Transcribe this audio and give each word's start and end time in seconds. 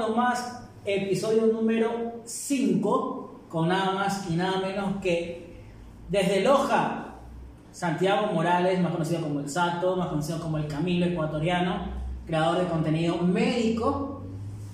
Podcasteando 0.00 0.16
más, 0.16 0.62
episodio 0.86 1.46
número 1.46 2.22
5, 2.24 3.40
con 3.50 3.68
nada 3.68 3.92
más 3.92 4.30
y 4.30 4.34
nada 4.34 4.58
menos 4.60 4.96
que 5.02 5.60
desde 6.08 6.40
Loja, 6.40 7.16
Santiago 7.70 8.32
Morales, 8.32 8.80
más 8.80 8.92
conocido 8.92 9.20
como 9.20 9.40
el 9.40 9.50
Sato, 9.50 9.96
más 9.96 10.08
conocido 10.08 10.40
como 10.40 10.56
el 10.56 10.66
Camilo 10.68 11.04
ecuatoriano, 11.04 11.88
creador 12.26 12.60
de 12.60 12.68
contenido 12.68 13.18
médico, 13.18 14.22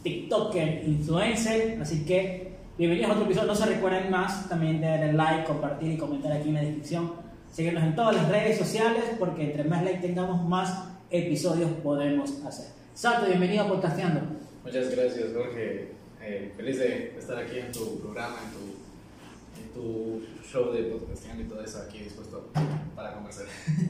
TikToker, 0.04 0.84
influencer, 0.86 1.80
así 1.82 2.04
que 2.04 2.58
bienvenidos 2.78 3.10
a 3.10 3.14
otro 3.14 3.24
episodio, 3.24 3.48
no 3.48 3.54
se 3.56 3.66
recuerden 3.66 4.10
más, 4.10 4.48
también 4.48 4.80
de 4.80 4.86
darle 4.86 5.12
like, 5.12 5.44
compartir 5.44 5.92
y 5.92 5.98
comentar 5.98 6.30
aquí 6.30 6.50
en 6.50 6.54
la 6.54 6.60
descripción, 6.60 7.12
seguirnos 7.50 7.82
en 7.82 7.96
todas 7.96 8.14
las 8.14 8.28
redes 8.28 8.58
sociales, 8.58 9.02
porque 9.18 9.50
entre 9.50 9.64
más 9.64 9.82
like 9.82 10.06
tengamos, 10.06 10.46
más 10.48 10.84
episodios 11.10 11.70
podemos 11.82 12.44
hacer. 12.46 12.66
Sato, 12.94 13.26
bienvenido 13.26 13.64
a 13.64 13.68
Podcasteando. 13.68 14.45
Muchas 14.66 14.90
gracias, 14.90 15.32
Jorge. 15.32 15.92
Eh, 16.20 16.52
feliz 16.56 16.78
de 16.80 17.14
estar 17.16 17.38
aquí 17.38 17.60
en 17.60 17.70
tu 17.70 18.00
programa, 18.00 18.34
en 18.44 18.50
tu, 18.50 19.62
en 19.62 19.72
tu 19.72 20.26
show 20.44 20.72
de 20.72 20.82
podcasteando 20.82 21.44
y 21.44 21.46
todo 21.46 21.62
eso, 21.62 21.78
aquí 21.86 22.00
dispuesto 22.00 22.50
para 22.96 23.14
conversar. 23.14 23.46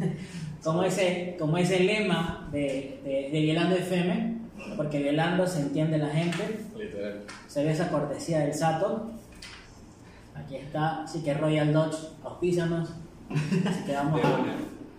Como 0.62 0.82
ese, 0.82 1.36
como 1.38 1.56
ese 1.56 1.80
lema 1.80 2.50
de, 2.52 3.00
de, 3.04 3.30
de 3.32 3.40
Violando 3.40 3.76
FM, 3.76 4.36
porque 4.76 4.98
violando 4.98 5.46
se 5.46 5.60
entiende 5.60 5.96
la 5.96 6.10
gente, 6.10 6.58
Literal. 6.76 7.22
se 7.46 7.64
ve 7.64 7.70
esa 7.70 7.88
cortesía 7.88 8.40
del 8.40 8.52
Sato. 8.52 9.12
Aquí 10.34 10.56
está, 10.56 11.04
así 11.04 11.22
que 11.22 11.32
Royal 11.34 11.72
Dodge, 11.72 11.96
auspícianos. 12.22 12.90
Así 13.30 13.84
que 13.86 13.92
vamos 13.92 14.20
a. 14.24 14.56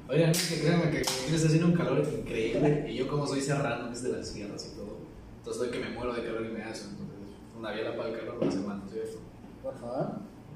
Oigan, 0.10 0.32
que 0.32 0.62
créanme 0.62 0.90
que 0.90 0.98
aquí 1.00 1.36
está 1.36 1.48
haciendo 1.48 1.68
un 1.68 1.74
calor 1.74 2.02
increíble 2.18 2.86
y 2.90 2.96
yo 2.96 3.08
como 3.10 3.28
soy 3.28 3.42
serrano, 3.42 3.92
es 3.92 4.04
de 4.04 4.14
las 4.14 4.26
sierras 4.30 4.64
entonces 5.48 5.64
estoy 5.64 5.80
que 5.80 5.88
me 5.88 5.96
muero 5.96 6.14
de 6.14 6.24
calor 6.24 6.46
y 6.46 6.50
me 6.50 6.62
hace, 6.62 6.90
entonces 6.90 7.16
una 7.58 7.72
viola 7.72 7.96
para 7.96 8.10
el 8.10 8.20
calor 8.20 8.38
no 8.42 8.50
hace 8.50 8.60
mal, 8.60 8.80
¿no 8.80 8.86
es 8.86 8.92
cierto? 8.92 9.20
Por 9.64 9.78
favor, 9.80 10.12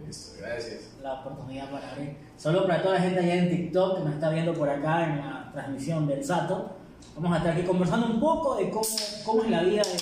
Listo, 0.05 0.33
gracias. 0.39 0.89
la 1.01 1.21
oportunidad 1.21 1.71
para 1.71 1.91
abrir. 1.93 2.17
Solo 2.35 2.67
para 2.67 2.81
toda 2.83 2.95
la 2.95 3.01
gente 3.01 3.19
allá 3.21 3.35
en 3.35 3.49
TikTok 3.49 3.97
que 3.97 4.03
nos 4.03 4.13
está 4.15 4.29
viendo 4.31 4.53
por 4.53 4.69
acá 4.69 5.05
en 5.05 5.17
la 5.19 5.49
transmisión 5.53 6.07
del 6.07 6.25
Sato, 6.25 6.75
vamos 7.15 7.33
a 7.33 7.37
estar 7.37 7.53
aquí 7.53 7.63
conversando 7.65 8.07
un 8.07 8.19
poco 8.19 8.57
de 8.57 8.69
cómo, 8.69 8.85
cómo 9.23 9.43
es 9.43 9.49
la 9.49 9.63
vida 9.63 9.81
de 9.81 9.97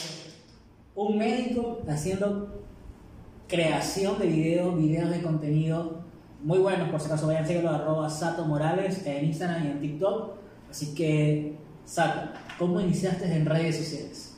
un 0.95 1.17
médico 1.19 1.81
haciendo 1.87 2.63
creación 3.47 4.17
de 4.17 4.25
videos, 4.25 4.75
videos 4.75 5.11
de 5.11 5.21
contenido 5.21 6.01
muy 6.41 6.57
buenos, 6.57 6.89
por 6.89 6.99
si 6.99 7.05
acaso 7.05 7.27
vayan 7.27 7.43
a 7.43 7.47
seguirlo 7.47 7.69
arroba 7.69 8.09
Sato 8.09 8.43
Morales 8.43 9.05
en 9.05 9.25
Instagram 9.25 9.67
y 9.67 9.67
en 9.69 9.81
TikTok. 9.81 10.31
Así 10.67 10.95
que, 10.95 11.57
Sato, 11.85 12.31
¿cómo 12.57 12.81
iniciaste 12.81 13.31
en 13.31 13.45
redes 13.45 13.77
sociales? 13.77 14.28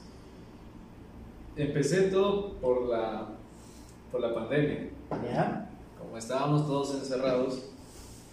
Empecé 1.56 2.04
todo 2.04 2.54
por 2.54 2.88
la, 2.88 3.28
por 4.12 4.22
la 4.22 4.34
pandemia. 4.34 4.90
¿Ya? 5.24 5.70
Como 6.00 6.18
estábamos 6.18 6.66
todos 6.66 6.96
encerrados, 6.96 7.66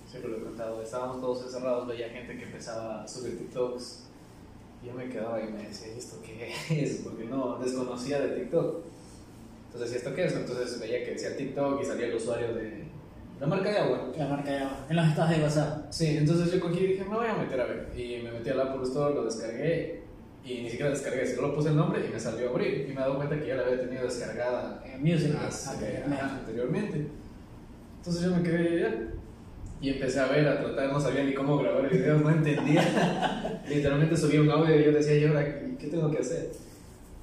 siempre 0.09 0.31
lo 0.31 0.39
he 0.39 0.43
contado, 0.43 0.81
estábamos 0.83 1.21
todos 1.21 1.45
encerrados, 1.45 1.89
veía 1.89 2.09
gente 2.11 2.37
que 2.37 2.45
empezaba 2.45 3.03
a 3.03 3.09
subir 3.09 3.39
TikToks. 3.39 4.05
Yo 4.87 4.93
me 4.95 5.09
quedaba 5.09 5.43
y 5.43 5.49
me 5.49 5.65
decía, 5.65 5.93
¿y 5.93 5.99
esto 5.99 6.17
qué 6.25 6.53
es? 6.83 7.01
Porque 7.03 7.25
no 7.25 7.59
desconocía 7.59 8.21
de 8.21 8.41
TikTok. 8.41 8.85
Entonces, 9.67 9.93
¿y 9.93 9.97
esto 9.99 10.15
qué 10.15 10.25
es? 10.25 10.35
Entonces 10.35 10.81
veía 10.81 11.05
que 11.05 11.13
decía 11.13 11.37
TikTok 11.37 11.83
y 11.83 11.85
salía 11.85 12.07
el 12.07 12.15
usuario 12.15 12.55
de 12.55 12.89
la 13.41 13.47
marca 13.47 13.71
de 13.71 13.79
agua. 13.79 14.13
La 14.17 14.29
marca 14.29 14.51
de 14.51 14.59
abajo, 14.59 14.77
en 14.89 14.97
los 14.97 15.07
estados 15.07 15.31
de 15.31 15.43
WhatsApp. 15.43 15.87
Sí, 15.91 16.17
entonces 16.17 16.53
yo 16.53 16.61
cogí 16.61 16.85
y 16.85 16.87
dije, 16.89 17.05
me 17.05 17.17
voy 17.17 17.27
a 17.27 17.35
meter 17.35 17.61
a 17.61 17.67
ver. 17.67 17.93
Y 17.97 18.23
me 18.23 18.33
metí 18.33 18.51
al 18.51 18.61
Apple 18.61 18.83
Store, 18.85 19.15
lo 19.15 19.25
descargué 19.25 19.98
y 20.49 20.63
ni 20.63 20.71
siquiera 20.71 20.91
descargué, 20.91 21.27
solo 21.27 21.55
puse 21.55 21.69
el 21.71 21.77
nombre 21.77 22.05
y 22.09 22.13
me 22.13 22.19
salió 22.19 22.49
a 22.49 22.51
abrir. 22.51 22.83
Y 22.89 22.93
me 22.93 22.93
he 22.95 23.05
dado 23.05 23.17
cuenta 23.17 23.39
que 23.39 23.47
ya 23.47 23.57
la 23.57 23.63
había 23.65 23.81
tenido 23.81 24.05
descargada 24.05 24.83
Eh, 24.87 24.97
music. 24.99 25.35
hace- 25.37 25.71
anteriormente. 25.71 26.15
ajá, 26.23 26.37
anteriormente. 26.39 27.07
Entonces 27.99 28.23
yo 28.23 28.31
me 28.37 28.43
quedé 28.43 28.81
ya 28.81 28.97
y 29.81 29.91
empecé 29.91 30.21
a 30.21 30.27
ver, 30.27 30.49
a 30.49 30.59
tratar, 30.61 30.93
no 30.93 30.99
sabía 31.01 31.25
ni 31.25 31.35
cómo 31.35 31.59
grabar 31.59 31.89
videos, 31.91 32.21
no 32.23 32.31
entendía. 32.31 33.63
Literalmente 33.69 34.17
subí 34.17 34.39
un 34.39 34.51
audio 34.51 34.79
y 34.81 34.85
yo 34.85 34.93
decía, 34.93 35.15
¿y 35.19 35.25
ahora 35.25 35.45
qué 35.79 35.87
tengo 35.89 36.11
que 36.11 36.19
hacer? 36.19 36.51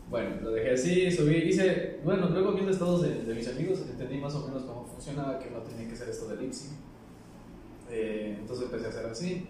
Bueno, 0.10 0.36
lo 0.44 0.52
dejé 0.52 0.72
así, 0.72 1.12
subí, 1.12 1.36
hice, 1.38 1.98
bueno, 2.04 2.30
luego 2.30 2.54
viendo 2.54 2.72
estados 2.72 3.02
de, 3.02 3.24
de 3.24 3.34
mis 3.34 3.48
amigos, 3.48 3.82
entendí 3.90 4.18
más 4.18 4.36
o 4.36 4.46
menos 4.48 4.64
cómo 4.64 4.86
funcionaba, 4.86 5.40
que 5.40 5.50
no 5.50 5.60
tenía 5.64 5.90
que 5.90 5.96
ser 5.96 6.10
esto 6.10 6.28
del 6.28 6.42
lip 6.42 6.54
sync. 6.54 6.74
Eh, 7.90 8.36
entonces 8.40 8.66
empecé 8.66 8.86
a 8.86 8.90
hacer 8.90 9.06
así 9.08 9.48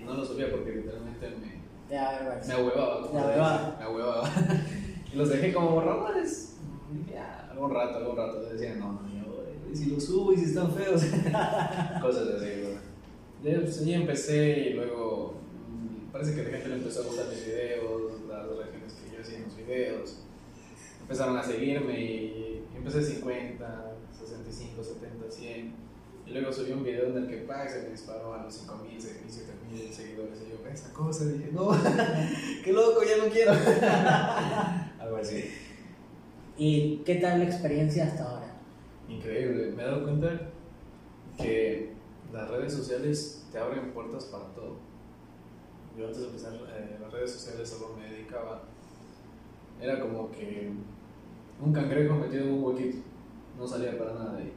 y 0.00 0.04
no 0.04 0.14
lo 0.14 0.24
subía 0.24 0.50
porque 0.50 0.72
literalmente 0.72 1.28
me, 1.30 1.63
De 1.88 1.96
me 2.46 2.52
ahuevaba. 2.54 3.06
como 3.06 3.20
Me 3.20 3.26
dice, 3.26 3.76
Me 3.78 3.84
ahuevaba. 3.84 4.30
y 5.12 5.16
los 5.16 5.28
dejé 5.28 5.52
como 5.52 5.70
borradores. 5.70 6.56
Y 6.92 6.98
dije, 6.98 7.18
"Ah, 7.18 7.48
algún 7.50 7.72
rato, 7.72 7.98
algún 7.98 8.16
rato. 8.16 8.40
Decían, 8.42 8.78
no, 8.80 8.92
no, 8.92 9.08
yo, 9.08 9.44
y 9.70 9.76
si 9.76 9.90
los 9.90 10.04
subo 10.04 10.32
y 10.32 10.36
si 10.36 10.44
están 10.46 10.72
feos. 10.72 11.02
Cosas 12.00 12.28
así. 12.36 12.48
Ya, 13.42 13.60
pues, 13.60 13.82
ahí 13.82 13.92
empecé 13.92 14.58
y 14.70 14.72
luego 14.72 15.34
mm, 15.68 16.10
parece 16.12 16.34
que 16.34 16.44
la 16.44 16.50
gente 16.50 16.68
le 16.68 16.74
empezó 16.76 17.02
a 17.02 17.04
gustar 17.04 17.28
mis 17.28 17.44
videos, 17.44 18.12
las 18.28 18.46
reacciones 18.46 18.92
que 18.94 19.14
yo 19.14 19.20
hacía 19.20 19.38
en 19.38 19.44
los 19.44 19.56
videos. 19.56 20.18
Empezaron 21.02 21.36
a 21.36 21.42
seguirme 21.42 22.00
y 22.00 22.64
empecé 22.74 23.02
50, 23.02 23.92
65, 24.18 24.82
70, 24.82 25.30
100. 25.30 25.74
Y 26.26 26.30
luego 26.30 26.50
subí 26.50 26.72
un 26.72 26.82
video 26.82 27.08
en 27.08 27.18
el 27.18 27.28
que 27.28 27.36
¡pac! 27.38 27.68
se 27.68 27.82
me 27.82 27.90
disparó 27.90 28.32
a 28.32 28.42
los 28.44 28.66
5.000, 28.66 28.96
6.000, 28.96 29.28
7.000 29.28 29.63
seguidores. 29.92 30.42
Y 30.42 30.50
yo, 30.50 30.68
esa 30.68 30.92
cosa, 30.92 31.26
dije, 31.26 31.50
no, 31.52 31.70
qué 32.64 32.72
loco, 32.72 33.02
ya 33.02 33.24
no 33.24 33.30
quiero. 33.30 33.52
Algo 35.00 35.16
así. 35.16 35.50
¿Y 36.56 36.98
qué 36.98 37.16
tal 37.16 37.40
la 37.40 37.44
experiencia 37.44 38.04
hasta 38.04 38.24
ahora? 38.24 38.54
Increíble. 39.08 39.72
Me 39.72 39.82
he 39.82 39.86
dado 39.86 40.04
cuenta 40.04 40.50
que 41.36 41.92
las 42.32 42.50
redes 42.50 42.72
sociales 42.72 43.46
te 43.50 43.58
abren 43.58 43.92
puertas 43.92 44.24
para 44.26 44.44
todo. 44.54 44.76
Yo 45.96 46.06
antes 46.06 46.20
de 46.20 46.26
empezar 46.26 46.54
eh, 46.54 46.98
las 47.00 47.12
redes 47.12 47.32
sociales 47.32 47.68
solo 47.68 47.94
me 47.96 48.10
dedicaba, 48.10 48.62
era 49.80 50.00
como 50.00 50.30
que 50.30 50.72
un 51.60 51.72
cangrejo 51.72 52.14
metido 52.14 52.44
en 52.44 52.52
un 52.52 52.64
huequito, 52.64 52.98
no 53.58 53.66
salía 53.66 53.96
para 53.96 54.14
nada 54.14 54.32
de 54.32 54.42
ahí. 54.42 54.52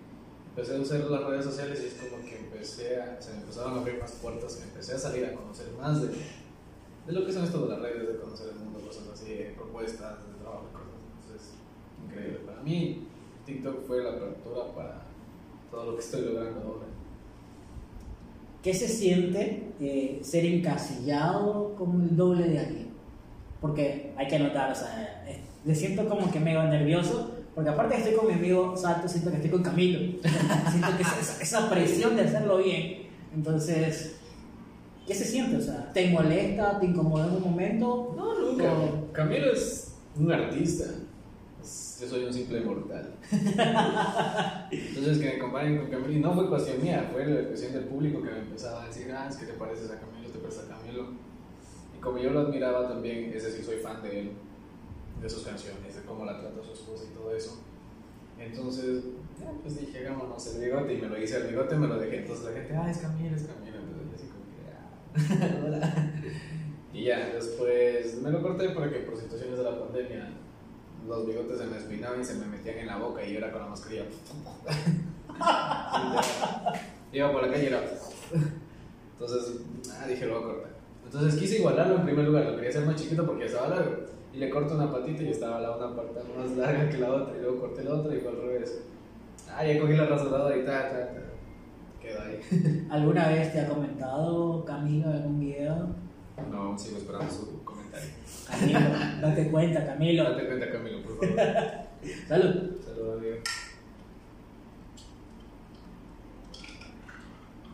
Empecé 0.58 0.76
a 0.76 0.82
usar 0.82 1.12
las 1.12 1.24
redes 1.24 1.46
sociales 1.46 1.80
y 1.84 1.86
es 1.86 1.94
como 1.94 2.26
que 2.26 2.36
empecé 2.36 3.00
a, 3.00 3.22
se 3.22 3.32
me 3.32 3.42
empezaron 3.42 3.78
a 3.78 3.80
abrir 3.82 4.00
más 4.00 4.12
puertas, 4.14 4.60
empecé 4.64 4.96
a 4.96 4.98
salir 4.98 5.24
a 5.26 5.34
conocer 5.34 5.68
más 5.80 6.02
de, 6.02 6.08
de 6.08 7.14
lo 7.14 7.24
que 7.24 7.32
son 7.32 7.44
esto 7.44 7.62
de 7.62 7.70
las 7.70 7.80
redes, 7.80 8.08
de 8.08 8.18
conocer 8.18 8.48
el 8.50 8.56
mundo, 8.56 8.80
cosas 8.80 9.04
así, 9.14 9.36
propuestas 9.56 10.18
de 10.28 10.34
trabajo, 10.42 10.66
cosas. 10.74 10.88
Entonces, 11.22 11.52
increíble. 12.04 12.40
Para 12.40 12.62
mí, 12.64 13.08
TikTok 13.46 13.86
fue 13.86 14.04
la 14.04 14.10
apertura 14.14 14.74
para 14.74 15.02
todo 15.70 15.92
lo 15.92 15.96
que 15.96 16.02
estoy 16.02 16.22
logrando 16.22 16.60
ahora. 16.62 16.88
¿Qué 18.64 18.74
se 18.74 18.88
siente 18.88 19.74
eh, 19.80 20.20
ser 20.24 20.44
encasillado 20.44 21.76
como 21.78 22.02
el 22.02 22.18
doble 22.18 22.48
de 22.50 22.60
alguien? 22.60 22.88
Porque 23.62 24.12
hay 24.18 24.28
que 24.28 24.40
notar, 24.40 24.72
o 24.72 24.76
sea, 24.76 25.24
eh, 25.28 25.40
me 25.64 25.76
siento 25.76 26.10
como 26.10 26.32
que 26.32 26.40
medio 26.40 26.64
nervioso, 26.64 27.37
porque 27.58 27.72
aparte 27.72 27.96
que 27.96 28.02
estoy 28.02 28.16
con 28.16 28.28
mi 28.28 28.34
amigo 28.34 28.78
Sato, 28.78 29.08
siento 29.08 29.32
que 29.32 29.38
estoy 29.38 29.50
con 29.50 29.64
Camilo. 29.64 30.00
siento 30.70 30.88
que 30.96 31.02
esa, 31.02 31.42
esa 31.42 31.70
presión 31.72 32.16
de 32.16 32.22
hacerlo 32.22 32.58
bien. 32.60 33.08
Entonces, 33.34 34.18
¿qué 35.08 35.16
se 35.16 35.26
siente? 35.26 35.58
O 35.58 35.62
sea, 35.62 35.92
¿te 35.92 36.12
molesta, 36.12 36.80
te 36.80 36.86
incomoda 36.86 37.26
en 37.26 37.34
un 37.38 37.42
momento? 37.42 38.14
No, 38.16 38.40
nunca. 38.40 38.72
O- 38.74 39.12
Camilo 39.12 39.52
es 39.54 39.96
un 40.20 40.32
artista. 40.32 40.86
Yo 42.00 42.08
soy 42.08 42.26
un 42.26 42.32
simple 42.34 42.62
mortal. 42.62 43.16
Entonces, 44.70 45.18
que 45.18 45.26
me 45.26 45.40
comparen 45.40 45.78
con 45.80 45.88
Camilo, 45.90 46.12
y 46.14 46.20
no 46.20 46.34
fue 46.36 46.50
cuestión 46.50 46.84
mía, 46.84 47.10
fue 47.12 47.26
la 47.26 47.48
cuestión 47.48 47.74
del 47.74 47.86
público 47.86 48.22
que 48.22 48.30
me 48.30 48.38
empezaba 48.38 48.84
a 48.84 48.88
decir, 48.88 49.12
ah, 49.12 49.26
es 49.28 49.36
que 49.36 49.48
te 49.48 49.54
pareces 49.54 49.90
a 49.90 50.00
Camilo, 50.00 50.30
te 50.30 50.38
pareces 50.38 50.66
a 50.66 50.78
Camilo. 50.78 51.08
Y 51.98 52.00
como 52.00 52.20
yo 52.20 52.30
lo 52.30 52.42
admiraba 52.42 52.88
también, 52.88 53.32
es 53.34 53.44
decir, 53.46 53.66
soy 53.66 53.78
fan 53.78 54.04
de 54.04 54.20
él, 54.20 54.32
de 55.22 55.28
sus 55.28 55.42
canciones, 55.44 55.96
de 55.96 56.02
cómo 56.04 56.24
la 56.26 56.40
trata 56.40 56.64
su 56.64 56.74
esposa 56.74 57.06
y 57.12 57.16
todo 57.16 57.36
eso. 57.36 57.57
Entonces, 58.48 59.04
pues 59.62 59.80
dije, 59.80 60.00
hagámonos 60.00 60.56
el 60.56 60.64
bigote 60.64 60.94
y 60.94 61.02
me 61.02 61.08
lo 61.08 61.22
hice 61.22 61.38
el 61.38 61.48
bigote, 61.48 61.76
me 61.76 61.88
lo 61.88 62.00
dejé. 62.00 62.20
Entonces 62.20 62.46
la 62.46 62.52
gente, 62.52 62.76
ah, 62.76 62.90
es 62.90 62.98
Camilo, 62.98 63.36
es 63.36 63.44
Camilo. 63.44 63.78
Entonces, 63.78 64.08
así 64.16 64.28
como 64.28 64.46
ah, 64.74 65.62
hola. 65.66 66.14
Y 66.94 67.04
ya, 67.04 67.30
después 67.34 68.22
me 68.22 68.32
lo 68.32 68.42
corté 68.42 68.70
porque 68.70 69.00
por 69.00 69.18
situaciones 69.18 69.58
de 69.58 69.64
la 69.64 69.80
pandemia 69.80 70.30
los 71.08 71.28
bigotes 71.28 71.60
se 71.60 71.66
me 71.68 71.78
espinaban 71.78 72.22
y 72.22 72.26
se 72.26 72.36
me 72.36 72.46
metían 72.48 72.80
en 72.80 72.88
la 72.88 72.98
boca 72.98 73.24
y 73.24 73.34
yo 73.34 73.38
era 73.38 73.52
con 73.52 73.62
la 73.62 73.68
mascarilla. 73.68 74.06
Iba 77.14 77.32
por 77.32 77.42
la 77.44 77.52
calle 77.52 77.64
y 77.64 77.68
era. 77.68 77.82
Entonces, 79.14 79.62
ah, 79.94 80.08
dije, 80.08 80.26
lo 80.26 80.42
voy 80.42 80.44
a 80.44 80.54
cortar. 80.54 80.72
Entonces 81.06 81.40
quise 81.40 81.60
igualarlo 81.60 81.96
en 81.96 82.04
primer 82.04 82.26
lugar, 82.26 82.46
lo 82.46 82.56
quería 82.56 82.70
hacer 82.70 82.86
más 82.86 82.96
chiquito 82.96 83.26
porque 83.26 83.46
estaba 83.46 83.70
largo. 83.70 84.08
Y 84.38 84.40
le 84.40 84.52
corto 84.52 84.76
una 84.76 84.92
patita 84.92 85.24
y 85.24 85.30
estaba 85.30 85.60
la 85.60 85.76
una 85.76 85.96
parte 85.96 86.20
más 86.38 86.52
larga 86.56 86.88
que 86.88 87.00
la 87.00 87.12
otra. 87.12 87.36
Y 87.36 87.42
luego 87.42 87.60
corté 87.60 87.84
la 87.84 87.96
otra 87.96 88.16
y 88.16 88.20
fue 88.20 88.30
al 88.30 88.38
revés. 88.38 88.82
Ah, 89.50 89.66
ya 89.66 89.80
cogí 89.80 89.94
la 89.94 90.06
rasuradora 90.06 90.56
y 90.56 90.64
ta, 90.64 90.92
ta, 90.92 91.08
ta. 91.08 91.22
Quedó 92.00 92.22
ahí. 92.22 92.88
¿Alguna 92.92 93.30
vez 93.30 93.52
te 93.52 93.62
ha 93.62 93.68
comentado 93.68 94.64
Camilo 94.64 95.10
en 95.10 95.16
algún 95.16 95.40
video? 95.40 95.88
No, 96.52 96.78
sigo 96.78 97.00
esperando 97.00 97.34
su 97.34 97.64
comentario. 97.64 98.10
Camilo, 98.48 98.80
date 99.22 99.50
cuenta, 99.50 99.86
Camilo. 99.88 100.24
Date 100.26 100.46
cuenta, 100.46 100.72
Camilo, 100.72 101.02
por 101.02 101.18
favor. 101.18 101.36
Salud. 102.28 102.80
Saludos, 102.86 103.18
amigo. 103.18 103.36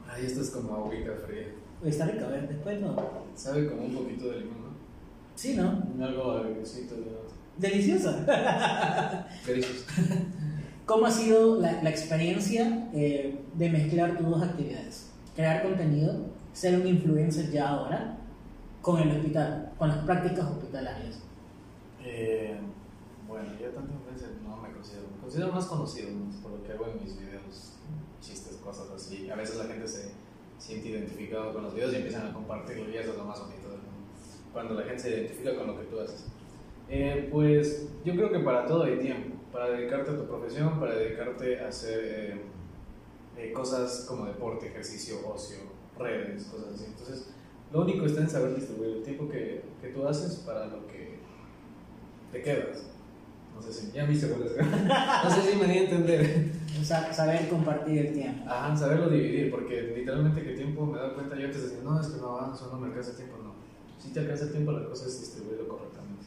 Ay, 0.09 0.25
esto 0.27 0.41
es 0.41 0.49
como 0.49 0.75
agüita 0.75 1.11
fría. 1.27 1.47
Está 1.83 2.05
rico, 2.05 2.23
a 2.23 2.29
ver, 2.29 2.47
después 2.47 2.79
no. 2.79 2.95
Sabe 3.35 3.67
como 3.67 3.83
un 3.83 3.95
poquito 3.95 4.29
de 4.29 4.39
limón. 4.39 4.62
Sí, 5.35 5.55
¿no? 5.55 5.83
Algo 6.03 6.31
agresito 6.31 6.95
de 6.95 7.23
Deliciosa. 7.57 9.27
Berizos. 9.45 9.85
¿Cómo 10.85 11.05
ha 11.05 11.11
sido 11.11 11.59
la, 11.61 11.81
la 11.81 11.89
experiencia 11.89 12.89
eh, 12.93 13.39
de 13.53 13.69
mezclar 13.69 14.17
tus 14.17 14.27
dos 14.27 14.43
actividades? 14.43 15.11
Crear 15.35 15.63
contenido, 15.63 16.25
ser 16.51 16.79
un 16.79 16.87
influencer 16.87 17.51
ya 17.51 17.69
ahora, 17.69 18.17
con 18.81 18.99
el 18.99 19.15
hospital, 19.15 19.71
con 19.77 19.87
las 19.87 19.99
prácticas 19.99 20.45
hospitalarias. 20.45 21.19
Eh, 22.03 22.57
bueno, 23.27 23.49
yo 23.59 23.69
tantas 23.69 24.05
veces 24.11 24.29
no 24.43 24.57
me 24.57 24.71
considero. 24.71 25.03
Me 25.15 25.21
considero 25.21 25.53
más 25.53 25.65
conocido 25.65 26.09
¿no? 26.11 26.41
por 26.41 26.51
lo 26.51 26.63
que 26.63 26.73
hago 26.73 26.87
en 26.87 27.01
mis 27.01 27.17
videos, 27.17 27.73
chistes, 28.19 28.57
cosas 28.57 28.89
así. 28.93 29.29
A 29.29 29.35
veces 29.35 29.55
la 29.57 29.65
gente 29.65 29.87
se 29.87 30.11
siente 30.57 30.89
identificado 30.89 31.53
con 31.53 31.63
los 31.63 31.73
videos 31.73 31.93
y 31.93 31.97
empiezan 31.97 32.27
a 32.27 32.33
compartirlo 32.33 32.89
y 32.89 32.97
eso 32.97 33.11
es 33.11 33.17
lo 33.17 33.25
más 33.25 33.39
bonito. 33.39 33.62
Cuando 34.53 34.75
la 34.75 34.83
gente 34.83 35.01
se 35.01 35.09
identifica 35.09 35.55
con 35.55 35.67
lo 35.67 35.79
que 35.79 35.85
tú 35.85 35.99
haces. 35.99 36.27
Eh, 36.89 37.27
pues 37.31 37.89
yo 38.05 38.13
creo 38.13 38.31
que 38.31 38.39
para 38.39 38.65
todo 38.65 38.83
hay 38.83 38.99
tiempo. 38.99 39.35
Para 39.51 39.71
dedicarte 39.71 40.11
a 40.11 40.17
tu 40.17 40.25
profesión, 40.25 40.79
para 40.79 40.95
dedicarte 40.95 41.59
a 41.59 41.67
hacer 41.67 41.99
eh, 42.03 42.41
eh, 43.37 43.51
cosas 43.51 44.05
como 44.07 44.25
deporte, 44.25 44.67
ejercicio, 44.67 45.17
ocio, 45.27 45.57
redes, 45.97 46.45
cosas 46.45 46.75
así. 46.75 46.85
Entonces, 46.85 47.33
lo 47.71 47.81
único 47.81 48.05
está 48.05 48.21
en 48.21 48.29
saber 48.29 48.55
distribuir 48.55 48.97
el 48.97 49.03
tiempo 49.03 49.27
que, 49.27 49.63
que 49.81 49.89
tú 49.89 50.07
haces 50.07 50.37
para 50.45 50.67
lo 50.67 50.85
que 50.87 51.17
te 52.31 52.41
quedas. 52.41 52.93
No 53.55 53.61
sé 53.61 53.71
si 53.71 53.91
ya 53.91 54.05
cuál 54.05 54.17
es. 54.17 54.57
No 55.23 55.29
sé 55.29 55.51
si 55.51 55.57
me 55.57 55.65
di 55.65 55.77
a 55.77 55.83
entender. 55.83 56.51
O 56.81 56.83
sea, 56.83 57.13
saber 57.13 57.47
compartir 57.49 58.07
el 58.07 58.13
tiempo. 58.13 58.49
Ajá, 58.49 58.75
saberlo 58.75 59.09
dividir, 59.09 59.51
porque 59.51 59.93
literalmente 59.95 60.43
que 60.43 60.53
tiempo 60.53 60.85
me 60.85 60.97
da 60.97 61.13
cuenta 61.13 61.35
yo 61.37 61.45
antes 61.45 61.63
decía, 61.63 61.79
no, 61.83 61.99
es 61.99 62.07
que 62.07 62.19
no 62.19 62.37
avanzo, 62.37 62.69
no 62.71 62.79
me 62.79 62.87
alcanza 62.87 63.11
el 63.11 63.17
tiempo, 63.17 63.37
no. 63.43 63.52
Si 64.03 64.09
te 64.09 64.19
alcanza 64.19 64.45
el 64.45 64.51
tiempo, 64.51 64.73
la 64.73 64.85
cosa 64.89 65.07
es 65.07 65.19
distribuirlo 65.21 65.65
correctamente. 65.69 66.25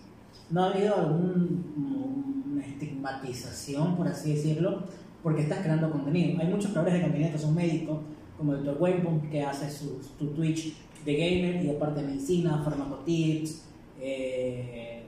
¿No 0.48 0.64
ha 0.64 0.70
habido 0.70 0.96
alguna 0.96 2.64
estigmatización, 2.66 3.96
por 3.96 4.08
así 4.08 4.32
decirlo? 4.32 4.84
Porque 5.22 5.42
estás 5.42 5.58
creando 5.58 5.90
contenido. 5.90 6.40
Hay 6.40 6.48
muchos 6.48 6.70
creadores 6.70 6.94
de 6.94 7.02
contenido 7.02 7.32
que 7.32 7.38
son 7.38 7.54
médicos, 7.54 7.98
como 8.38 8.54
el 8.54 8.64
Dr. 8.64 9.28
Que 9.30 9.42
hace 9.42 9.70
su, 9.70 10.00
tu 10.18 10.28
Twitch 10.28 10.74
de 11.04 11.12
gamer 11.16 11.64
y 11.64 11.70
aparte 11.70 12.00
de 12.00 12.06
medicina, 12.06 12.62
farmacotips 12.64 13.64
eh, 14.00 15.02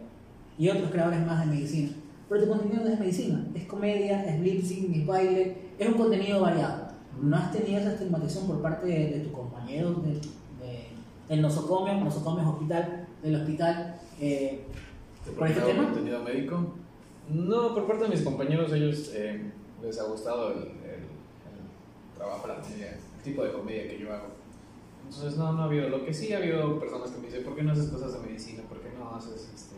y 0.59 0.69
otros 0.69 0.91
creadores 0.91 1.27
más 1.27 1.47
de 1.47 1.55
medicina. 1.55 1.91
Pero 2.29 2.43
tu 2.43 2.49
contenido 2.51 2.85
no 2.85 2.91
es 2.91 3.01
medicina, 3.01 3.47
es 3.55 3.65
comedia, 3.65 4.25
es 4.27 4.41
lip 4.41 4.63
sync, 4.63 4.95
es 4.95 5.07
baile, 5.07 5.57
es 5.79 5.89
un 5.89 5.95
contenido 5.95 6.43
variado. 6.43 6.89
¿No 7.23 7.35
has 7.35 7.51
tenido 7.51 7.81
esa 7.81 7.95
estigmatización 7.95 8.47
por 8.47 8.61
parte 8.61 8.87
de, 8.87 9.11
de 9.11 9.21
tus 9.21 9.33
compañeros 9.33 10.05
de, 10.05 10.21
del 11.29 11.43
nosocomio, 11.43 11.95
nosocomio 11.95 12.49
hospital, 12.49 13.07
del 13.23 13.35
hospital? 13.37 14.01
Eh, 14.21 14.65
¿Te 15.25 15.31
¿Por 15.33 15.49
este 15.49 15.61
tema? 15.61 15.85
contenido 15.85 16.23
médico? 16.23 16.75
No, 17.31 17.75
por 17.75 17.87
parte 17.87 18.05
de 18.05 18.11
mis 18.11 18.23
compañeros, 18.23 18.73
ellos 18.73 19.11
eh, 19.15 19.51
les 19.83 19.99
ha 20.01 20.05
gustado 20.05 20.53
el, 20.53 20.59
el- 20.59 21.05
el 21.05 22.17
trabajo, 22.17 22.47
la 22.49 22.61
comedia, 22.61 22.93
el 23.17 23.23
tipo 23.23 23.45
de 23.45 23.53
comedia 23.53 23.89
que 23.89 23.99
yo 23.99 24.13
hago. 24.13 24.29
Entonces, 25.05 25.39
no, 25.39 25.53
no 25.53 25.63
ha 25.63 25.65
habido. 25.67 25.89
Lo 25.89 26.05
que 26.05 26.13
sí 26.15 26.33
ha 26.33 26.39
habido 26.39 26.79
personas 26.81 27.11
que 27.11 27.19
me 27.21 27.27
dicen, 27.27 27.45
¿por 27.45 27.55
qué 27.55 27.63
no 27.63 27.73
haces 27.73 27.89
cosas 27.89 28.13
de 28.15 28.19
medicina? 28.27 28.63
¿Por 28.69 28.81
qué 28.81 28.89
no 28.99 29.15
haces 29.15 29.51
este? 29.55 29.77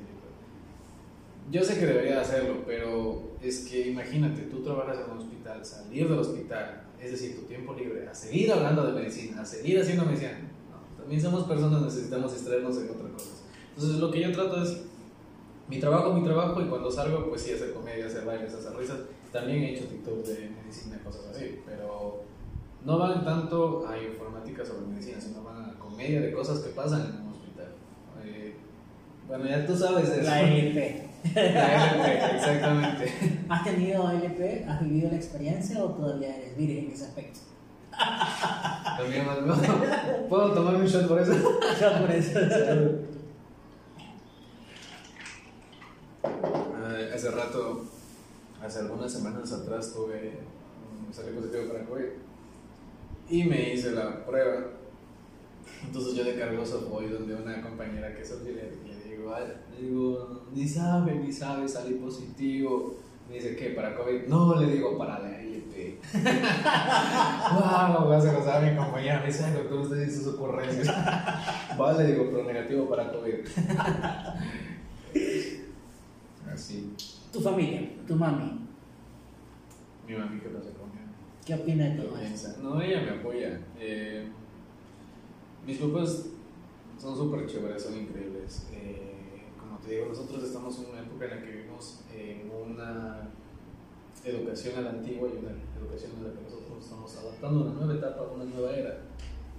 Yo 1.51 1.65
sé 1.65 1.81
que 1.81 1.87
debería 1.87 2.21
hacerlo, 2.21 2.63
pero 2.65 3.23
es 3.43 3.67
que 3.69 3.89
imagínate, 3.91 4.43
tú 4.43 4.63
trabajas 4.63 4.99
en 5.05 5.11
un 5.11 5.19
hospital, 5.19 5.65
salir 5.65 6.09
del 6.09 6.19
hospital, 6.21 6.83
es 7.01 7.11
decir, 7.11 7.35
tu 7.41 7.43
tiempo 7.47 7.75
libre, 7.75 8.07
a 8.09 8.15
seguir 8.15 8.53
hablando 8.53 8.87
de 8.87 8.93
medicina, 9.01 9.43
a 9.43 9.45
seguir 9.45 9.81
haciendo 9.81 10.05
medicina. 10.07 10.39
También 11.01 11.21
somos 11.21 11.45
personas, 11.45 11.83
necesitamos 11.83 12.33
distraernos 12.33 12.77
en 12.79 12.91
otras 12.91 13.13
cosas. 13.13 13.43
Entonces, 13.75 13.99
lo 13.99 14.11
que 14.11 14.21
yo 14.21 14.33
trato 14.33 14.63
es 14.63 14.83
mi 15.69 15.79
trabajo, 15.79 16.13
mi 16.13 16.25
trabajo, 16.25 16.61
y 16.61 16.67
cuando 16.67 16.91
salgo, 16.91 17.29
pues 17.29 17.43
sí, 17.43 17.53
hacer 17.53 17.73
comedia, 17.73 18.07
hacer 18.07 18.25
bailes, 18.25 18.53
hacer 18.53 18.77
risas. 18.77 18.99
También 19.33 19.63
he 19.63 19.75
hecho 19.75 19.87
TikTok 19.87 20.25
de 20.27 20.51
medicina, 20.51 21.01
cosas 21.05 21.27
así, 21.31 21.61
pero 21.65 22.25
no 22.85 22.99
van 22.99 23.25
tanto 23.25 23.87
a 23.87 23.97
informática 23.97 24.65
sobre 24.65 24.87
medicina, 24.87 25.21
sino 25.21 25.45
van 25.45 25.71
a 25.71 25.79
comedia 25.79 26.21
de 26.21 26.33
cosas 26.33 26.59
que 26.61 26.71
pasan 26.71 27.03
en 27.03 27.23
un 27.23 27.33
hospital. 27.33 27.75
Eh, 28.25 28.57
bueno, 29.29 29.47
ya 29.47 29.65
tú 29.65 29.77
sabes 29.77 30.09
eso. 30.09 30.23
la 30.23 30.43
LP. 30.43 31.09
La 31.35 31.95
LP, 31.95 32.37
exactamente. 32.37 33.13
¿Has 33.49 33.65
tenido 33.65 34.11
LP? 34.11 34.65
¿Has 34.69 34.81
vivido 34.83 35.11
la 35.11 35.17
experiencia 35.17 35.85
o 35.85 35.91
todavía 35.91 36.37
eres 36.37 36.57
virgen 36.57 36.87
en 36.87 36.91
ese 36.91 37.05
aspecto? 37.05 37.41
También 38.97 39.29
algo. 39.29 39.55
¿Puedo 40.29 40.53
tomarme 40.53 40.81
un 40.81 40.87
shot 40.87 41.09
por 41.09 41.21
eso? 41.21 41.33
Yo 41.81 41.99
por 42.01 42.11
eso. 42.11 42.39
Eh, 46.23 47.13
hace 47.15 47.31
rato, 47.31 47.85
hace 48.63 48.79
algunas 48.81 49.13
semanas 49.13 49.53
atrás, 49.53 49.93
tuve, 49.95 50.39
salí 51.13 51.33
positivo 51.33 51.73
para 51.73 51.85
COVID 51.87 52.05
y 53.31 53.45
me 53.45 53.75
hice 53.75 53.93
la 53.93 54.25
prueba. 54.25 54.67
Entonces 55.85 56.15
yo 56.15 56.25
de 56.25 56.39
cargoso 56.39 56.89
voy 56.91 57.09
donde 57.09 57.35
una 57.35 57.63
compañera 57.63 58.15
que 58.15 58.23
es 58.23 58.33
auxiliar 58.33 58.67
y 58.85 58.89
le 58.89 59.17
digo, 59.17 59.35
"Ay", 59.35 59.45
le 59.73 59.87
digo, 59.87 60.43
ni 60.53 60.69
sabe, 60.69 61.15
ni 61.15 61.33
sabe, 61.33 61.67
salí 61.69 61.95
positivo. 61.95 62.97
Me 63.29 63.37
dice, 63.37 63.57
¿qué? 63.57 63.71
¿Para 63.71 63.95
COVID? 63.97 64.27
No, 64.27 64.61
le 64.61 64.67
digo, 64.73 64.99
para 64.99 65.21
la 65.21 65.41
LP. 65.81 65.99
wow, 67.55 68.21
se 68.21 68.33
lo 68.33 68.45
sabe 68.45 68.71
mi 68.71 68.77
compañera. 68.77 69.21
Me 69.21 69.27
dice, 69.27 69.45
"Ay, 69.45 69.53
doctor, 69.55 69.81
usted 69.81 70.05
dice 70.07 70.23
sus 70.23 70.35
ocurrencias. 70.35 70.89
vale, 71.79 72.05
digo, 72.07 72.27
pero 72.31 72.45
negativo 72.45 72.89
para 72.89 73.11
COVID. 73.13 73.35
Así. 76.53 76.95
Tu 77.33 77.41
familia, 77.41 77.89
tu 78.07 78.17
mami, 78.17 78.67
Mi 80.07 80.15
mami, 80.17 80.41
¿qué 80.41 80.49
pasa 80.49 80.71
con 80.71 80.91
ella? 80.91 81.07
¿qué 81.47 81.55
opina 81.55 81.85
de 81.85 81.91
todo 81.97 82.15
piensa. 82.19 82.57
No, 82.61 82.83
ella 82.83 83.03
me 83.03 83.11
apoya. 83.11 83.61
Eh, 83.79 84.29
mis 85.67 85.79
papás 85.79 86.27
son 86.99 87.17
súper 87.17 87.47
chéveres, 87.47 87.83
son 87.85 87.97
increíbles. 87.97 88.67
Eh, 88.73 89.15
como 89.59 89.79
te 89.79 89.93
digo, 89.95 90.07
nosotros 90.09 90.43
estamos 90.43 90.79
en 90.81 90.91
una 90.91 91.01
época 91.01 91.27
en 91.27 91.31
la 91.31 91.41
que 91.41 91.47
vivimos 91.51 92.01
en 92.13 92.51
una 92.51 93.29
educación 94.25 94.79
a 94.79 94.81
la 94.83 94.91
antigua 94.91 95.29
y 95.29 95.39
una 95.39 95.51
educación 95.81 96.13
en 96.19 96.25
la 96.25 96.35
que 96.35 96.43
nosotros 96.43 96.71
nos 96.71 96.85
estamos 96.85 97.17
adaptando 97.17 97.61
a 97.61 97.63
una 97.65 97.75
nueva 97.75 97.95
etapa, 97.95 98.21
a 98.23 98.35
una 98.35 98.45
nueva 98.45 98.73
era. 98.73 99.01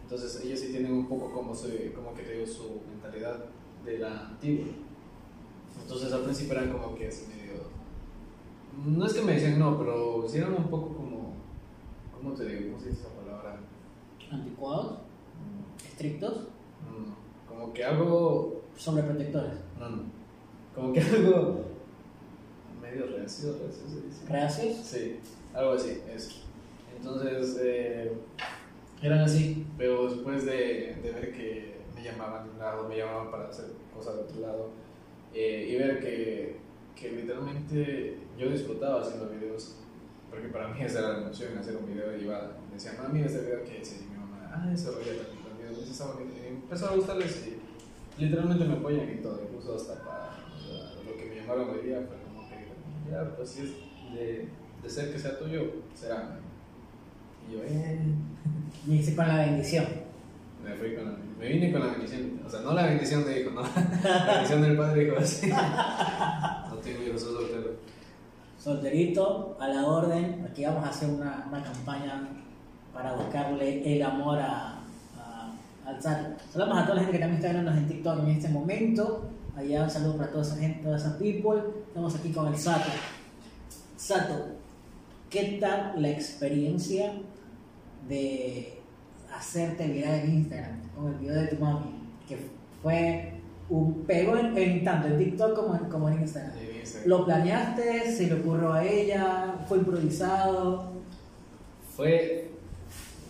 Entonces 0.03 0.43
ellos 0.43 0.59
sí 0.59 0.71
tienen 0.71 0.91
un 0.91 1.07
poco 1.07 1.31
como, 1.31 1.55
se, 1.55 1.93
como 1.93 2.13
que 2.13 2.23
te 2.23 2.33
digo, 2.33 2.45
su 2.47 2.81
mentalidad 2.89 3.45
de 3.85 3.97
la 3.97 4.27
antigua. 4.27 4.67
Entonces 5.81 6.11
al 6.13 6.23
principio 6.23 6.53
eran 6.53 6.71
como 6.71 6.95
que 6.95 7.07
así 7.07 7.27
medio... 7.27 7.61
No 8.85 9.05
es 9.05 9.13
que 9.13 9.21
me 9.21 9.33
decían 9.33 9.59
no, 9.59 9.77
pero 9.77 10.25
sí 10.27 10.37
eran 10.37 10.53
un 10.53 10.69
poco 10.69 10.95
como... 10.95 11.33
¿Cómo 12.15 12.33
te 12.33 12.45
digo? 12.45 12.71
¿Cómo 12.71 12.79
se 12.83 12.89
dice 12.89 13.01
esa 13.01 13.09
palabra? 13.15 13.59
¿Anticuados? 14.31 14.93
Mm, 14.93 15.85
¿Estrictos? 15.85 16.37
mm, 16.81 17.49
Como 17.49 17.73
que 17.73 17.83
algo... 17.83 18.61
¿Sobreprotectores? 18.77 19.53
No, 19.79 19.89
no. 19.89 20.03
Como 20.75 20.93
que 20.93 20.99
algo... 21.01 21.70
Medio 22.91 23.07
reacio, 23.07 23.57
reacio 23.57 23.87
se 23.87 24.01
dice. 24.05 24.25
¿Gracias? 24.27 24.85
Sí, 24.85 25.19
algo 25.53 25.71
así, 25.73 26.01
eso. 26.13 26.41
Entonces, 26.97 27.57
eh, 27.61 28.11
eran 29.01 29.19
así, 29.19 29.65
pero 29.77 30.11
después 30.11 30.45
de, 30.45 30.99
de 31.01 31.11
ver 31.13 31.31
que 31.31 31.77
me 31.95 32.03
llamaban 32.03 32.45
de 32.45 32.51
un 32.51 32.59
lado, 32.59 32.89
me 32.89 32.97
llamaban 32.97 33.31
para 33.31 33.47
hacer 33.47 33.67
cosas 33.95 34.15
de 34.15 34.21
otro 34.23 34.41
lado, 34.41 34.69
eh, 35.33 35.69
y 35.71 35.75
ver 35.77 36.01
que, 36.01 36.57
que 36.93 37.11
literalmente 37.13 38.17
yo 38.37 38.49
disfrutaba 38.49 39.01
haciendo 39.01 39.29
videos, 39.29 39.77
porque 40.29 40.49
para 40.49 40.67
mí 40.67 40.83
esa 40.83 40.99
era 40.99 41.09
la 41.13 41.17
emoción, 41.19 41.57
hacer 41.57 41.77
un 41.77 41.85
video, 41.85 42.17
y 42.17 42.23
iba, 42.23 42.57
me 42.67 42.73
decían, 42.73 42.97
mami, 43.01 43.21
este 43.21 43.39
video 43.39 43.63
que 43.63 43.81
es, 43.81 44.01
y 44.01 44.09
mi 44.09 44.17
mamá, 44.17 44.51
ah, 44.53 44.69
ese 44.73 44.91
rollo 44.91 45.15
también, 45.15 45.43
también, 45.47 45.69
entonces 45.69 45.91
estaba 45.91 46.15
bonito, 46.15 46.35
y 46.43 46.47
empezó 46.47 46.89
a 46.89 46.95
gustarles, 46.95 47.47
y 48.17 48.21
literalmente 48.21 48.65
me 48.65 48.73
apoyan 48.73 49.07
en 49.07 49.21
todo, 49.21 49.39
incluso 49.41 49.75
hasta 49.75 50.03
para 50.03 50.35
o 50.53 50.59
sea, 50.59 51.03
lo 51.05 51.17
que 51.17 51.25
me 51.25 51.35
llamaron 51.37 51.69
hoy 51.69 51.87
día, 51.87 52.05
fue 52.05 52.20
ya, 53.09 53.35
pues 53.35 53.49
si 53.49 53.61
es 53.61 53.69
de, 54.13 54.47
de 54.83 54.89
ser 54.89 55.11
que 55.13 55.19
sea 55.19 55.37
tuyo, 55.39 55.61
será. 55.95 56.37
Y 57.49 57.53
yo, 57.53 57.59
eh, 57.63 57.99
Y 58.87 58.95
hice 58.95 59.15
con 59.15 59.27
la 59.27 59.37
bendición. 59.37 59.85
me 60.63 60.73
fui 60.75 60.95
con 60.95 61.05
la, 61.05 61.17
me 61.39 61.47
vine 61.47 61.71
con 61.71 61.81
la 61.81 61.93
bendición, 61.93 62.39
o 62.45 62.49
sea, 62.49 62.61
no 62.61 62.73
la 62.73 62.85
bendición 62.87 63.23
de 63.25 63.41
hijo, 63.41 63.51
no, 63.51 63.61
la 64.03 64.33
bendición 64.33 64.61
del 64.61 64.77
padre 64.77 65.03
hijo, 65.05 65.17
así. 65.19 65.47
No 65.47 66.77
tengo 66.77 67.03
hijos, 67.03 67.21
soy 67.21 67.33
soltero. 67.35 67.71
Solterito, 68.59 69.57
a 69.59 69.67
la 69.69 69.85
orden. 69.87 70.45
Aquí 70.49 70.63
vamos 70.65 70.85
a 70.85 70.89
hacer 70.89 71.09
una, 71.09 71.45
una 71.47 71.63
campaña 71.63 72.27
para 72.93 73.13
buscarle 73.13 73.95
el 73.95 74.03
amor 74.03 74.37
a, 74.39 74.79
a- 75.17 75.51
al. 75.85 76.01
Saludamos 76.01 76.77
a 76.77 76.83
toda 76.83 76.95
la 76.95 77.01
gente 77.01 77.13
que 77.13 77.19
también 77.19 77.41
está 77.41 77.51
viéndonos 77.53 77.79
en 77.79 77.87
TikTok 77.87 78.19
en 78.19 78.29
este 78.29 78.49
momento. 78.49 79.29
Allá 79.55 79.83
un 79.83 79.89
saludo 79.89 80.17
para 80.17 80.31
toda 80.31 80.43
esa 80.43 80.55
gente, 80.55 80.81
toda 80.81 80.97
esa 80.97 81.17
people. 81.17 81.61
Estamos 81.87 82.15
aquí 82.15 82.31
con 82.31 82.47
el 82.47 82.57
Sato. 82.57 82.89
Sato, 83.97 84.45
¿qué 85.29 85.57
tal 85.59 86.01
la 86.01 86.09
experiencia 86.09 87.13
de 88.07 88.79
hacerte 89.35 89.87
viral 89.87 90.21
en 90.21 90.33
Instagram 90.35 90.79
con 90.95 91.13
el 91.13 91.19
video 91.19 91.35
de 91.35 91.47
tu 91.47 91.57
mami? 91.57 91.91
Que 92.27 92.37
fue 92.81 93.33
un 93.69 94.05
pego 94.05 94.37
en, 94.37 94.57
en 94.57 94.83
tanto 94.85 95.09
en 95.09 95.17
TikTok 95.17 95.53
como 95.53 95.75
en, 95.75 95.85
como 95.89 96.09
en 96.09 96.21
Instagram. 96.21 96.53
Sí, 96.53 96.79
sí. 96.85 96.97
¿Lo 97.05 97.25
planeaste? 97.25 98.15
¿Se 98.15 98.27
le 98.27 98.35
ocurrió 98.35 98.71
a 98.71 98.85
ella? 98.85 99.55
¿Fue 99.67 99.79
improvisado? 99.79 100.93
Fue. 101.95 102.49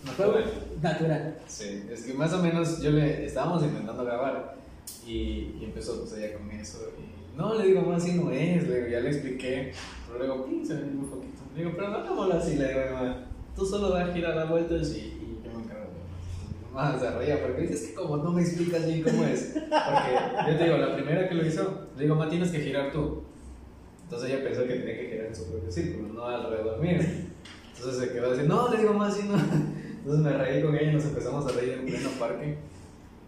Fue 0.04 0.26
natural. 0.26 0.46
natural. 0.82 1.38
Sí, 1.48 1.84
es 1.92 2.04
que 2.04 2.14
más 2.14 2.32
o 2.34 2.42
menos 2.42 2.80
yo 2.82 2.92
le 2.92 3.26
estábamos 3.26 3.64
intentando 3.64 4.06
grabar 4.06 4.61
y, 5.06 5.56
y 5.60 5.62
empezó 5.64 6.00
pues 6.00 6.14
ella 6.14 6.38
con 6.38 6.50
eso 6.52 6.80
y 6.98 7.22
no, 7.38 7.56
le 7.56 7.68
digo, 7.68 7.82
más 7.82 8.04
así 8.04 8.14
no 8.14 8.30
es, 8.30 8.68
le 8.68 8.76
digo, 8.76 8.88
ya 8.90 9.00
le 9.00 9.10
expliqué, 9.10 9.72
pero 10.06 10.20
luego, 10.20 10.46
pum, 10.46 10.66
se 10.66 10.76
me 10.76 10.82
un 10.82 11.10
poquito. 11.10 11.42
Le 11.56 11.64
digo, 11.64 11.74
pero 11.76 11.90
no 11.90 11.98
hagámoslo 11.98 12.34
así, 12.34 12.58
le 12.58 12.68
digo, 12.68 12.80
mamá, 12.94 13.26
tú 13.56 13.66
solo 13.66 13.90
das 13.90 14.14
girar 14.14 14.36
las 14.36 14.50
vueltas 14.50 14.94
y, 14.96 15.00
y 15.00 15.42
yo 15.44 15.58
me 15.58 15.64
encargo 15.64 15.86
de 15.86 16.74
más 16.74 17.00
se 17.00 17.12
reía 17.12 17.42
porque 17.42 17.62
dices 17.62 17.88
que 17.88 17.94
como 17.94 18.18
no 18.18 18.32
me 18.32 18.42
explicas 18.42 18.86
bien 18.86 19.02
cómo 19.02 19.24
es, 19.24 19.54
porque 19.54 20.52
yo 20.52 20.58
te 20.58 20.64
digo, 20.64 20.78
la 20.78 20.96
primera 20.96 21.30
que 21.30 21.36
lo 21.36 21.46
hizo, 21.46 21.88
le 21.96 22.04
digo, 22.04 22.16
ma, 22.16 22.30
tienes 22.30 22.52
que 22.52 22.60
girar 22.60 22.92
tú. 22.92 23.24
Entonces 24.04 24.30
ella 24.30 24.44
pensó 24.44 24.64
que 24.64 24.76
tenía 24.76 24.98
que 24.98 25.10
girar 25.10 25.26
en 25.28 25.36
su 25.36 25.50
propio 25.50 25.72
círculo, 25.72 26.14
no 26.14 26.26
alrededor 26.26 26.80
mío. 26.80 27.00
Entonces 27.76 28.04
se 28.04 28.14
quedó 28.14 28.34
así, 28.34 28.42
no, 28.46 28.70
le 28.70 28.78
digo, 28.78 28.94
más 28.94 29.14
así 29.14 29.28
no. 29.28 29.36
Entonces 29.36 30.22
me 30.22 30.34
reí 30.34 30.62
con 30.62 30.76
ella 30.76 30.92
y 30.92 30.96
nos 30.96 31.06
empezamos 31.06 31.46
a 31.46 31.58
reír 31.58 31.74
en 31.74 31.86
pleno 31.86 32.10
parque. 32.20 32.58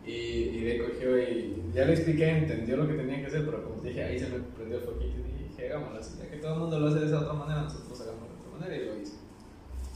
Y, 0.06 0.12
y 0.12 0.64
de 0.64 0.84
cogió 0.84 1.18
y 1.18 1.64
ya 1.74 1.86
le 1.86 1.94
expliqué, 1.94 2.30
entendió 2.30 2.78
lo 2.78 2.88
que 2.88 2.96
tenía 2.96 3.22
que 3.22 3.28
hacer, 3.28 3.46
pero 3.46 3.64
como 3.64 3.82
te 3.82 3.90
dije, 3.90 4.04
ahí 4.04 4.20
se 4.20 4.28
me 4.28 4.40
prendió 4.40 4.78
el 4.78 4.84
foquito 4.84 5.16
y 5.20 5.50
dije, 5.50 5.70
hagámoslo 5.70 6.00
así, 6.00 6.18
ya 6.20 6.30
que 6.30 6.38
todo 6.38 6.54
el 6.54 6.60
mundo 6.60 6.80
lo 6.80 6.88
hace 6.88 7.00
de 7.00 7.06
esa 7.08 7.22
otra 7.22 7.34
manera, 7.34 7.62
nosotros 7.62 8.02
hagámoslo 8.02 8.28
de 8.28 8.42
otra 8.42 8.60
manera 8.60 8.76
y 8.76 8.86
lo 8.86 9.02
hice. 9.02 9.14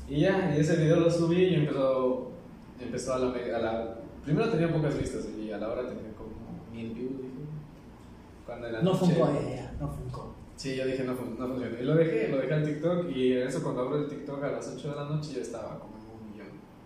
Y 0.09 0.21
ya, 0.21 0.55
y 0.55 0.61
ese 0.61 0.77
video 0.77 1.01
lo 1.01 1.11
subí 1.11 1.43
y 1.43 1.55
empezó, 1.55 2.31
empezó 2.79 3.13
a 3.13 3.19
la, 3.19 3.27
a 3.31 3.59
la... 3.59 3.99
Primero 4.23 4.49
tenía 4.49 4.71
pocas 4.71 4.97
vistas 4.97 5.27
y 5.37 5.51
a 5.51 5.57
la 5.57 5.69
hora 5.69 5.87
tenía 5.87 6.13
como 6.17 6.31
mil 6.71 6.93
views, 6.93 7.17
dije. 7.17 7.33
Cuando 8.45 8.67
en 8.67 8.73
la 8.73 8.81
No 8.81 8.95
funcó 8.95 9.29
ella, 9.29 9.73
no 9.79 9.89
funcó. 9.89 10.35
Sí, 10.55 10.75
yo 10.75 10.85
dije 10.87 11.03
no, 11.03 11.11
no 11.11 11.17
funciona. 11.17 11.79
Y 11.79 11.83
lo 11.83 11.95
dejé, 11.95 12.29
lo 12.29 12.37
dejé 12.37 12.53
al 12.53 12.63
TikTok 12.63 13.09
y 13.15 13.33
eso 13.33 13.61
cuando 13.61 13.81
abro 13.81 13.97
el 13.97 14.07
TikTok 14.07 14.43
a 14.43 14.51
las 14.51 14.73
8 14.75 14.89
de 14.89 14.95
la 14.95 15.03
noche 15.03 15.33
ya 15.35 15.41
estaba 15.41 15.79
como 15.79 15.96
en. 15.96 15.96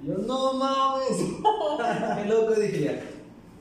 Y 0.01 0.07
yo, 0.07 0.17
no 0.17 0.53
mames, 0.53 1.17
qué 2.17 2.29
loco 2.29 2.53
dije 2.53 2.83
ya. 2.83 3.01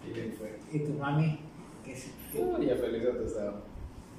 Y 0.09 0.13
bien 0.13 0.35
fue. 0.37 0.59
¿Y 0.73 0.85
tu 0.85 0.93
mami? 0.93 1.39
¿Qué 1.85 1.93
es? 1.93 2.07
Yo 2.35 2.59
ya 2.59 2.77
feliz 2.77 3.03
ya 3.03 3.25
estaba. 3.25 3.61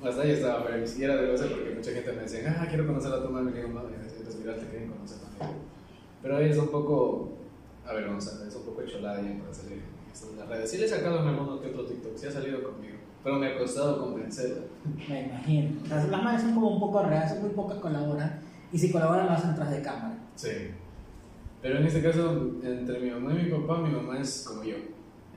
Hasta 0.04 0.22
ahí 0.22 0.32
estaba, 0.32 0.63
pero 0.66 0.78
ni 0.78 0.88
siquiera 0.88 1.16
de 1.16 1.32
goce 1.32 1.46
porque 1.46 1.75
mucha 1.75 1.92
gente 1.92 2.12
me 2.13 2.22
decía, 2.22 2.58
ah, 2.60 2.66
quiero 2.68 2.88
conocer 2.88 3.13
a 3.13 3.24
tu 3.24 3.30
mami. 3.30 3.51
Y 3.51 3.56
digo, 3.56 3.70
mami, 3.70 3.94
eres 3.94 4.40
viral, 4.40 4.60
te 4.60 4.66
quieren 4.68 4.90
conocer 4.90 5.18
también. 5.20 5.60
Pero 6.22 6.40
ella 6.40 6.51
es 6.51 6.58
un 6.58 6.70
poco 6.70 7.30
avergonzada, 7.86 8.48
es 8.48 8.56
un 8.56 8.63
poco 8.63 8.84
cholada 8.84 9.22
ya 9.22 9.40
para 9.40 9.54
salir 9.54 9.82
en 10.32 10.38
las 10.40 10.48
redes. 10.48 10.70
Sí 10.70 10.78
le 10.78 10.86
he 10.86 10.90
sacado 10.90 11.22
en 11.22 11.28
alguno 11.28 11.62
que 11.62 11.70
otro 11.70 11.86
TikTok, 11.86 12.18
sí 12.18 12.28
ha 12.28 12.32
salido 12.32 12.63
conmigo, 12.63 12.98
pero 13.24 13.38
me 13.38 13.48
ha 13.48 13.58
costado 13.58 14.00
convencerla. 14.00 14.63
Me 15.10 15.24
imagino. 15.24 15.88
Las, 15.88 16.10
las 16.10 16.24
madres 16.24 16.42
son 16.42 16.54
como 16.54 16.70
un 16.70 16.80
poco 16.80 17.04
reales, 17.04 17.40
muy 17.40 17.50
pocas 17.51 17.80
colaboran. 17.80 18.42
Y 18.72 18.78
si 18.78 18.92
colaboran, 18.92 19.25
lo 19.25 19.32
hacen 19.34 19.56
tras 19.56 19.72
de 19.72 19.82
cámara. 19.82 20.18
Sí. 20.36 20.50
Pero 21.62 21.77
en 21.77 21.86
este 21.86 22.01
caso, 22.01 22.60
entre 22.63 23.00
mi 23.00 23.12
mamá 23.12 23.34
y 23.34 23.44
mi 23.44 23.51
papá, 23.51 23.77
mi 23.77 23.94
mamá 23.94 24.20
es 24.20 24.46
como 24.48 24.63
yo. 24.63 24.75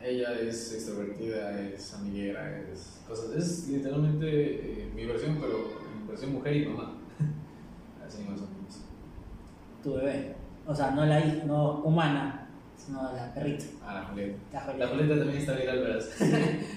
Ella 0.02 0.32
es 0.40 0.72
extrovertida, 0.72 1.60
es 1.60 1.94
amiguera, 1.94 2.60
es 2.72 3.02
cosas. 3.06 3.34
Es 3.36 3.68
literalmente 3.68 4.26
eh, 4.26 4.92
mi 4.94 5.04
versión, 5.06 5.38
pero 5.40 5.70
en 5.94 6.06
versión 6.08 6.32
mujer 6.32 6.56
y 6.56 6.66
mamá. 6.66 6.94
Así 8.06 8.22
más 8.22 8.40
o 8.40 8.46
menos. 8.46 8.80
Tu 9.82 9.94
bebé. 9.94 10.34
O 10.66 10.74
sea, 10.74 10.92
no 10.92 11.04
la 11.04 11.20
hija, 11.20 11.44
no 11.44 11.82
humana, 11.82 12.48
sino 12.74 13.02
la 13.12 13.32
perrita. 13.34 13.64
Ah, 13.82 13.94
la 13.94 14.02
Julieta. 14.04 14.38
La 14.52 14.74
La 14.76 14.88
Julieta. 14.88 15.16
También 15.16 15.38
está 15.38 15.52
viral, 15.52 15.80
¿verdad? 15.80 16.04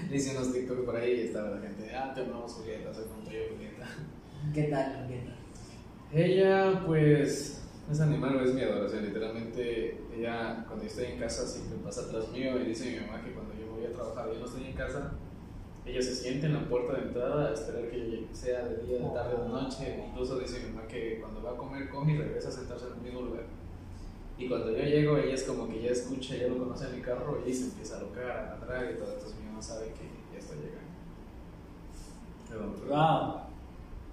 Le 0.10 0.16
hice 0.16 0.38
unos 0.38 0.54
TikTok 0.54 0.86
por 0.86 0.96
ahí 0.98 1.12
y 1.12 1.22
estaba 1.28 1.52
la 1.52 1.62
gente, 1.62 1.96
ah, 1.96 2.12
te 2.14 2.22
amamos 2.22 2.52
Julieta, 2.52 2.94
soy 2.94 3.06
como 3.06 3.24
yo 3.24 3.40
Julieta. 3.54 3.88
¿Qué 4.54 4.64
tal, 4.64 5.04
Julieta? 5.04 5.32
Ella, 6.14 6.84
pues, 6.86 7.57
es 7.92 8.02
animal 8.02 8.42
es 8.44 8.54
mi 8.54 8.62
adoración. 8.62 9.06
Literalmente, 9.06 9.98
ella, 10.16 10.66
cuando 10.68 10.84
yo 10.84 10.90
estoy 10.90 11.06
en 11.06 11.20
casa, 11.20 11.48
siempre 11.48 11.78
pasa 11.84 12.02
atrás 12.02 12.30
mío 12.30 12.60
y 12.60 12.66
dice 12.66 12.92
mi 12.92 13.06
mamá 13.06 13.24
que 13.24 13.32
cuando 13.32 13.54
yo 13.54 13.72
voy 13.72 13.86
a 13.86 13.92
trabajar, 13.92 14.32
yo 14.34 14.40
no 14.40 14.46
estoy 14.46 14.66
en 14.66 14.74
casa, 14.74 15.14
ella 15.86 16.02
se 16.02 16.16
siente 16.16 16.48
en 16.48 16.54
la 16.54 16.68
puerta 16.68 16.94
de 16.94 17.08
entrada 17.08 17.50
a 17.50 17.54
esperar 17.54 17.90
que 17.90 17.98
yo 17.98 18.06
llegue, 18.06 18.28
sea 18.34 18.66
de 18.66 18.84
día, 18.86 19.00
de 19.00 19.10
tarde, 19.14 19.42
de 19.42 19.50
noche. 19.50 20.06
Incluso 20.10 20.38
dice 20.38 20.60
mi 20.60 20.74
mamá 20.74 20.88
que 20.88 21.20
cuando 21.22 21.42
va 21.42 21.52
a 21.52 21.58
comer, 21.58 21.90
come 21.90 22.14
y 22.14 22.18
regresa 22.18 22.50
a 22.50 22.52
sentarse 22.52 22.88
en 22.88 22.94
el 22.94 23.00
mismo 23.00 23.22
lugar. 23.22 23.46
Y 24.38 24.48
cuando 24.48 24.72
yo 24.72 24.84
llego, 24.84 25.18
ella 25.18 25.34
es 25.34 25.44
como 25.44 25.68
que 25.70 25.82
ya 25.82 25.92
escucha, 25.92 26.36
ya 26.36 26.48
lo 26.48 26.58
conoce 26.60 26.86
en 26.88 26.96
mi 26.98 27.02
carro 27.02 27.42
y 27.46 27.54
se 27.54 27.66
empieza 27.66 27.98
a 27.98 28.02
locar, 28.02 28.30
a 28.30 28.58
ladrar 28.60 28.92
y 28.92 28.98
todo. 28.98 29.14
Entonces 29.14 29.40
mi 29.40 29.46
mamá 29.46 29.62
sabe 29.62 29.88
que 29.88 30.34
ya 30.34 30.40
estoy 30.40 30.58
llegando. 30.58 30.78
Perdón. 32.50 32.76
Wow. 32.90 33.42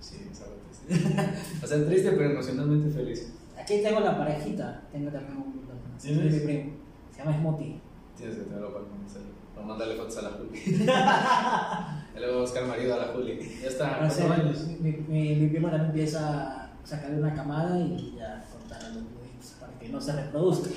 Sí, 0.01 0.31
algo 0.43 0.57
triste. 0.69 1.39
o 1.63 1.67
sea, 1.67 1.87
triste, 1.87 2.13
pero 2.13 2.31
emocionalmente 2.31 2.91
feliz. 2.91 3.33
Aquí 3.65 3.81
tengo 3.83 4.01
la 4.01 4.19
parejita. 4.19 4.83
Tengo 4.93 5.11
también 5.11 5.39
un. 5.39 5.65
¿Tienes? 5.99 6.33
mi 6.35 6.41
primo. 6.41 6.73
Se 7.11 7.19
llama 7.19 7.37
Smoothie. 7.39 7.81
Tienes 8.15 8.37
que 8.37 8.43
tenerlo 8.43 8.73
para 8.75 8.85
conocerlo. 8.85 9.29
Para 9.55 9.67
mandarle 9.67 9.95
fotos 9.97 10.19
a 10.19 10.23
la 10.23 10.31
Juli. 10.33 10.61
Le 12.21 12.27
voy 12.29 12.37
a 12.37 12.41
buscar 12.43 12.67
marido 12.67 12.95
a 12.95 12.99
la 12.99 13.13
Juli. 13.15 13.59
Ya 13.63 13.69
está, 13.69 14.01
No 14.03 14.11
sé, 14.11 14.25
años. 14.25 14.67
mi, 14.81 14.91
mi, 14.93 15.35
mi 15.37 15.47
primo 15.49 15.69
también 15.69 15.91
empieza 15.91 16.65
a 16.65 16.71
sacarle 16.85 17.21
una 17.21 17.35
camada 17.35 17.79
y 17.81 18.17
ya 18.19 18.45
cortar 18.53 18.85
a 18.85 18.89
los 18.89 18.97
bebés 19.05 19.57
para 19.59 19.73
que 19.79 19.89
no 19.89 19.99
se 20.01 20.13
reproduzca. 20.13 20.69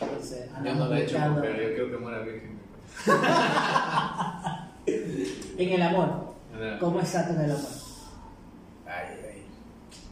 Entonces, 0.00 0.48
Yo 0.64 0.74
no 0.76 0.86
la 0.88 0.98
he 1.00 1.02
hecho, 1.02 1.16
pero 1.40 1.54
yo 1.60 1.74
creo 1.74 1.90
que 1.90 1.96
muera 1.98 2.20
virgen. 2.20 2.58
En 5.58 5.68
el 5.70 5.82
amor. 5.82 6.34
¿Cómo 6.80 7.00
está 7.00 7.28
en 7.30 7.40
el 7.40 7.50
amor? 7.50 7.81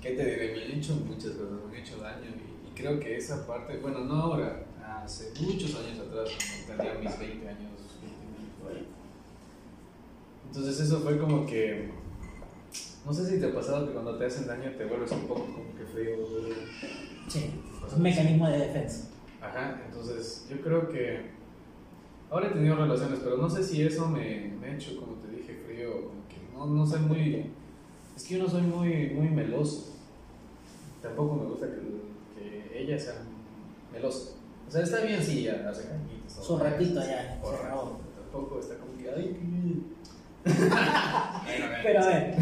¿Qué 0.00 0.10
te 0.12 0.24
diré? 0.24 0.56
Me 0.56 0.64
han 0.64 0.78
hecho 0.78 0.94
muchas 0.94 1.32
cosas, 1.32 1.58
me 1.68 1.76
han 1.76 1.82
hecho 1.82 1.98
daño 1.98 2.26
y, 2.26 2.68
y 2.68 2.74
creo 2.74 2.98
que 2.98 3.16
esa 3.16 3.46
parte, 3.46 3.76
bueno, 3.78 4.00
no 4.00 4.14
ahora, 4.14 4.64
hace 5.04 5.32
muchos 5.40 5.74
años 5.76 5.98
atrás, 5.98 6.30
cuando 6.66 6.84
tenía 6.84 6.98
mis 7.00 7.18
20 7.18 7.48
años, 7.48 7.70
20 8.00 8.62
por 8.62 8.72
ahí. 8.72 8.86
Entonces 10.46 10.80
eso 10.80 11.00
fue 11.00 11.18
como 11.18 11.46
que, 11.46 11.90
no 13.04 13.12
sé 13.12 13.26
si 13.26 13.40
te 13.40 13.46
ha 13.46 13.54
pasado 13.54 13.86
que 13.86 13.92
cuando 13.92 14.16
te 14.16 14.26
hacen 14.26 14.46
daño 14.46 14.70
te 14.76 14.84
vuelves 14.84 15.12
un 15.12 15.26
poco 15.26 15.46
como 15.46 15.74
que 15.76 15.84
frío. 15.84 16.16
Sí. 17.28 17.50
Es 17.86 17.92
un 17.92 18.02
mecanismo 18.02 18.48
de 18.48 18.58
defensa. 18.58 19.08
Ajá, 19.40 19.82
entonces 19.86 20.46
yo 20.50 20.60
creo 20.60 20.88
que 20.88 21.30
ahora 22.30 22.48
he 22.48 22.52
tenido 22.52 22.76
relaciones, 22.76 23.20
pero 23.22 23.36
no 23.36 23.48
sé 23.48 23.62
si 23.62 23.82
eso 23.82 24.08
me, 24.08 24.52
me 24.60 24.68
ha 24.68 24.74
hecho, 24.74 24.96
como 24.98 25.16
te 25.16 25.28
dije, 25.28 25.62
frío, 25.66 26.08
como 26.08 26.28
que 26.28 26.36
no, 26.52 26.66
no 26.66 26.86
soy 26.86 27.00
muy, 27.00 27.50
es 28.20 28.26
que 28.26 28.36
yo 28.36 28.44
no 28.44 28.50
soy 28.50 28.62
muy, 28.62 29.10
muy 29.10 29.30
meloso. 29.30 29.94
Tampoco 31.00 31.36
me 31.36 31.46
gusta 31.46 31.66
que, 31.66 31.80
que 32.38 32.82
ella 32.82 32.98
sea 32.98 33.14
melosa. 33.90 34.32
O 34.68 34.70
sea, 34.70 34.82
está 34.82 35.00
bien 35.00 35.22
si 35.22 35.40
ella 35.40 35.66
hace 35.68 35.88
cañitos. 35.88 36.44
Su 36.44 36.58
ratito 36.58 37.00
ya, 37.00 37.38
acabó. 37.38 37.98
Tampoco 38.14 38.60
está 38.60 38.74
como 38.76 38.96
que, 38.98 39.10
ay, 39.10 39.36
qué... 40.44 40.50
Pero 41.82 42.02
a 42.02 42.06
ver, 42.06 42.36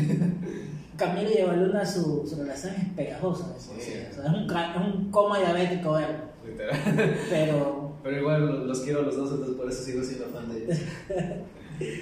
Camilo 0.97 1.31
y 1.31 1.39
Evaluna, 1.39 1.87
su, 1.87 2.27
su 2.27 2.37
relación 2.37 2.75
es 2.75 2.89
pegajosa. 2.95 3.55
Sí. 3.59 3.71
sí. 3.79 3.93
O 4.11 4.15
sea, 4.15 4.25
es, 4.25 4.31
un, 4.31 4.51
es 4.51 4.95
un 4.95 5.11
coma 5.13 5.39
diabético 5.39 5.93
verlo. 5.93 6.25
Literal. 6.45 7.17
Pero, 7.31 7.93
Pero 8.03 8.19
igual 8.19 8.67
los 8.67 8.81
quiero 8.81 9.01
a 9.01 9.03
los 9.03 9.17
dos, 9.17 9.31
entonces 9.31 9.57
por 9.57 9.71
eso 9.71 9.83
sigo 9.83 10.03
siendo 10.03 10.27
fan 10.27 10.53
de 10.53 10.65
ellos. 10.65 10.79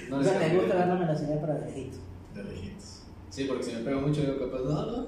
No 0.09 0.15
o 0.15 0.19
les 0.21 0.29
sea, 0.29 0.39
te 0.39 0.55
gusta 0.55 0.73
ver 0.73 0.87
la 0.87 0.95
melosidad 0.95 1.39
para 1.39 1.53
de 1.53 1.67
lejito. 1.67 1.97
De 2.33 2.43
lejitos. 2.43 2.96
Sí, 3.37 3.43
porque 3.43 3.63
si 3.63 3.71
me 3.73 3.81
pego 3.81 4.01
mucho, 4.01 4.23
yo 4.23 4.39
capaz, 4.39 4.63
no, 4.63 4.85
no. 4.87 5.05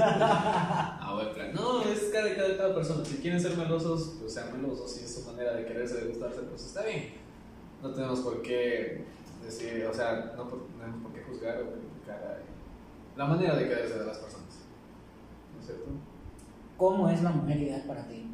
Ah, 0.00 1.12
buen 1.14 1.34
plan. 1.34 1.52
No, 1.52 1.82
es 1.82 2.08
cada, 2.10 2.34
cada, 2.34 2.56
cada 2.56 2.74
persona. 2.74 3.04
Si 3.04 3.18
quieren 3.18 3.38
ser 3.38 3.54
melosos, 3.54 4.16
pues 4.18 4.32
sean 4.32 4.58
melosos. 4.58 4.90
Si 4.90 5.04
es 5.04 5.14
su 5.14 5.30
manera 5.30 5.52
de 5.52 5.66
quererse, 5.66 5.96
de 5.96 6.08
gustarse, 6.08 6.40
pues 6.40 6.64
está 6.64 6.86
bien. 6.86 7.10
No 7.82 7.90
tenemos 7.90 8.20
por 8.20 8.40
qué 8.40 9.04
decir, 9.44 9.84
o 9.84 9.92
sea, 9.92 10.32
no, 10.38 10.48
por, 10.48 10.60
no 10.60 10.78
tenemos 10.78 11.02
por 11.02 11.12
qué 11.12 11.22
juzgar 11.22 11.60
o 11.60 11.66
criticar 11.72 12.42
la 13.14 13.26
manera 13.26 13.54
de 13.54 13.68
quererse 13.68 13.98
de 13.98 14.06
las 14.06 14.16
personas. 14.16 14.64
¿No 15.54 15.60
es 15.60 15.66
cierto? 15.66 15.84
¿Cómo 16.78 17.10
es 17.10 17.22
la 17.22 17.30
mujer 17.30 17.60
ideal 17.60 17.84
para 17.86 18.08
ti? 18.08 18.24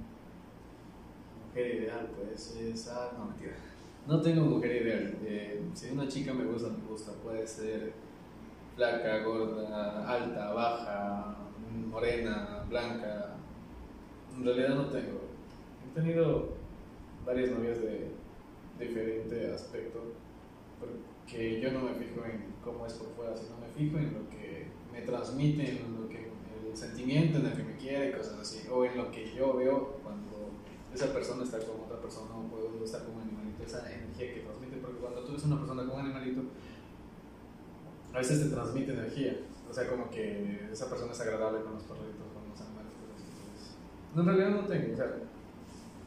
Mujer 1.48 1.74
ideal, 1.74 2.10
pues 2.16 2.54
es. 2.60 2.86
Ah, 2.86 3.10
no, 3.18 3.24
mentira. 3.24 3.56
No 4.06 4.20
tengo 4.20 4.44
mujer 4.44 4.82
ideal. 4.82 5.18
Eh, 5.24 5.62
si 5.74 5.90
una 5.90 6.06
chica 6.06 6.32
me 6.32 6.44
gusta, 6.44 6.68
me 6.68 6.88
gusta. 6.88 7.10
Puede 7.24 7.44
ser 7.44 8.05
flaca, 8.76 9.24
gorda, 9.24 10.06
alta, 10.06 10.52
baja, 10.52 11.36
morena, 11.90 12.64
blanca. 12.68 13.36
En 14.36 14.44
realidad 14.44 14.74
no 14.74 14.86
tengo. 14.90 15.22
He 15.84 15.94
tenido 15.94 16.50
varias 17.24 17.50
novias 17.50 17.80
de 17.80 18.10
diferente 18.78 19.52
aspecto. 19.52 20.12
Pero 20.78 20.92
que 21.26 21.60
yo 21.60 21.72
no 21.72 21.80
me 21.80 21.94
fijo 21.94 22.24
en 22.24 22.54
cómo 22.62 22.86
es 22.86 22.92
por 22.94 23.08
fuera, 23.16 23.34
sino 23.34 23.56
me 23.58 23.68
fijo 23.68 23.98
en 23.98 24.12
lo 24.12 24.28
que 24.28 24.66
me 24.92 25.00
transmite, 25.02 25.80
en 25.80 26.00
lo 26.00 26.08
que, 26.08 26.30
el 26.68 26.76
sentimiento 26.76 27.38
en 27.38 27.46
el 27.46 27.52
que 27.54 27.64
me 27.64 27.76
quiere, 27.76 28.16
cosas 28.16 28.40
así, 28.40 28.68
o 28.68 28.84
en 28.84 28.96
lo 28.96 29.10
que 29.10 29.32
yo 29.34 29.56
veo 29.56 29.98
cuando 30.02 30.50
esa 30.92 31.12
persona 31.12 31.42
está 31.44 31.58
con 31.58 31.80
otra 31.80 32.00
persona 32.00 32.36
o 32.36 32.42
puedo 32.42 32.84
estar 32.84 33.04
con 33.04 33.14
un 33.16 33.22
animalito, 33.22 33.64
esa 33.64 33.90
energía 33.90 34.34
que 34.34 34.40
transmite, 34.40 34.76
porque 34.76 34.98
cuando 34.98 35.22
tú 35.22 35.32
ves 35.32 35.44
una 35.44 35.58
persona 35.58 35.84
con 35.84 35.94
un 35.98 36.06
animalito, 36.06 36.42
a 38.16 38.20
veces 38.20 38.40
te 38.40 38.48
transmite 38.48 38.94
energía, 38.94 39.36
o 39.70 39.74
sea, 39.74 39.86
como 39.90 40.08
que 40.08 40.70
esa 40.72 40.88
persona 40.88 41.12
es 41.12 41.20
agradable 41.20 41.60
con 41.60 41.74
los 41.74 41.82
perritos, 41.82 42.32
con 42.32 42.48
los 42.48 42.58
animales, 42.62 42.92
entonces, 42.96 43.76
no, 44.14 44.22
en 44.22 44.26
realidad 44.28 44.50
no 44.62 44.66
tengo, 44.66 44.94
o 44.94 44.96
sea, 44.96 45.16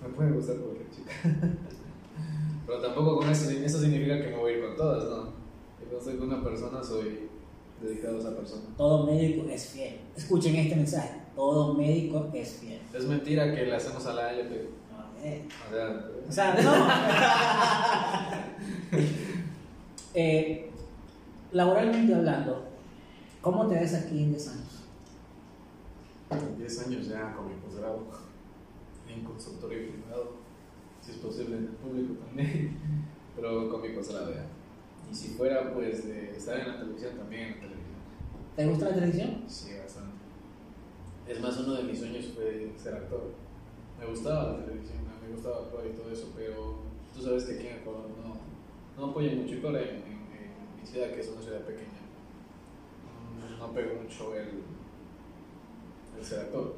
me 0.02 0.10
puede 0.16 0.32
gustar 0.32 0.56
cualquier 0.56 0.90
chica. 0.90 1.12
Pero 2.66 2.82
tampoco 2.82 3.18
con 3.18 3.30
eso, 3.30 3.52
eso 3.52 3.80
significa 3.80 4.20
que 4.20 4.30
me 4.30 4.38
voy 4.38 4.54
a 4.54 4.58
ir 4.58 4.66
con 4.66 4.76
todas, 4.76 5.04
¿no? 5.04 5.34
Yo 5.92 6.00
estoy 6.00 6.16
con 6.18 6.34
una 6.34 6.44
persona 6.44 6.84
soy 6.84 7.30
dedicado 7.80 8.18
a 8.18 8.20
esa 8.20 8.36
persona. 8.36 8.64
Todo 8.76 9.06
médico 9.06 9.48
es 9.48 9.68
fiel. 9.68 10.00
Escuchen 10.18 10.56
este 10.56 10.76
mensaje. 10.76 11.12
Todo 11.36 11.76
médico 11.76 12.28
es 12.34 12.54
fiel. 12.54 12.80
Es 12.92 13.06
mentira 13.06 13.54
que 13.54 13.66
le 13.68 13.76
hacemos 13.76 14.04
a 14.08 14.14
la 14.14 14.30
ALP. 14.30 14.52
A 14.92 15.12
ver. 15.24 15.44
O 16.28 16.32
sea, 16.32 16.56
O 16.56 16.62
sea, 16.62 16.64
no. 18.92 18.98
Eh, 20.16 20.69
laboralmente 21.52 22.14
hablando, 22.14 22.66
¿cómo 23.42 23.68
te 23.68 23.76
ves 23.76 23.94
aquí 23.94 24.24
en 24.24 24.32
10 24.32 24.48
años? 24.50 24.80
10 26.58 26.88
años 26.88 27.08
ya 27.08 27.34
con 27.36 27.48
mi 27.48 27.56
posgrado 27.56 28.06
en 29.08 29.24
consultorio 29.24 29.92
privado, 29.92 30.34
si 31.02 31.12
es 31.12 31.18
posible 31.18 31.58
en 31.58 31.64
el 31.64 31.70
público 31.70 32.14
también, 32.26 32.78
pero 33.36 33.70
con 33.70 33.82
mi 33.82 33.90
posgrado 33.90 34.32
ya. 34.34 34.46
Y 35.10 35.16
si 35.16 35.30
fuera 35.30 35.74
pues 35.74 36.08
de 36.08 36.38
estar 36.38 36.60
en 36.60 36.68
la 36.68 36.80
televisión, 36.80 37.18
también 37.18 37.44
en 37.44 37.50
la 37.50 37.62
televisión. 37.62 37.80
¿Te 38.56 38.68
gusta 38.68 38.90
la 38.90 38.96
televisión? 38.96 39.44
Sí, 39.48 39.72
bastante. 39.82 40.20
Es 41.28 41.42
más, 41.42 41.58
uno 41.60 41.74
de 41.74 41.84
mis 41.84 42.00
sueños 42.00 42.28
fue 42.36 42.72
ser 42.78 42.94
actor. 42.94 43.32
Me 44.00 44.06
gustaba 44.06 44.54
la 44.54 44.66
televisión, 44.66 45.00
me 45.22 45.34
gustaba 45.34 45.64
actuar 45.64 45.86
y 45.88 45.98
todo 45.98 46.12
eso, 46.12 46.32
pero 46.36 46.80
tú 47.14 47.22
sabes 47.22 47.44
que 47.46 47.56
aquí 47.56 47.68
en 47.68 47.78
Ecuador 47.78 48.06
no, 48.10 49.02
no 49.02 49.12
apoyan 49.12 49.38
mucho, 49.38 49.56
y 49.56 49.58
en, 49.58 49.76
en, 49.76 50.19
ciudad, 50.86 51.12
que 51.12 51.20
es 51.20 51.30
una 51.30 51.42
ciudad 51.42 51.62
pequeña, 51.62 52.00
no 53.60 53.74
pegó 53.74 54.02
mucho 54.02 54.36
el, 54.36 54.64
el 56.18 56.26
ser 56.26 56.40
actor. 56.40 56.76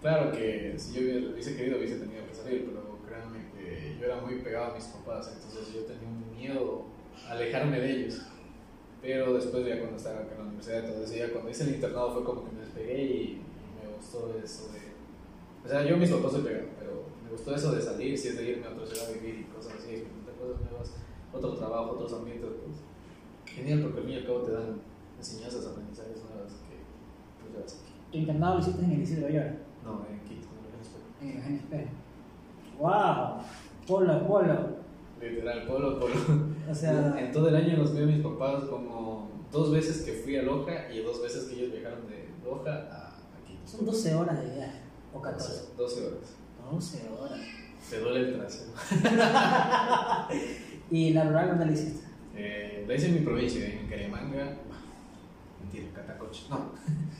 Claro 0.00 0.32
que 0.32 0.74
si 0.76 0.92
yo 0.92 1.32
hubiese 1.32 1.56
querido, 1.56 1.78
hubiese 1.78 1.96
tenido 1.96 2.26
que 2.26 2.34
salir, 2.34 2.66
pero 2.66 2.98
créanme 3.08 3.50
que 3.52 3.96
yo 3.98 4.06
era 4.06 4.20
muy 4.20 4.40
pegado 4.40 4.72
a 4.72 4.74
mis 4.74 4.84
papás, 4.84 5.32
entonces 5.34 5.72
yo 5.72 5.82
tenía 5.84 6.08
un 6.08 6.36
miedo 6.36 6.84
a 7.26 7.32
alejarme 7.32 7.80
de 7.80 7.90
ellos. 7.90 8.20
Pero 9.00 9.34
después, 9.34 9.66
ya 9.66 9.78
cuando 9.78 9.96
estaba 9.96 10.20
en 10.22 10.38
la 10.38 10.44
universidad, 10.44 10.84
eso, 10.84 11.14
ya 11.14 11.30
cuando 11.30 11.50
hice 11.50 11.64
el 11.64 11.74
internado 11.76 12.12
fue 12.12 12.24
como 12.24 12.44
que 12.44 12.52
me 12.52 12.60
despegué 12.62 13.04
y 13.04 13.40
me 13.80 13.96
gustó 13.96 14.34
eso 14.42 14.72
de. 14.72 14.92
O 15.64 15.68
sea, 15.68 15.84
yo 15.84 15.94
a 15.94 15.98
mis 15.98 16.10
papás 16.10 16.32
soy 16.32 16.42
pegado, 16.42 16.68
pero 16.78 17.04
me 17.24 17.30
gustó 17.30 17.54
eso 17.54 17.72
de 17.72 17.80
salir, 17.80 18.18
si 18.18 18.28
es 18.28 18.36
de 18.36 18.44
irme 18.44 18.66
a 18.66 18.70
otra 18.70 18.86
ciudad 18.86 19.08
a 19.08 19.12
vivir 19.12 19.40
y 19.40 19.44
cosas 19.44 19.74
así, 19.78 20.04
cosas 20.38 20.60
nuevas, 20.60 20.92
otro 21.32 21.54
trabajo, 21.54 21.92
otros 21.92 22.12
ambientes, 22.12 22.50
pues. 22.62 22.83
Genial, 23.54 23.80
porque 23.82 23.98
al 24.00 24.04
fin 24.04 24.14
y 24.14 24.16
al 24.18 24.26
cabo 24.26 24.38
te 24.40 24.52
dan 24.52 24.80
enseñanzas, 25.18 25.66
aprendizajes 25.66 26.22
nuevas 26.24 26.52
que 26.68 26.76
pues 27.40 27.52
ya 27.54 27.60
vas 27.62 27.74
aquí. 27.74 27.92
Tu 28.12 28.18
internado 28.18 28.54
lo 28.54 28.60
hiciste 28.60 28.84
en 28.84 28.90
el 28.92 29.02
Isidro 29.02 29.26
Bayora, 29.26 29.56
No, 29.84 30.06
en 30.10 30.20
Quito, 30.28 30.48
en 31.20 31.28
el 31.28 31.36
Eugenio 31.36 31.60
Espejo. 31.60 31.90
¡Wow! 32.80 33.42
Polo, 33.86 34.26
polo. 34.26 34.84
Literal, 35.20 35.66
polo, 35.66 36.00
polo. 36.00 36.14
O 36.70 36.74
sea, 36.74 37.14
En 37.18 37.30
todo 37.32 37.48
el 37.48 37.56
año 37.56 37.76
los 37.76 37.94
vi 37.94 38.02
a 38.02 38.06
mis 38.06 38.20
papás 38.22 38.64
como 38.64 39.28
dos 39.52 39.70
veces 39.70 40.02
que 40.02 40.12
fui 40.12 40.36
a 40.36 40.42
Loja 40.42 40.90
y 40.92 41.00
dos 41.02 41.22
veces 41.22 41.44
que 41.44 41.54
ellos 41.56 41.72
viajaron 41.72 42.06
de 42.08 42.28
Loja 42.44 42.72
a, 42.90 43.08
a 43.08 43.46
Quito. 43.46 43.60
son 43.66 43.86
12 43.86 44.14
horas 44.14 44.42
de 44.42 44.54
viaje, 44.56 44.80
o 45.12 45.20
14. 45.22 45.68
12 45.76 46.06
horas. 46.06 46.34
12 46.70 47.08
horas. 47.20 47.40
Te 47.88 48.00
duele 48.00 48.20
el 48.28 48.34
trasero. 48.38 48.72
¿Y 50.90 51.12
la 51.12 51.24
rural 51.24 51.48
dónde 51.50 51.66
la 51.66 51.72
hiciste? 51.72 52.04
Eh, 52.36 52.84
la 52.86 52.94
hice 52.94 53.06
en 53.06 53.14
mi 53.14 53.20
provincia, 53.20 53.66
en 53.66 53.86
Carimanga. 53.88 54.56
Mentira, 55.60 55.88
Catacoche. 55.94 56.42
No. 56.50 56.72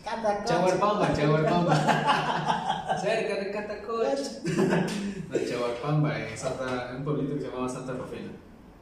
Catacoche. 0.04 0.46
Chahuarpamba, 0.46 1.12
Chahuarpamba. 1.14 2.98
Cerca 3.02 3.44
de 3.44 3.50
Catacoche. 3.50 4.24
No, 5.30 5.38
Chahuarpamba, 5.38 6.18
en, 6.20 6.36
Santa, 6.36 6.90
en 6.90 6.96
un 6.98 7.04
pueblito 7.04 7.34
que 7.34 7.40
se 7.40 7.48
llamaba 7.48 7.68
Santa 7.68 7.92
Rufina. 7.94 8.30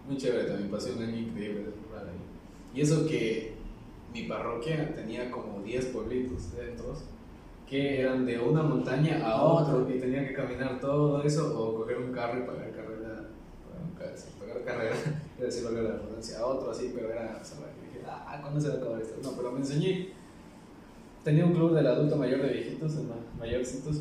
Muy 0.07 0.17
chévere 0.17 0.45
también, 0.45 0.71
pasé 0.71 0.93
un 0.93 1.03
año 1.03 1.17
increíble. 1.17 1.67
Y 2.75 2.81
eso 2.81 3.07
que 3.07 3.55
mi 4.13 4.25
parroquia 4.25 4.95
tenía 4.95 5.31
como 5.31 5.61
10 5.63 5.87
pueblitos 5.87 6.55
dentro 6.57 6.95
que 7.73 8.01
eran 8.03 8.27
de 8.27 8.39
una 8.39 8.63
montaña 8.63 9.25
a 9.25 9.41
otro 9.41 9.89
y 9.89 9.99
tenía 9.99 10.29
que 10.29 10.35
caminar 10.35 10.79
todo 10.79 11.23
eso 11.23 11.59
o 11.59 11.75
coger 11.75 11.97
un 11.97 12.13
carro 12.13 12.39
y 12.39 12.43
pagar 12.43 12.71
carrera, 12.71 12.83
pagar, 12.83 12.92
un 14.05 14.11
ca- 14.11 14.17
sí, 14.17 14.29
pagar 14.39 14.65
carrera, 14.65 14.95
es 15.39 15.45
decir, 15.45 15.65
valga 15.65 15.83
la 15.83 15.91
redundancia, 15.97 16.39
a 16.39 16.47
otro 16.47 16.71
así, 16.71 16.93
pero 16.95 17.11
era 17.13 17.43
salvaje. 17.45 17.73
Y 17.83 17.87
dije, 17.87 18.01
ah, 18.07 18.39
¿cuándo 18.41 18.61
se 18.61 18.69
va 18.69 18.75
a 18.75 18.77
acabar 18.79 19.01
esto? 19.03 19.21
No, 19.23 19.37
pero 19.37 19.53
me 19.53 19.59
enseñé. 19.61 20.11
Tenía 21.25 21.45
un 21.45 21.53
club 21.53 21.73
del 21.75 21.87
adulto 21.87 22.17
mayor 22.17 22.43
de 22.43 22.53
viejitos, 22.53 22.97
de 22.97 23.03
ma- 23.05 23.15
mayorcitos, 23.39 24.01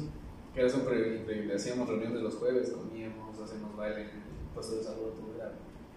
que 0.54 0.60
era 0.62 0.70
súper 0.70 1.18
increíble. 1.22 1.54
Hacíamos 1.56 1.88
reuniones 1.88 2.22
los 2.22 2.36
jueves, 2.36 2.72
comíamos, 2.72 3.40
hacíamos 3.40 3.76
baile 3.76 4.08
puesto 4.56 4.76
de 4.78 4.84
salud, 4.84 5.12
era 5.38 5.52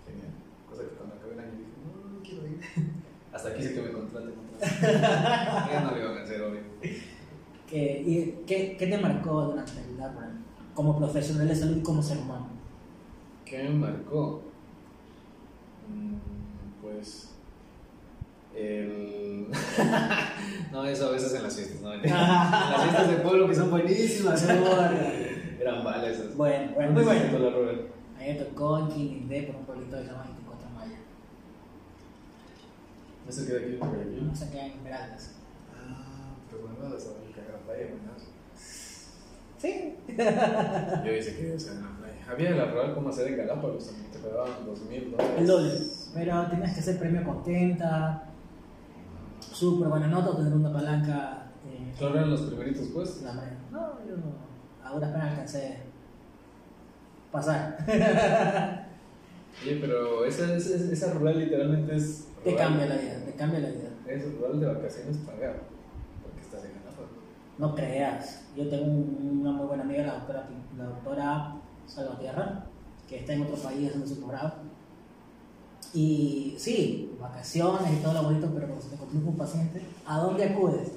genial. 0.06 0.28
Cosa 0.68 0.82
que 0.82 0.88
cuando 0.90 1.14
acabé 1.16 1.32
el 1.32 1.40
año 1.40 1.50
dije, 1.52 1.70
no, 1.82 2.10
no 2.12 2.22
quiero 2.22 2.46
ir. 2.46 2.60
Hasta 3.32 3.54
quise 3.54 3.74
que 3.74 3.82
me 3.82 3.92
contraten. 3.92 4.34
Ya 4.60 5.80
no 5.82 5.90
lo 5.90 5.98
iban 5.98 6.18
a 6.18 6.22
hacer, 6.22 6.40
obvio. 6.42 6.60
¿Qué, 7.68 8.02
y, 8.06 8.44
¿qué, 8.46 8.76
¿Qué 8.78 8.86
te 8.86 8.98
marcó 8.98 9.42
durante 9.46 9.72
la 9.98 10.08
rural? 10.12 10.38
Como 10.74 10.96
profesional 10.98 11.48
de 11.48 11.54
salud 11.56 11.78
y 11.78 11.82
como 11.82 12.02
ser 12.02 12.18
humano. 12.18 12.48
¿Qué 13.44 13.62
me 13.64 13.70
marcó? 13.70 14.42
Mm, 15.88 16.16
Pues. 16.82 17.30
El. 18.54 19.48
no, 20.72 20.84
eso 20.86 21.08
a 21.08 21.10
veces 21.12 21.34
en 21.34 21.42
las 21.42 21.56
fiestas, 21.56 21.80
¿no? 21.80 21.92
En 21.92 22.02
las 22.02 22.82
fiestas 22.82 23.08
de 23.08 23.16
pueblo 23.16 23.48
que 23.48 23.54
son 23.54 23.70
buenísimas, 23.70 24.48
Eran 24.48 25.82
balas 25.84 26.08
esas. 26.08 26.36
Bueno, 26.36 26.72
bueno, 26.74 26.92
muy 26.92 27.02
bueno. 27.02 27.20
A 28.16 28.20
mí 28.20 28.26
me 28.28 28.34
tocó 28.34 28.78
en 28.78 28.88
Quinindé 28.88 29.42
por 29.42 29.56
un 29.56 29.64
pueblito 29.66 29.96
que 29.96 30.02
se 30.04 30.08
llama 30.08 30.22
24 30.24 30.70
Maya. 30.70 30.98
¿Eso 33.28 33.46
queda 33.46 33.58
aquí? 33.58 33.78
No 34.22 34.36
sé 34.36 34.50
qué 34.52 34.60
en 34.60 34.72
Esmeraldas. 34.72 35.32
Ah, 35.76 36.34
pero 36.48 36.62
bueno, 36.68 36.96
esa 36.96 37.10
que 37.34 37.40
era 37.40 37.58
playa. 37.58 37.88
Sí. 39.58 39.94
Yo 40.06 41.12
dice 41.12 41.36
que 41.36 41.54
en 41.54 41.82
la 41.82 41.96
playa. 41.98 42.03
Había 42.30 42.50
la 42.52 42.64
rural 42.66 42.94
como 42.94 43.10
hacer 43.10 43.28
en 43.28 43.36
Galápagos 43.38 43.86
también, 43.86 44.10
te 44.10 44.18
pagaban 44.18 44.64
dos 44.66 44.80
mil 44.82 45.10
dólares. 45.10 45.34
El 45.38 45.46
doble. 45.46 45.70
Pero 46.14 46.46
tenías 46.48 46.74
que 46.74 46.82
ser 46.82 46.98
premio 46.98 47.24
contenta, 47.24 48.24
súper 49.40 49.88
buena 49.88 50.06
nota, 50.08 50.36
tener 50.36 50.52
una 50.52 50.72
palanca. 50.72 51.46
eh, 51.66 51.92
Claro, 51.98 52.14
eran 52.16 52.30
los 52.30 52.42
primeritos 52.42 52.88
puestos. 52.88 53.22
No, 53.70 53.80
yo 54.06 54.14
a 54.84 54.92
duras 54.92 55.10
penas 55.12 55.30
alcancé 55.30 55.78
pasar. 57.32 57.76
Oye, 59.62 59.78
pero 59.80 60.24
esa, 60.24 60.54
esa, 60.54 60.92
esa 60.92 61.12
rural 61.14 61.38
literalmente 61.38 61.96
es. 61.96 62.28
te 62.42 62.54
cambia 62.54 62.86
la 62.86 62.96
vida, 62.96 63.24
te 63.24 63.32
cambia 63.34 63.60
la 63.60 63.68
vida. 63.68 63.88
Es 64.06 64.24
rural 64.34 64.60
de 64.60 64.66
vacaciones 64.66 65.16
pagado. 65.18 65.56
Porque 66.22 66.40
estás 66.40 66.64
en 66.64 66.72
Galápagos. 66.80 67.10
No 67.58 67.74
creas. 67.74 68.44
Yo 68.56 68.68
tengo 68.68 68.84
un- 68.84 69.38
una 69.40 69.52
muy 69.52 69.66
buena 69.66 69.82
amiga, 69.84 70.04
la 70.06 70.14
doctora, 70.14 70.48
la 70.76 70.84
doctora 70.84 71.54
Salvatierra, 71.86 72.66
que 73.08 73.18
está 73.20 73.32
en 73.34 73.42
otro 73.42 73.56
país 73.56 73.86
haciendo 73.88 74.06
su 74.06 74.20
posgrado. 74.20 74.54
Y 75.92 76.54
sí, 76.58 77.12
vacaciones 77.20 77.92
y 77.92 78.02
todo 78.02 78.14
lo 78.14 78.22
bonito, 78.24 78.50
pero 78.52 78.66
cuando 78.66 78.82
se 78.84 78.90
te 78.90 78.96
complica 78.96 79.26
un 79.28 79.36
paciente, 79.36 79.80
¿a 80.06 80.18
dónde 80.18 80.44
acudes? 80.44 80.88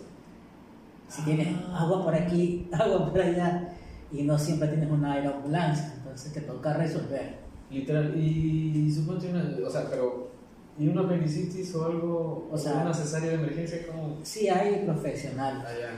Si 1.08 1.22
tienes 1.24 1.56
Ah. 1.70 1.84
agua 1.84 2.04
por 2.04 2.16
aquí, 2.16 2.68
agua 2.74 3.10
por 3.12 3.22
allá, 3.22 3.74
y 4.12 4.24
no 4.24 4.38
siempre 4.38 4.70
tienes 4.70 4.90
una 4.90 5.14
aeroambulancia, 5.14 5.94
entonces 5.98 6.34
te 6.34 6.42
toca 6.42 6.74
resolver. 6.74 7.38
Literal, 7.70 8.18
y 8.18 8.92
suponte 8.92 9.30
una. 9.30 9.44
O 9.66 9.70
sea, 9.70 9.90
pero. 9.90 10.28
¿Y 10.80 10.88
una 10.88 11.02
apendicitis 11.02 11.74
o 11.76 11.86
algo? 11.86 12.48
O 12.52 12.58
sea- 12.58 12.78
una 12.82 12.94
cesárea 12.94 13.30
de 13.32 13.36
emergencia 13.36 13.86
como. 13.88 14.18
Sí 14.24 14.48
hay 14.48 14.86
profesional, 14.86 15.66
Allá. 15.66 15.90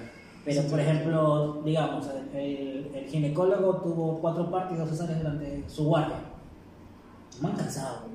Pero 0.46 0.64
por 0.64 0.80
ejemplo, 0.80 1.62
digamos, 1.64 2.08
el, 2.34 2.92
el 2.94 3.06
ginecólogo 3.08 3.78
tuvo 3.78 4.20
cuatro 4.20 4.50
partos 4.50 4.78
y 4.78 4.80
dos 4.80 4.90
cesáreas 4.90 5.20
durante 5.20 5.64
su 5.68 5.86
guardia. 5.86 6.18
Me 7.42 7.50
han 7.50 7.56
cansado 7.56 8.06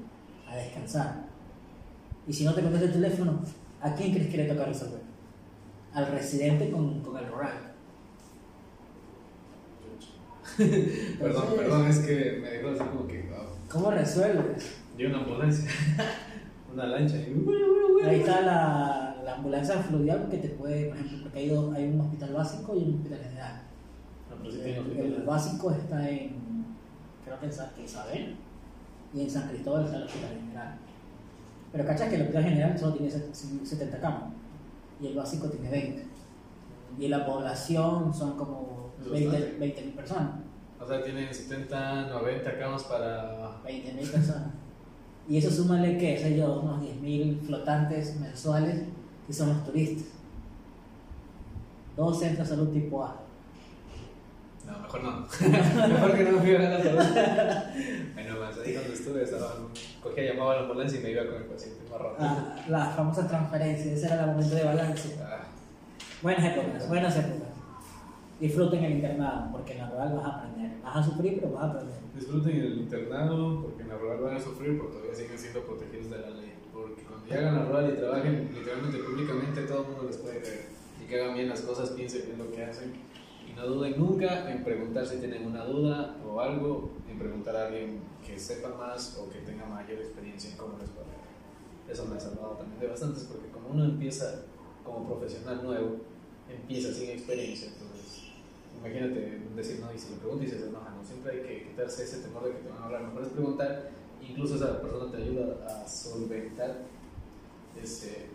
a 0.48 0.56
descansar. 0.56 1.24
Y 2.26 2.32
si 2.32 2.44
no 2.44 2.54
te 2.54 2.62
contesta 2.62 2.87
el 2.87 2.92
teléfono, 2.92 3.40
¿a 3.80 3.94
quién 3.94 4.12
crees 4.12 4.30
que 4.30 4.37
le 4.38 4.44
toca 4.44 4.64
resolver? 4.64 5.00
Al 5.92 6.06
residente 6.08 6.70
con, 6.70 7.00
con 7.00 7.16
el 7.16 7.26
rural. 7.26 7.74
Perdón, 11.18 11.44
perdón, 11.56 11.87
es 11.88 11.98
que 12.00 12.38
me 12.40 12.50
dejó 12.50 12.68
así 12.68 12.78
como 12.78 13.08
que. 13.08 13.28
¿Cómo 13.68 13.90
resuelves? 13.90 14.76
Y 14.96 15.06
una 15.06 15.18
ambulancia. 15.18 15.68
Una 16.72 16.87
lancha. 16.87 17.16
Ahí 17.16 18.20
está 18.20 18.40
la, 18.42 19.03
la 19.34 19.38
ambulancia 19.40 19.76
fluvial 19.82 20.28
que 20.30 20.38
te 20.38 20.48
puede, 20.50 20.86
por 20.88 20.96
ejemplo, 20.96 21.18
porque 21.24 21.38
hay, 21.40 21.48
dos- 21.48 21.74
hay 21.74 21.88
un 21.88 22.00
hospital 22.00 22.32
básico 22.34 22.76
y 22.76 22.82
un 22.84 22.94
hospital 22.96 23.18
general. 23.18 23.62
No, 24.30 24.36
pero 24.38 24.50
sí 24.52 24.56
tiene 24.58 24.78
El, 24.78 24.84
hospital. 24.86 25.06
el 25.14 25.22
básico 25.22 25.70
está 25.72 26.08
en, 26.10 26.36
creo 27.24 27.40
que 27.40 27.46
en 27.46 27.52
Santa 27.52 27.80
Isabel 27.80 28.36
y 29.12 29.20
en 29.22 29.30
San 29.30 29.48
Cristóbal 29.48 29.84
está 29.86 29.96
el 29.96 30.02
hospital 30.04 30.30
general. 30.40 30.78
Pero 31.72 31.84
cachas 31.86 32.08
que 32.08 32.14
el 32.14 32.20
hospital 32.22 32.44
general 32.44 32.78
solo 32.78 32.92
tiene 32.94 33.10
set- 33.10 33.34
70 33.34 33.98
camas 34.00 34.32
y 35.00 35.06
el 35.08 35.16
básico 35.16 35.48
tiene 35.48 35.68
20. 35.70 36.04
Y 37.00 37.08
la 37.08 37.26
población 37.26 38.14
son 38.14 38.36
como 38.36 38.92
Es 39.04 39.10
20 39.10 39.26
bastante. 39.30 39.58
20 39.58 39.82
mil 39.82 39.94
personas. 39.94 40.30
O 40.80 40.86
sea, 40.86 41.02
tienen 41.02 41.34
70, 41.34 42.06
90 42.08 42.58
camas 42.58 42.84
para. 42.84 43.58
20 43.64 43.92
mil 43.94 44.08
personas. 44.08 44.48
Y 45.28 45.38
eso 45.38 45.50
súmale 45.50 45.96
que, 45.98 46.16
sé 46.18 46.36
yo, 46.36 46.60
unos 46.60 46.80
10 46.82 47.00
mil 47.00 47.40
flotantes 47.40 48.20
mensuales 48.20 48.82
que 49.26 49.32
son 49.32 49.48
los 49.48 49.64
turistas. 49.64 50.06
Dos 51.96 52.18
centros 52.18 52.48
de 52.48 52.56
salud 52.56 52.72
tipo 52.72 53.04
A. 53.04 53.16
No, 54.66 54.78
mejor 54.80 55.02
no. 55.02 55.10
mejor 55.88 56.14
que 56.16 56.24
no 56.24 56.40
me 56.40 56.50
iba 56.50 56.58
a 56.58 56.62
la 56.62 56.82
salud. 56.82 56.98
Bueno, 58.14 58.40
más 58.40 58.58
ahí 58.58 58.72
donde 58.72 58.94
estuve, 58.94 59.22
estaba, 59.22 59.54
cogía, 60.02 60.32
llamaba 60.32 60.52
a 60.52 60.56
la 60.56 60.62
ambulancia 60.62 60.98
y 60.98 61.02
me 61.02 61.10
iba 61.10 61.26
con 61.26 61.34
el 61.37 61.44
paciente 61.44 61.80
rápido. 61.90 62.16
Ah, 62.18 62.56
las 62.68 62.96
famosas 62.96 63.28
transferencias, 63.28 63.87
ese 63.98 64.06
era 64.06 64.24
el 64.24 64.30
momento 64.30 64.54
de 64.56 64.64
balance. 64.64 65.16
Ah, 65.22 65.44
Buenas 66.22 66.56
épocas, 66.56 66.88
buenas 66.88 67.16
épocas. 67.18 67.48
Disfruten 68.40 68.82
el 68.82 68.92
internado, 68.92 69.52
porque 69.52 69.72
en 69.74 69.78
la 69.78 69.90
rural 69.90 70.14
vas 70.16 70.24
a 70.24 70.28
aprender. 70.38 70.70
Vas 70.82 70.96
a 70.96 71.02
sufrir, 71.02 71.38
pero 71.40 71.52
vas 71.52 71.64
a 71.64 71.66
aprender. 71.70 71.94
disfruten 72.14 72.56
el 72.56 72.78
internado, 72.78 73.62
porque 73.62 73.82
en 73.82 73.88
la 73.88 73.96
rural 73.98 74.18
van 74.22 74.37
a 74.37 74.40
sufrir, 74.40 74.78
porque 74.78 74.94
todavía 74.94 75.14
siguen 75.14 75.38
siendo 75.38 75.60
protegidos 75.62 76.10
de 76.10 76.18
la 76.18 76.30
ley. 76.30 76.53
Llegan 77.26 77.46
a 77.46 77.52
la 77.52 77.64
rural 77.64 77.94
y 77.94 77.98
trabajen 77.98 78.50
literalmente 78.54 78.98
públicamente, 78.98 79.62
todo 79.62 79.82
el 79.82 79.88
mundo 79.88 80.04
les 80.06 80.18
puede 80.18 80.40
creer. 80.40 80.66
Y 81.02 81.06
que 81.06 81.20
hagan 81.20 81.34
bien 81.34 81.48
las 81.48 81.62
cosas, 81.62 81.90
piensen 81.90 82.26
bien 82.26 82.38
lo 82.38 82.50
que 82.52 82.64
hacen. 82.64 82.92
Y 83.48 83.52
no 83.54 83.66
duden 83.66 83.98
nunca 83.98 84.50
en 84.50 84.62
preguntar 84.62 85.06
si 85.06 85.16
tienen 85.16 85.46
una 85.46 85.64
duda 85.64 86.16
o 86.26 86.40
algo, 86.40 86.90
en 87.10 87.18
preguntar 87.18 87.56
a 87.56 87.66
alguien 87.66 88.00
que 88.26 88.38
sepa 88.38 88.68
más 88.76 89.16
o 89.18 89.30
que 89.30 89.38
tenga 89.40 89.64
mayor 89.66 90.00
experiencia 90.00 90.50
en 90.50 90.56
cómo 90.56 90.78
les 90.78 90.88
puede 90.90 91.06
Eso 91.88 92.06
me 92.06 92.16
ha 92.16 92.20
salvado 92.20 92.56
también 92.56 92.80
de 92.80 92.88
bastantes, 92.88 93.24
porque 93.24 93.48
como 93.48 93.68
uno 93.68 93.84
empieza 93.84 94.42
como 94.84 95.06
profesional 95.06 95.62
nuevo, 95.62 95.96
empieza 96.48 96.92
sin 96.92 97.10
experiencia, 97.10 97.68
entonces 97.68 98.24
imagínate 98.78 99.40
decir 99.56 99.80
no 99.80 99.92
y 99.94 99.98
si 99.98 100.10
le 100.10 100.16
preguntas 100.16 100.48
y 100.48 100.50
se 100.50 100.68
enoja, 100.68 100.90
no, 100.90 101.04
siempre 101.04 101.32
hay 101.32 101.40
que 101.40 101.68
quitarse 101.68 102.04
ese 102.04 102.18
temor 102.18 102.44
de 102.44 102.52
que 102.52 102.58
te 102.58 102.68
van 102.68 102.82
a 102.82 102.84
hablar, 102.87 103.02
mejor 103.04 103.22
es 103.22 103.28
preguntar, 103.28 103.90
incluso 104.20 104.56
esa 104.56 104.80
persona 104.80 105.10
te 105.10 105.22
ayuda 105.22 105.56
a 105.66 105.88
solventar 105.88 106.82
ese... 107.82 108.30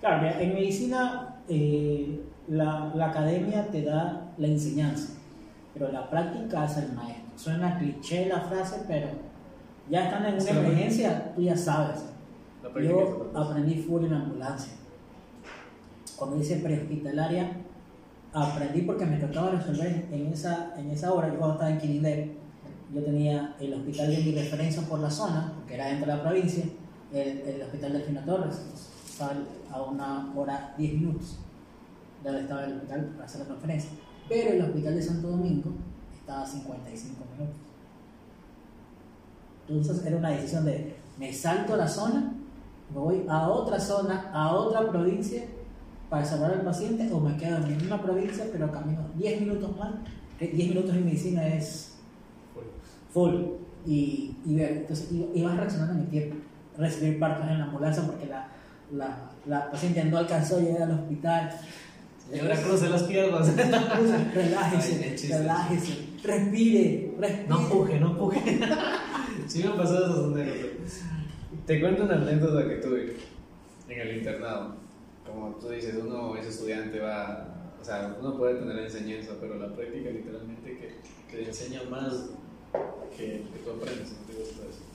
Claro, 0.00 0.22
mira, 0.22 0.42
en 0.42 0.54
medicina 0.54 1.36
eh, 1.48 2.20
la, 2.48 2.92
la 2.94 3.10
academia 3.10 3.66
te 3.68 3.82
da 3.82 4.32
la 4.36 4.46
enseñanza, 4.46 5.14
pero 5.74 5.90
la 5.90 6.08
práctica 6.08 6.62
hace 6.62 6.84
el 6.84 6.92
maestro. 6.92 7.24
Suena 7.36 7.78
cliché 7.78 8.26
la 8.26 8.40
frase, 8.40 8.82
pero 8.86 9.08
ya 9.90 10.04
estando 10.04 10.28
en 10.28 10.34
una 10.34 10.42
Sí, 10.42 10.52
la 10.52 10.60
emergencia, 10.60 11.32
tú 11.34 11.42
ya 11.42 11.56
sabes. 11.56 12.04
Yo 12.82 13.30
aprendí 13.34 13.76
full 13.76 14.04
en 14.04 14.14
ambulancia. 14.14 14.72
Cuando 16.16 16.38
hice 16.38 16.56
prehospitalaria, 16.56 17.52
aprendí 18.32 18.82
porque 18.82 19.06
me 19.06 19.18
tocaba 19.18 19.50
resolver 19.50 20.06
en 20.10 20.26
esa, 20.32 20.74
en 20.76 20.90
esa 20.90 21.12
hora. 21.12 21.28
Yo 21.28 21.38
cuando 21.38 21.54
estaba 21.54 21.70
en 21.70 21.78
Quirindé, 21.78 22.36
yo 22.92 23.02
tenía 23.02 23.54
el 23.60 23.74
hospital 23.74 24.10
de 24.10 24.18
mi 24.22 24.32
referencia 24.32 24.82
por 24.82 24.98
la 25.00 25.10
zona, 25.10 25.52
porque 25.56 25.74
era 25.74 25.86
dentro 25.86 26.10
de 26.10 26.16
la 26.16 26.22
provincia, 26.22 26.64
el, 27.22 27.38
el 27.40 27.62
hospital 27.62 27.92
de 27.94 28.00
Fina 28.00 28.24
Torres, 28.24 28.60
estaba 29.10 29.32
a 29.72 29.82
una 29.82 30.32
hora 30.36 30.74
10 30.76 30.94
minutos 30.94 31.38
de 32.22 32.28
donde 32.30 32.42
estaba 32.42 32.64
el 32.64 32.74
hospital 32.74 33.04
para 33.14 33.24
hacer 33.24 33.40
la 33.40 33.46
conferencia. 33.46 33.90
Pero 34.28 34.50
el 34.52 34.62
hospital 34.62 34.94
de 34.94 35.02
Santo 35.02 35.28
Domingo 35.28 35.70
estaba 36.18 36.42
a 36.42 36.46
55 36.46 37.24
minutos. 37.38 37.60
Entonces 39.68 40.06
era 40.06 40.16
una 40.16 40.30
decisión 40.30 40.64
de 40.64 40.96
me 41.18 41.32
salto 41.32 41.76
la 41.76 41.88
zona, 41.88 42.32
me 42.92 42.98
voy 42.98 43.24
a 43.28 43.48
otra 43.48 43.80
zona, 43.80 44.30
a 44.32 44.52
otra 44.52 44.88
provincia 44.90 45.44
para 46.10 46.24
salvar 46.24 46.52
al 46.52 46.62
paciente 46.62 47.10
o 47.12 47.18
me 47.18 47.36
quedo 47.36 47.56
en 47.56 47.62
la 47.62 47.68
misma 47.68 48.00
provincia 48.00 48.44
pero 48.52 48.70
camino 48.70 49.00
10 49.16 49.40
minutos 49.40 49.76
más. 49.76 49.92
que 50.38 50.48
10 50.48 50.68
minutos 50.68 50.94
en 50.94 51.04
medicina 51.04 51.46
es 51.48 51.96
Full. 52.54 52.64
full 53.12 53.34
y, 53.86 54.36
y 54.44 54.54
ver, 54.54 54.72
entonces 54.78 55.08
vas 55.10 55.56
reaccionando 55.56 55.94
en 55.94 56.00
el 56.00 56.08
tiempo. 56.08 56.36
Recibir 56.78 57.18
partos 57.18 57.48
en 57.48 57.58
la 57.58 57.64
ambulancia 57.64 58.02
porque 58.04 58.26
la, 58.26 58.48
la, 58.92 59.30
la 59.46 59.70
paciente 59.70 60.04
no 60.04 60.18
alcanzó 60.18 60.56
a 60.56 60.60
llegar 60.60 60.82
al 60.82 60.92
hospital. 60.92 61.60
Y 62.32 62.38
ahora 62.38 62.56
cruce 62.60 62.88
las 62.88 63.02
piernas. 63.04 63.56
relájese, 64.34 65.16
relájese, 65.28 66.06
respire, 66.22 67.14
respire. 67.18 67.46
No 67.48 67.60
empuje, 67.60 68.00
no 68.00 68.10
empuje. 68.10 68.60
sí 69.46 69.62
me 69.62 69.70
han 69.70 69.76
pasado 69.76 70.06
esas 70.06 70.24
anécdotas. 70.24 71.02
Te 71.66 71.80
cuento 71.80 72.04
una 72.04 72.14
anécdota 72.14 72.68
que 72.68 72.76
tuve 72.76 73.16
en 73.88 74.00
el 74.00 74.16
internado. 74.18 74.74
Como 75.24 75.54
tú 75.56 75.68
dices, 75.70 75.94
uno 76.00 76.36
es 76.36 76.46
estudiante, 76.46 77.00
va... 77.00 77.52
O 77.80 77.84
sea, 77.84 78.16
uno 78.20 78.36
puede 78.36 78.58
tener 78.58 78.78
enseñanza, 78.78 79.32
pero 79.40 79.58
la 79.58 79.72
práctica 79.74 80.10
literalmente 80.10 80.78
que 81.30 81.36
te 81.36 81.44
enseña 81.44 81.82
más 81.88 82.30
que, 83.16 83.44
que 83.52 83.58
tú 83.64 83.70
aprendes. 83.70 84.12
¿no? 84.12 84.26
Te 84.26 84.38
gusta 84.38 84.62
eso. 84.62 84.85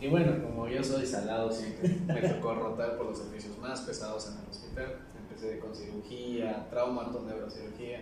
Y 0.00 0.08
bueno, 0.08 0.42
como 0.42 0.68
yo 0.68 0.82
soy 0.82 1.06
salado 1.06 1.50
siempre, 1.50 1.96
me 2.06 2.28
tocó 2.28 2.54
rotar 2.54 2.96
por 2.96 3.06
los 3.06 3.18
servicios 3.18 3.56
más 3.58 3.80
pesados 3.82 4.28
en 4.28 4.44
el 4.44 4.50
hospital. 4.50 5.00
Empecé 5.18 5.58
con 5.58 5.74
cirugía, 5.74 6.68
traumato, 6.68 7.22
neurocirugía. 7.22 8.00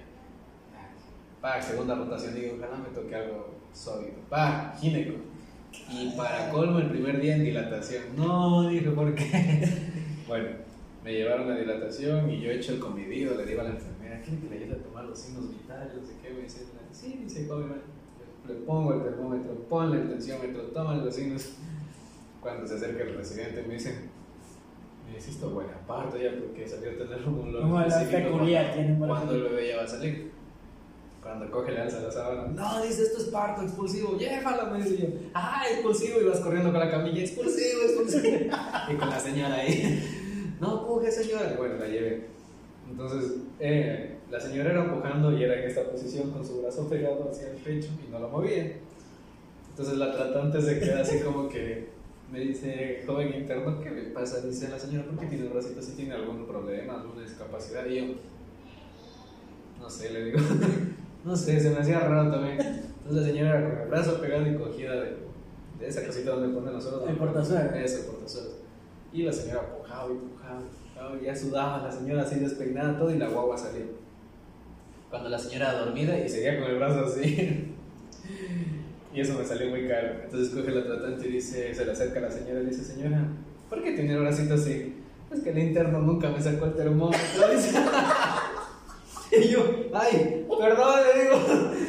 Pa, 1.41 1.61
segunda 1.61 1.95
rotación, 1.95 2.35
digo, 2.35 2.57
ojalá 2.57 2.77
me 2.77 2.89
toque 2.95 3.15
algo 3.15 3.55
sólido. 3.73 4.15
Pa, 4.29 4.75
gineco. 4.81 5.19
Y 5.91 6.11
para 6.17 6.51
colmo, 6.51 6.79
el 6.79 6.91
primer 6.91 7.21
día 7.21 7.37
en 7.37 7.45
dilatación. 7.45 8.03
No, 8.17 8.69
dije, 8.69 8.91
¿por 8.91 9.15
qué? 9.15 9.79
bueno, 10.29 10.51
me 11.05 11.13
llevaron 11.13 11.51
a 11.51 11.57
dilatación 11.57 12.31
y 12.31 12.41
yo 12.41 12.51
he 12.51 12.57
hecho 12.57 12.75
el 12.75 12.79
convivido, 12.79 13.35
le 13.37 13.45
digo 13.47 13.61
a 13.61 13.65
la 13.65 13.71
enfermera, 13.71 14.21
¿quiere 14.23 14.41
que 14.41 14.49
le 14.49 14.65
ayude 14.65 14.77
a 14.77 14.83
tomar 14.83 15.05
los 15.05 15.19
signos 15.19 15.51
vitales? 15.51 15.95
No 15.95 16.07
sé 16.07 16.13
qué, 16.23 16.31
me 16.31 16.43
dice, 16.43 16.65
sí, 16.93 17.21
dice, 17.25 17.47
joven, 17.49 17.73
le 18.47 18.55
pongo 18.55 18.95
el 18.95 19.03
termómetro, 19.03 19.55
ponle 19.69 20.03
el 20.03 20.09
tensiómetro, 20.09 20.63
toma 20.65 20.97
los 20.97 21.15
signos. 21.15 21.55
Cuando 22.43 22.67
se 22.67 22.75
acerca 22.75 23.05
el 23.05 23.15
residente 23.17 23.63
me 23.63 23.75
dice, 23.75 23.95
me 25.11 25.17
hiciste 25.17 25.47
buena 25.47 25.79
parte 25.87 26.23
ya 26.23 26.31
porque 26.39 26.67
salió 26.67 26.91
a 26.91 26.95
tener 26.95 27.29
un 27.29 27.55
olor 27.57 27.87
específico 27.87 28.33
peculiar, 28.33 28.75
cuando- 28.75 29.07
cuando 29.07 29.35
el 29.35 29.43
bebé 29.43 29.69
ya 29.69 29.77
va 29.77 29.83
a 29.85 29.89
salir. 29.89 30.33
Cuando 31.23 31.49
coge, 31.53 31.71
le 31.71 31.81
alza 31.83 32.01
la 32.01 32.11
sábana. 32.11 32.49
No, 32.49 32.83
dice, 32.83 33.03
esto 33.03 33.19
es 33.19 33.25
parto 33.29 33.63
expulsivo. 33.63 34.19
Llévala, 34.19 34.65
me 34.65 34.79
dice 34.83 34.97
yo. 34.99 35.07
Ah, 35.35 35.63
expulsivo. 35.71 36.21
Y 36.21 36.25
vas 36.25 36.41
corriendo 36.41 36.73
con 36.73 36.81
la 36.81 36.91
camilla. 36.91 37.21
Expulsivo, 37.21 37.83
expulsivo. 37.85 38.27
y 38.93 38.95
con 38.97 39.09
la 39.09 39.21
señora 39.21 39.55
ahí. 39.55 40.03
No, 40.61 40.85
puje, 40.85 41.13
señora. 41.13 41.55
Bueno, 41.57 41.77
la 41.77 41.87
llevé. 41.87 42.27
Entonces, 42.91 43.35
eh, 43.61 44.17
la 44.33 44.41
señora 44.41 44.73
era 44.73 44.85
empujando 44.85 45.31
y 45.39 45.45
era 45.45 45.61
en 45.63 45.69
esta 45.71 45.85
posición 45.89 46.33
con 46.33 46.45
su 46.45 46.61
brazo 46.61 46.89
pegado 46.89 47.29
hacia 47.31 47.51
el 47.53 47.57
pecho 47.59 47.91
y 48.05 48.11
no 48.11 48.19
lo 48.19 48.29
movía. 48.29 48.79
Entonces 49.71 49.97
la 49.99 50.13
tratante 50.13 50.61
se 50.61 50.81
queda 50.81 51.03
así 51.03 51.21
como 51.21 51.49
que 51.49 51.89
me 52.33 52.41
dice, 52.41 53.03
joven 53.07 53.35
interno, 53.35 53.79
¿qué 53.83 53.91
me 53.91 54.03
pasa? 54.05 54.41
Dice 54.41 54.71
la 54.71 54.79
señora, 54.79 55.05
¿por 55.05 55.19
qué 55.19 55.27
tiene 55.27 55.45
el 55.45 55.53
bracito 55.53 55.81
así? 55.81 55.93
¿Tiene 55.93 56.15
algún 56.15 56.47
problema, 56.47 56.95
alguna 56.95 57.21
discapacidad? 57.21 57.85
Y 57.85 57.97
yo, 57.97 58.05
no 59.79 59.91
sé, 59.91 60.11
le 60.11 60.25
digo, 60.25 60.39
no 61.25 61.37
sé, 61.37 61.61
se 61.61 61.71
me 61.71 61.81
hacía 61.81 62.01
raro 62.01 62.31
también. 62.31 62.59
Entonces 62.59 63.15
la 63.15 63.23
señora 63.23 63.63
con 63.63 63.83
el 63.83 63.89
brazo 63.89 64.19
pegado 64.19 64.51
y 64.51 64.57
cogida 64.57 64.95
de, 64.95 65.17
de 65.79 65.89
esa 65.89 66.07
cosita 66.07 66.31
donde 66.31 66.59
ponen 66.59 66.73
nosotros. 66.73 67.07
El 67.07 67.17
portazuelo. 67.17 67.75
Eso, 67.75 67.99
el 67.99 68.07
portazuelo. 68.07 68.51
Y 69.13 69.25
la 69.25 69.33
señora 69.33 69.69
empujaba 69.69 70.09
y 70.09 70.13
empujaba, 70.13 70.63
ya 71.23 71.37
sudaba 71.37 71.83
la 71.83 71.93
señora 71.93 72.23
así 72.23 72.37
despeinada 72.37 72.99
todo 72.99 73.11
y 73.11 73.19
la 73.19 73.29
guagua 73.29 73.59
salió. 73.59 73.85
Cuando 75.11 75.29
la 75.29 75.39
señora 75.39 75.75
dormida 75.75 76.19
y 76.19 76.27
seguía 76.31 76.59
con 76.59 76.71
el 76.71 76.79
brazo 76.79 77.05
así. 77.05 77.75
Y 79.15 79.21
eso 79.21 79.39
me 79.39 79.45
salió 79.45 79.69
muy 79.69 79.87
caro. 79.87 80.09
Entonces 80.25 80.49
coge 80.55 80.71
la 80.71 80.85
tratante 80.85 81.29
y 81.29 81.33
dice, 81.33 81.75
se 81.75 81.85
le 81.85 81.93
acerca 81.93 82.19
a 82.19 82.23
la 82.23 82.31
señora 82.31 82.61
y 82.61 82.65
le 82.65 82.71
dice, 82.71 82.83
señora, 82.85 83.27
¿por 83.69 83.83
qué 83.83 83.93
tiene 83.93 84.15
el 84.15 84.21
bracito 84.21 84.55
así? 84.55 84.95
Es 85.31 85.41
que 85.41 85.51
el 85.51 85.59
interno 85.59 86.01
nunca 86.01 86.31
me 86.31 86.41
sacó 86.41 86.65
el 86.67 86.75
termómetro. 86.75 87.21
y 89.33 89.49
yo, 89.49 89.61
ay, 89.93 90.47
perdón, 90.59 91.01
le 91.05 91.13
digo, 91.23 91.37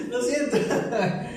lo 0.12 0.22
siento. 0.22 0.58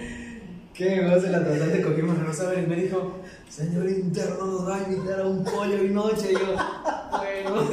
¿Qué 0.75 1.01
me 1.01 1.15
hace 1.15 1.31
la 1.31 1.43
tratante? 1.43 1.83
Cogimos 1.83 2.19
a 2.19 2.33
saber 2.35 2.65
y 2.65 2.67
me 2.67 2.77
dijo, 2.77 3.21
señor 3.49 3.89
interno, 3.89 4.45
nos 4.45 4.69
va 4.69 4.77
a 4.77 4.83
invitar 4.83 5.21
a 5.21 5.27
un 5.27 5.43
pollo 5.43 5.83
y 5.83 5.89
noche. 5.89 6.33
Y 6.33 6.35
yo, 6.35 6.55
bueno. 7.11 7.67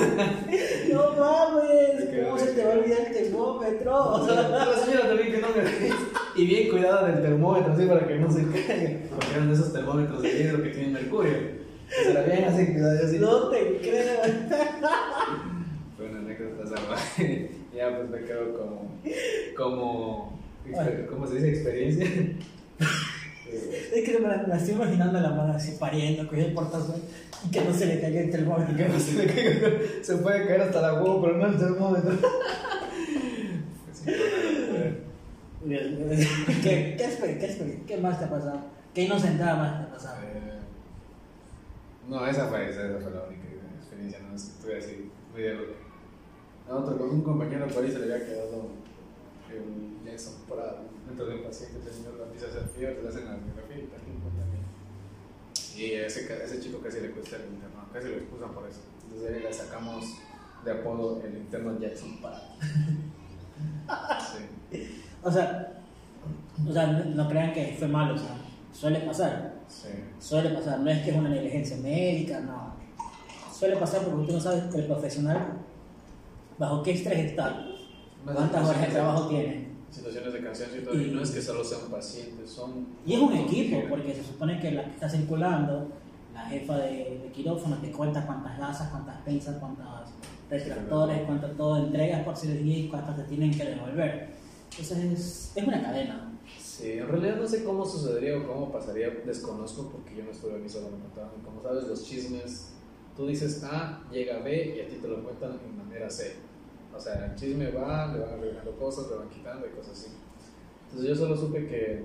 No 0.94 1.12
mames, 1.20 2.06
¿cómo 2.24 2.40
se 2.40 2.54
te 2.54 2.64
va 2.64 2.72
a 2.74 2.78
olvidar 2.78 3.02
el 3.08 3.14
termómetro? 3.14 4.26
La 4.28 4.78
señora 4.86 5.08
también 5.08 5.32
que 5.32 5.40
no 5.40 5.50
me 5.50 5.64
Y 6.36 6.46
bien 6.46 6.70
cuidado 6.70 7.06
del 7.06 7.22
termómetro 7.22 7.74
así 7.74 7.86
para 7.86 8.08
que 8.08 8.16
no 8.16 8.32
se 8.32 8.44
caiga. 8.52 9.00
Porque 9.12 9.34
eran 9.36 9.48
de 9.50 9.54
esos 9.54 9.74
termómetros 9.74 10.22
de 10.22 10.30
vidrio 10.30 10.64
que 10.64 10.70
tienen 10.70 10.94
mercurio. 10.94 11.34
Y 11.90 12.06
se 12.06 12.14
la 12.14 12.22
habían 12.22 12.46
así, 12.46 12.76
así. 13.04 13.20
No 13.20 13.50
te 13.50 13.78
creo. 13.82 14.22
Fue 15.98 16.08
una 16.10 16.20
anécdota 16.20 16.64
esa 16.64 16.76
Ya 17.76 17.98
pues 17.98 18.10
me 18.10 18.28
quedo 18.28 18.58
como. 18.58 19.00
como. 19.56 20.40
¿Cómo 21.10 21.28
se 21.28 21.36
dice? 21.36 21.50
Experiencia. 21.50 22.06
Es 23.94 24.04
que 24.04 24.20
me 24.20 24.28
la, 24.28 24.58
estoy 24.58 24.74
imaginando 24.74 25.20
a 25.20 25.22
la 25.22 25.30
madre 25.32 25.58
así 25.58 25.78
pariendo, 25.80 26.28
cogiendo 26.28 26.50
el 26.50 26.56
portazo 26.56 26.96
y 27.46 27.52
que 27.52 27.62
no 27.62 27.74
se 27.74 27.86
le 27.86 28.02
caiga 28.02 28.22
el 28.22 28.32
termómetro. 28.32 28.76
que 28.76 28.88
no 28.88 29.00
se 29.00 29.14
le 29.14 29.34
caiga. 29.34 29.70
Se 30.02 30.18
puede 30.18 30.48
caer 30.48 30.62
hasta 30.62 30.82
la 30.82 30.94
huevo, 30.96 31.22
pero 31.22 31.38
no 31.38 31.48
el 31.48 31.58
termómetro. 31.58 32.12
¿Qué, 36.64 36.96
qué, 36.98 37.38
qué, 37.40 37.84
qué 37.88 37.98
más 37.98 38.20
te 38.20 38.26
ha 38.26 38.30
pasado? 38.30 38.60
¿Qué 38.94 39.04
inocentada 39.04 39.56
más 39.56 39.80
te 39.80 39.84
ha 39.86 39.94
pasado? 39.94 40.18
Eh, 40.24 40.60
No, 42.10 42.26
esa 42.28 42.48
fue, 42.48 42.70
esa 42.70 42.82
fue 43.02 43.12
la 43.12 43.24
única 43.28 43.48
experiencia, 43.80 44.20
no 44.20 44.36
estuve 44.36 44.78
así, 44.78 45.10
muy 45.32 45.42
de 45.42 45.58
A 46.70 46.76
otro, 46.76 46.98
con 46.98 47.10
un 47.10 47.22
compañero 47.24 47.68
por 47.68 47.84
ahí 47.84 47.92
se 47.92 48.00
le 48.00 48.14
había 48.14 48.26
quedado 48.26 48.68
el 49.52 50.06
Jackson 50.06 50.34
para 50.50 50.82
dentro 51.08 51.26
de 51.26 51.36
un 51.36 51.44
paciente, 51.44 51.78
el 51.88 51.94
señor 51.94 52.14
lo 52.16 52.24
empieza 52.26 52.48
a 52.48 52.50
hacer 52.50 52.64
fiebre, 52.76 53.04
le 53.04 53.10
hacen 53.10 53.26
la 53.26 53.32
radiografía 53.36 53.78
y 53.78 53.88
tal, 53.88 54.00
y 55.76 55.92
ese, 55.94 56.28
ca- 56.28 56.44
ese 56.44 56.60
chico 56.60 56.80
casi 56.80 57.00
le 57.02 57.10
cuesta 57.12 57.36
el 57.38 57.46
interno, 57.54 57.88
casi 57.92 58.08
lo 58.10 58.16
expulsan 58.18 58.54
por 58.54 58.68
eso. 58.70 58.82
Entonces 59.06 59.34
ahí 59.36 59.42
le 59.44 59.54
sacamos 59.54 60.06
de 60.64 60.72
apodo 60.72 61.22
el 61.26 61.36
interno 61.38 61.80
Jackson 61.80 62.22
para. 62.22 62.38
Sí, 64.72 64.80
O 65.24 65.32
sea, 65.32 65.74
o 66.68 66.72
sea, 66.74 66.88
no, 66.88 67.04
no 67.06 67.28
crean 67.30 67.54
que 67.54 67.76
fue 67.78 67.88
malo, 67.88 68.16
o 68.16 68.18
sea, 68.18 68.36
suele 68.72 69.00
pasar. 69.02 69.54
sí. 69.68 69.90
Suele 70.20 70.50
pasar, 70.52 70.80
no 70.80 70.90
es 70.90 71.02
que 71.04 71.12
es 71.12 71.18
una 71.18 71.30
negligencia 71.30 71.78
médica, 71.78 72.40
no. 72.40 72.74
Suele 73.54 73.76
pasar 73.78 74.02
porque 74.02 74.22
usted 74.22 74.34
no 74.34 74.40
sabe 74.40 74.70
que 74.70 74.78
el 74.80 74.86
profesional 74.86 75.48
bajo 76.58 76.82
qué 76.84 76.92
estrés 76.92 77.20
está, 77.32 77.66
cuántas 78.24 78.68
horas 78.70 78.82
de 78.82 78.88
trabajo 78.88 79.28
tiene. 79.28 79.68
situaciones 79.90 80.34
de 80.34 80.44
cansancio 80.44 80.82
y 80.82 80.84
todo, 80.84 81.02
y 81.02 81.12
no 81.12 81.22
es 81.22 81.32
que 81.32 81.42
solo 81.42 81.64
sean 81.64 81.82
pacientes, 81.92 82.50
son... 82.50 82.88
Y 83.06 83.14
es 83.14 83.20
un 83.20 83.34
equipo, 83.34 83.82
porque 83.90 84.14
se 84.16 84.24
supone 84.24 84.60
que 84.60 84.72
la 84.72 84.86
que 84.86 84.92
está 84.92 85.10
circulando, 85.10 85.90
la 86.34 86.46
jefa 86.46 86.78
de, 86.78 87.20
de 87.24 87.32
quirófano 87.34 87.78
te 87.78 87.92
cuenta 87.92 88.26
cuántas 88.26 88.58
gasas, 88.58 88.90
cuántas 88.90 89.18
pensas, 89.22 89.58
cuántos 89.60 89.86
retractores, 90.54 91.22
cuántas 91.26 91.58
todo 91.58 91.78
entregas 91.78 92.24
por 92.24 92.36
cirugía 92.36 92.78
y 92.80 92.88
cuántas 92.88 93.18
te 93.18 93.24
tienen 93.24 93.52
que 93.52 93.66
devolver. 93.66 94.30
Entonces 94.72 94.98
es, 94.98 95.52
es 95.56 95.68
una 95.68 95.82
cadena. 95.82 96.30
Sí, 96.60 96.94
en 96.94 97.08
realidad 97.08 97.38
no 97.38 97.48
sé 97.48 97.64
cómo 97.64 97.86
sucedería 97.86 98.38
o 98.38 98.48
cómo 98.48 98.72
pasaría, 98.72 99.10
desconozco 99.26 99.90
porque 99.90 100.16
yo 100.16 100.24
no 100.24 100.32
estuve 100.32 100.58
aquí, 100.58 100.70
solo 100.70 100.90
me 100.90 101.00
contaban. 101.00 101.42
Como 101.44 101.62
sabes, 101.62 101.86
los 101.86 102.04
chismes, 102.06 102.74
tú 103.16 103.28
dices 103.28 103.64
A, 103.64 104.04
llega 104.12 104.40
B 104.40 104.76
y 104.76 104.82
a 104.82 104.88
ti 104.88 104.96
te 104.96 105.08
lo 105.08 105.24
cuentan 105.24 105.60
en 105.66 105.78
manera 105.78 106.10
C. 106.10 106.36
O 106.96 107.00
sea, 107.00 107.26
el 107.26 107.36
chisme 107.36 107.72
va, 107.72 108.14
le 108.14 108.20
van 108.20 108.34
agregando 108.34 108.72
cosas, 108.78 109.10
le 109.10 109.18
van 109.18 109.30
quitando 109.30 109.68
y 109.68 109.72
cosas 109.72 109.94
así. 109.94 110.12
Entonces 110.86 111.10
yo 111.10 111.16
solo 111.16 111.36
supe 111.36 111.68
que, 111.68 112.04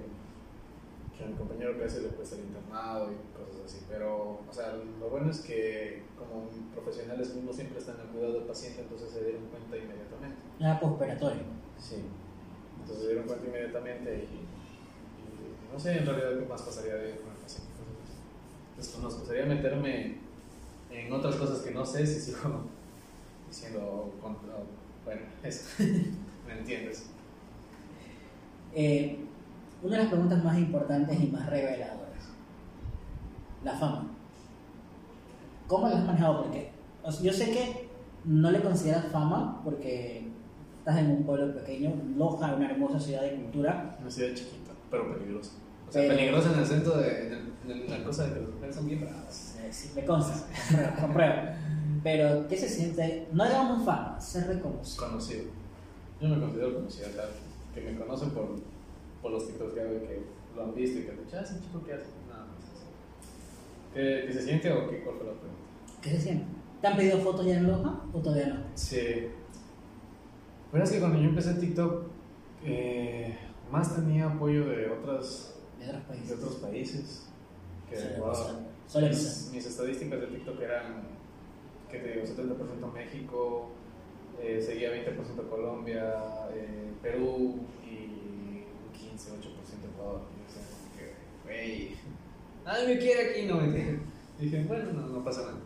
que 1.19 1.33
compañero 1.37 1.79
casi 1.79 2.01
le 2.01 2.09
cuesta 2.09 2.37
el 2.37 2.43
internado 2.43 3.11
y 3.13 3.17
cosas 3.37 3.65
así. 3.67 3.85
Pero, 3.89 4.41
o 4.49 4.53
sea, 4.53 4.75
lo 5.01 5.11
bueno 5.11 5.31
es 5.31 5.41
que 5.41 6.03
como 6.17 6.49
profesionales 6.73 7.35
mismos 7.35 7.57
siempre 7.57 7.79
están 7.79 8.01
al 8.01 8.09
cuidado 8.09 8.35
del 8.35 8.45
paciente, 8.45 8.83
entonces 8.83 9.11
se 9.11 9.25
dieron 9.25 9.47
cuenta 9.47 9.77
inmediatamente. 9.77 10.39
Ya 10.61 10.79
postoperatorio. 10.81 11.43
Sí. 11.79 12.05
Entonces 12.81 13.03
se 13.03 13.09
dieron 13.09 13.27
cuenta 13.27 13.47
inmediatamente 13.47 14.15
y, 14.15 14.37
y 14.39 15.73
no 15.73 15.79
sé 15.79 15.99
en 15.99 16.07
realidad 16.07 16.39
qué 16.39 16.47
más 16.47 16.63
pasaría 16.63 16.95
de 16.95 17.17
con 17.17 17.31
el 17.33 17.39
paciente. 17.43 17.69
Desconozco. 18.77 19.27
Sería 19.27 19.47
meterme 19.47 20.19
en 20.91 21.13
otras 21.13 21.35
cosas 21.37 21.61
que 21.61 21.73
no 21.73 21.85
sé 21.85 22.07
si 22.07 22.21
sigo 22.21 22.63
diciendo. 23.49 24.13
Bueno, 25.05 25.23
eso. 25.43 25.83
¿Me 26.47 26.59
entiendes? 26.59 27.07
Eh, 28.75 29.28
una 29.83 29.97
de 29.97 30.03
las 30.03 30.13
preguntas 30.13 30.45
más 30.45 30.59
importantes 30.59 31.21
y 31.21 31.27
más 31.29 31.47
reveladoras. 31.47 32.29
La 33.65 33.73
fama. 33.73 34.09
¿Cómo 35.67 35.89
la 35.89 35.99
has 35.99 36.05
manejado? 36.05 36.43
Porque 36.43 36.73
o 37.03 37.13
sea, 37.13 37.23
yo 37.23 37.33
sé 37.33 37.51
que 37.51 37.89
no 38.25 38.51
le 38.51 38.61
consideras 38.61 39.07
fama 39.11 39.63
porque 39.65 40.29
estás 40.79 40.99
en 40.99 41.11
un 41.11 41.25
pueblo 41.25 41.55
pequeño, 41.55 41.95
Loja, 42.17 42.55
una 42.55 42.71
hermosa 42.71 43.01
ciudad 43.01 43.23
de 43.23 43.37
cultura. 43.37 43.97
Una 44.01 44.11
ciudad 44.11 44.35
chiquita, 44.35 44.73
pero 44.91 45.15
peligrosa. 45.15 45.53
O 45.89 45.93
sea, 45.93 46.07
peligrosa 46.07 46.53
en 46.53 46.59
el 46.59 46.67
centro 46.67 46.99
de, 46.99 47.43
la 47.89 48.05
cosa 48.05 48.25
de 48.25 48.35
que 48.35 48.41
las 48.41 48.51
mujeres 48.51 48.77
son 48.77 48.87
bien 48.87 49.01
bravas. 49.01 49.57
Sí, 49.71 49.91
me 49.95 50.05
consta, 50.05 50.35
compruebo. 51.01 51.35
Pero, 52.03 52.47
¿qué 52.47 52.57
se 52.57 52.69
siente? 52.69 53.29
No 53.33 53.45
digamos 53.45 53.85
fama, 53.85 54.21
ser 54.21 54.47
reconocido. 54.49 55.09
Conocido. 55.09 55.45
Yo 56.21 56.29
me 56.29 56.41
considero 56.41 56.75
conocido, 56.75 57.09
o 57.09 57.13
sea, 57.13 57.25
que 57.75 57.81
me 57.81 57.99
conocen 57.99 58.31
por, 58.31 58.57
por 59.23 59.33
los 59.33 59.47
TikToks 59.47 59.75
que 59.75 59.81
hago 59.81 59.95
y 59.95 59.99
que 60.01 60.23
lo 60.55 60.63
han 60.65 60.75
visto 60.75 60.99
y 60.99 61.03
que 61.03 61.13
te 61.13 61.39
ese 61.41 61.61
chico 61.61 61.85
que 61.85 61.93
hace. 61.93 62.07
Nada 62.29 62.47
más. 62.47 62.65
eso. 62.65 62.87
¿Qué, 63.95 64.25
¿Qué 64.27 64.33
se 64.33 64.43
siente 64.43 64.73
o 64.73 64.89
qué, 64.89 65.03
cuál 65.03 65.17
fue 65.17 65.27
la 65.27 65.33
pregunta? 65.33 65.63
¿Qué 66.03 66.11
se 66.11 66.21
siente? 66.21 66.45
¿Te 66.81 66.87
han 66.87 66.97
pedido 66.97 67.19
fotos 67.19 67.47
ya 67.47 67.57
en 67.57 67.67
Loja 67.67 68.01
o 68.13 68.19
todavía 68.21 68.49
no? 68.49 68.61
Sí. 68.75 69.29
Pero 70.71 70.85
es 70.85 70.91
que 70.91 71.01
cuando 71.01 71.19
yo 71.19 71.29
empecé 71.29 71.55
TikTok, 71.55 72.05
eh, 72.65 73.37
más 73.73 73.95
tenía 73.97 74.27
apoyo 74.27 74.67
de 74.67 74.89
otras 74.91 75.57
De 75.79 75.87
otros 75.87 76.03
de 76.03 76.09
países. 76.09 76.33
otros 76.39 76.55
países. 76.57 77.25
Que, 77.91 77.97
Suele 77.97 78.19
wow, 78.19 78.35
suele 78.87 79.09
mis, 79.09 79.51
mis 79.53 79.67
estadísticas 79.67 80.21
de 80.21 80.27
TikTok 80.27 80.61
eran, 80.61 81.03
¿qué 81.91 81.99
te 81.99 82.13
digo? 82.13 82.27
70% 82.27 82.93
México, 82.93 83.71
eh, 84.41 84.61
seguía 84.61 84.91
20% 84.93 85.49
Colombia, 85.49 86.15
eh, 86.55 86.93
Perú 87.03 87.27
un 87.27 87.67
15, 89.19 89.33
8% 89.33 89.95
Ecuador. 89.95 90.23
Y 90.31 90.39
yo 90.39 90.45
decía, 90.47 90.63
como 90.71 90.95
que, 90.97 91.15
güey, 91.45 91.97
nadie 92.65 92.95
me 92.95 93.01
quiere 93.01 93.31
aquí, 93.31 93.47
no 93.47 93.57
me 93.57 93.99
Dije, 94.39 94.65
bueno, 94.69 94.93
no, 94.93 95.09
no 95.09 95.25
pasa 95.25 95.43
nada. 95.43 95.59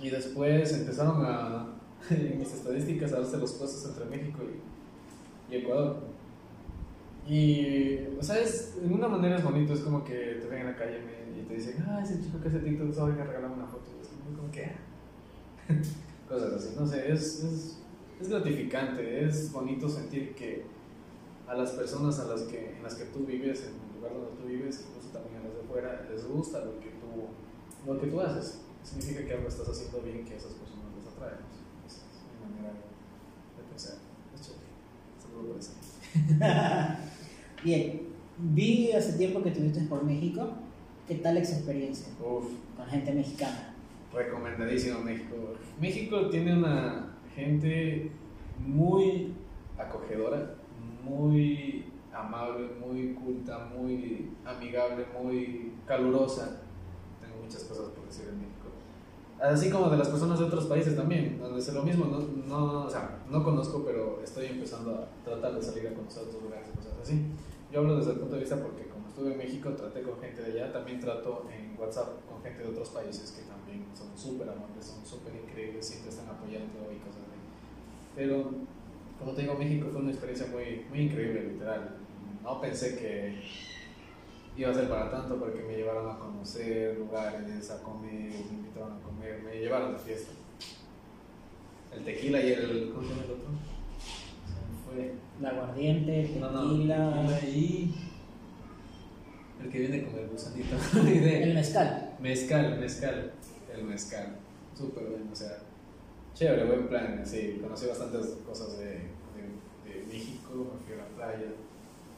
Y 0.00 0.10
después 0.10 0.72
empezaron 0.74 1.24
a, 1.24 1.68
en 2.10 2.38
mis 2.38 2.52
estadísticas, 2.52 3.12
a 3.12 3.20
darse 3.20 3.38
los 3.38 3.52
puestos 3.52 3.86
entre 3.86 4.04
México 4.04 4.40
y, 4.42 5.54
y 5.54 5.58
Ecuador. 5.58 6.00
Y, 7.26 7.98
o 8.18 8.22
sea, 8.22 8.38
es, 8.40 8.76
una 8.82 9.08
manera 9.08 9.36
es 9.36 9.44
bonito, 9.44 9.72
es 9.72 9.80
como 9.80 10.04
que 10.04 10.38
te 10.40 10.48
ven 10.48 10.62
en 10.62 10.66
la 10.66 10.76
calle 10.76 10.98
y 11.38 11.46
te 11.46 11.54
dicen, 11.54 11.82
ah, 11.88 12.00
ese 12.02 12.20
chico 12.20 12.40
que 12.40 12.48
hace 12.48 12.58
TikTok, 12.58 12.92
¿sabes 12.92 13.16
que 13.16 13.24
regalame 13.24 13.54
una 13.54 13.66
foto? 13.66 13.84
Y 13.96 14.02
es 14.02 14.08
como, 14.08 14.36
como 14.36 14.50
que, 14.50 14.72
cosas 16.28 16.52
así, 16.54 16.74
no 16.76 16.86
sé, 16.86 17.12
es, 17.12 17.44
es, 17.44 17.78
es 18.20 18.28
gratificante, 18.28 19.24
es 19.24 19.52
bonito 19.52 19.88
sentir 19.88 20.34
que 20.34 20.64
a 21.46 21.54
las 21.54 21.70
personas 21.72 22.18
a 22.20 22.24
las 22.24 22.42
que, 22.42 22.76
en 22.76 22.82
las 22.82 22.94
que 22.94 23.06
tú 23.06 23.24
vives, 23.26 23.62
en 23.62 23.74
el 23.74 23.96
lugar 23.96 24.12
donde 24.14 24.40
tú 24.40 24.48
vives, 24.48 24.84
incluso 24.88 25.08
también 25.08 25.36
a 25.42 25.44
las 25.48 25.56
de 25.56 25.62
fuera, 25.62 26.06
les 26.10 26.26
gusta 26.26 26.64
lo 26.64 26.78
que 26.80 26.90
tú, 26.90 27.28
lo 27.90 28.00
que 28.00 28.06
tú 28.06 28.20
haces. 28.20 28.60
Significa 28.82 29.24
que 29.26 29.34
algo 29.34 29.48
estás 29.48 29.68
haciendo 29.68 30.00
bien 30.00 30.24
que 30.24 30.34
a 30.34 30.36
esas 30.36 30.52
personas 30.54 30.86
les 30.96 31.06
atrae. 31.06 31.38
Es, 31.86 31.94
es 31.94 32.22
mi 32.26 32.50
manera 32.50 32.72
de 32.72 33.62
pensar. 33.70 33.96
Es 34.34 34.42
chévere. 34.42 34.66
Seguro 35.20 35.48
por 35.48 35.58
eso. 35.58 35.72
Bien, 37.64 38.08
vi 38.38 38.92
hace 38.92 39.12
tiempo 39.18 39.42
que 39.42 39.50
estuviste 39.50 39.82
por 39.82 40.04
México. 40.04 40.48
¿Qué 41.06 41.16
tal 41.16 41.36
esa 41.36 41.56
experiencia 41.56 42.08
Uf, 42.20 42.46
con 42.76 42.86
gente 42.86 43.12
mexicana? 43.12 43.68
recomendadísimo 44.12 44.98
México. 45.00 45.36
México 45.80 46.28
tiene 46.28 46.56
una 46.58 47.16
gente 47.34 48.10
muy 48.58 49.32
acogedora, 49.78 50.54
muy 51.02 51.84
amable, 52.12 52.68
muy 52.80 53.14
culta, 53.14 53.70
muy 53.76 54.30
amigable, 54.44 55.06
muy 55.20 55.72
calurosa. 55.86 56.60
Tengo 57.20 57.42
muchas 57.42 57.64
cosas 57.64 57.88
por 57.90 58.06
decir 58.06 58.28
en 58.28 58.38
México. 58.40 58.68
Así 59.40 59.70
como 59.70 59.90
de 59.90 59.96
las 59.96 60.08
personas 60.08 60.38
de 60.38 60.44
otros 60.44 60.66
países 60.66 60.96
también, 60.96 61.38
donde 61.40 61.58
es 61.58 61.74
lo 61.74 61.82
mismo, 61.82 62.04
no, 62.04 62.20
no, 62.46 62.84
o 62.86 62.90
sea, 62.90 63.18
no 63.28 63.42
conozco, 63.42 63.82
pero 63.84 64.20
estoy 64.22 64.46
empezando 64.46 64.94
a 64.94 65.08
tratar 65.24 65.54
de 65.54 65.62
salir 65.62 65.88
a 65.88 65.94
conocer 65.94 66.24
otros 66.28 66.42
lugares 66.44 66.68
y 66.72 66.76
cosas 66.76 66.92
así. 67.02 67.22
Yo 67.72 67.80
hablo 67.80 67.96
desde 67.96 68.12
el 68.12 68.18
punto 68.18 68.34
de 68.34 68.40
vista 68.42 68.56
porque 68.62 68.86
como 68.86 69.08
estuve 69.08 69.32
en 69.32 69.38
México, 69.38 69.70
traté 69.70 70.02
con 70.02 70.20
gente 70.20 70.42
de 70.42 70.52
allá, 70.52 70.72
también 70.72 71.00
trato 71.00 71.48
en 71.50 71.80
WhatsApp 71.80 72.24
con 72.28 72.40
gente 72.42 72.62
de 72.62 72.68
otros 72.68 72.90
países 72.90 73.32
que 73.32 73.42
también 73.42 73.86
son 73.94 74.16
súper 74.16 74.48
amables, 74.48 74.86
son 74.86 75.04
súper 75.04 75.34
increíbles, 75.34 75.86
siempre 75.86 76.10
están 76.10 76.28
apoyando 76.28 76.92
y 76.92 77.00
cosas 77.02 77.22
así. 77.26 77.40
Pero, 78.14 78.50
como 79.22 79.34
te 79.34 79.42
digo, 79.42 79.54
México 79.54 79.88
fue 79.92 80.00
una 80.00 80.10
experiencia 80.10 80.46
muy, 80.48 80.84
muy 80.90 81.06
increíble, 81.06 81.52
literal. 81.52 81.96
No 82.42 82.60
pensé 82.60 82.98
que 82.98 83.40
iba 84.56 84.70
a 84.70 84.74
ser 84.74 84.88
para 84.88 85.10
tanto 85.10 85.38
porque 85.38 85.62
me 85.62 85.76
llevaron 85.76 86.10
a 86.10 86.18
conocer 86.18 86.98
lugares, 86.98 87.70
a 87.70 87.82
comer, 87.82 88.30
me 88.30 88.56
invitaron 88.58 88.98
a 88.98 89.00
comer, 89.00 89.42
me 89.44 89.60
llevaron 89.60 89.92
de 89.92 89.98
fiesta. 90.00 90.32
El 91.94 92.04
tequila 92.04 92.40
y 92.40 92.52
el. 92.52 92.90
¿Cómo 92.92 93.02
se 93.02 93.10
llama 93.10 93.24
el 93.24 93.30
otro? 93.30 93.48
Se 94.46 94.96
me 94.98 95.04
fue. 95.04 95.14
El 95.38 95.46
aguardiente, 95.46 96.36
no, 96.40 96.70
tequila, 96.70 97.40
y. 97.46 97.94
El 99.62 99.70
que 99.70 99.78
viene 99.78 100.04
con 100.04 100.18
el 100.18 100.28
gusanito. 100.28 100.76
el 101.08 101.54
mezcal. 101.54 102.16
Mezcal, 102.18 102.80
mezcal. 102.80 103.32
El 103.72 103.84
mezcal. 103.84 104.36
Súper 104.76 105.04
bueno, 105.04 105.26
o 105.30 105.36
sea. 105.36 105.58
Chévere, 106.34 106.64
buen 106.64 106.88
plan. 106.88 107.20
Sí, 107.24 107.58
conocí 107.62 107.86
bastantes 107.86 108.38
cosas 108.46 108.78
de, 108.78 108.84
de, 108.86 109.84
de 109.84 110.06
México, 110.06 110.72
me 110.74 110.86
fui 110.86 110.94
a 110.94 111.04
la 111.04 111.08
playa. 111.16 111.52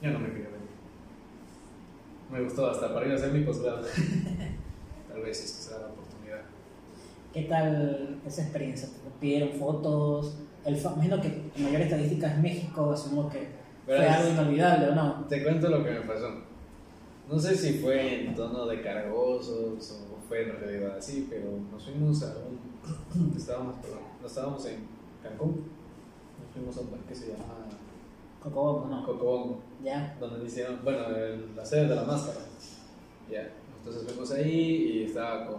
Ya 0.00 0.10
no 0.10 0.18
me 0.20 0.28
quería 0.28 0.46
venir. 0.46 0.68
Me 2.30 2.42
gustó 2.42 2.70
hasta 2.70 2.92
para 2.92 3.06
ir 3.06 3.12
a 3.12 3.16
hacer 3.16 3.32
mi 3.32 3.44
posgrado. 3.44 3.82
Tal 5.08 5.22
vez 5.22 5.44
es 5.44 5.52
que 5.52 5.62
se 5.62 5.70
da 5.72 5.80
la 5.80 5.86
oportunidad. 5.88 6.40
¿Qué 7.32 7.42
tal 7.42 8.20
esa 8.26 8.42
experiencia? 8.42 8.88
¿Te 8.88 9.10
pidieron 9.20 9.58
fotos? 9.58 10.38
El, 10.64 10.76
imagino 10.76 11.20
que 11.20 11.50
la 11.56 11.64
mayor 11.64 11.80
estadística 11.82 12.32
es 12.32 12.38
México, 12.38 12.92
asumo 12.92 13.28
que 13.28 13.48
fue 13.84 13.94
Verás. 13.94 14.18
algo 14.20 14.30
inolvidable, 14.30 14.88
¿o 14.88 14.94
no? 14.94 15.24
Te 15.28 15.42
cuento 15.42 15.68
lo 15.68 15.84
que 15.84 15.90
me 15.90 16.00
pasó. 16.02 16.30
No 17.28 17.38
sé 17.38 17.56
si 17.56 17.78
fue 17.78 18.26
en 18.26 18.34
tono 18.34 18.66
de 18.66 18.82
cargosos 18.82 19.90
o 19.92 20.28
fue 20.28 20.42
en 20.42 20.60
realidad 20.60 20.96
así, 20.96 21.26
pero 21.28 21.46
nos 21.70 21.84
fuimos 21.84 22.22
a 22.22 22.34
un. 22.38 23.34
estábamos, 23.36 23.76
perdón, 23.76 24.00
estábamos 24.26 24.64
en 24.66 24.86
Cancún. 25.22 25.64
Nos 26.40 26.52
fuimos 26.52 26.76
a 26.76 26.80
un 26.80 26.90
bar 26.90 27.00
que 27.00 27.14
se 27.14 27.28
llama 27.32 27.44
Cocobongo, 28.42 28.86
¿no? 28.88 29.04
Cocobongo, 29.06 29.60
Ya. 29.82 30.16
donde 30.20 30.44
hicieron, 30.44 30.80
bueno, 30.84 31.06
el- 31.08 31.54
la 31.56 31.64
sede 31.64 31.88
de 31.88 31.94
la 31.94 32.04
máscara. 32.04 32.40
Ya, 33.30 33.52
entonces 33.78 34.04
fuimos 34.04 34.30
ahí 34.32 34.50
y 34.52 35.02
estaba 35.04 35.46
con, 35.46 35.56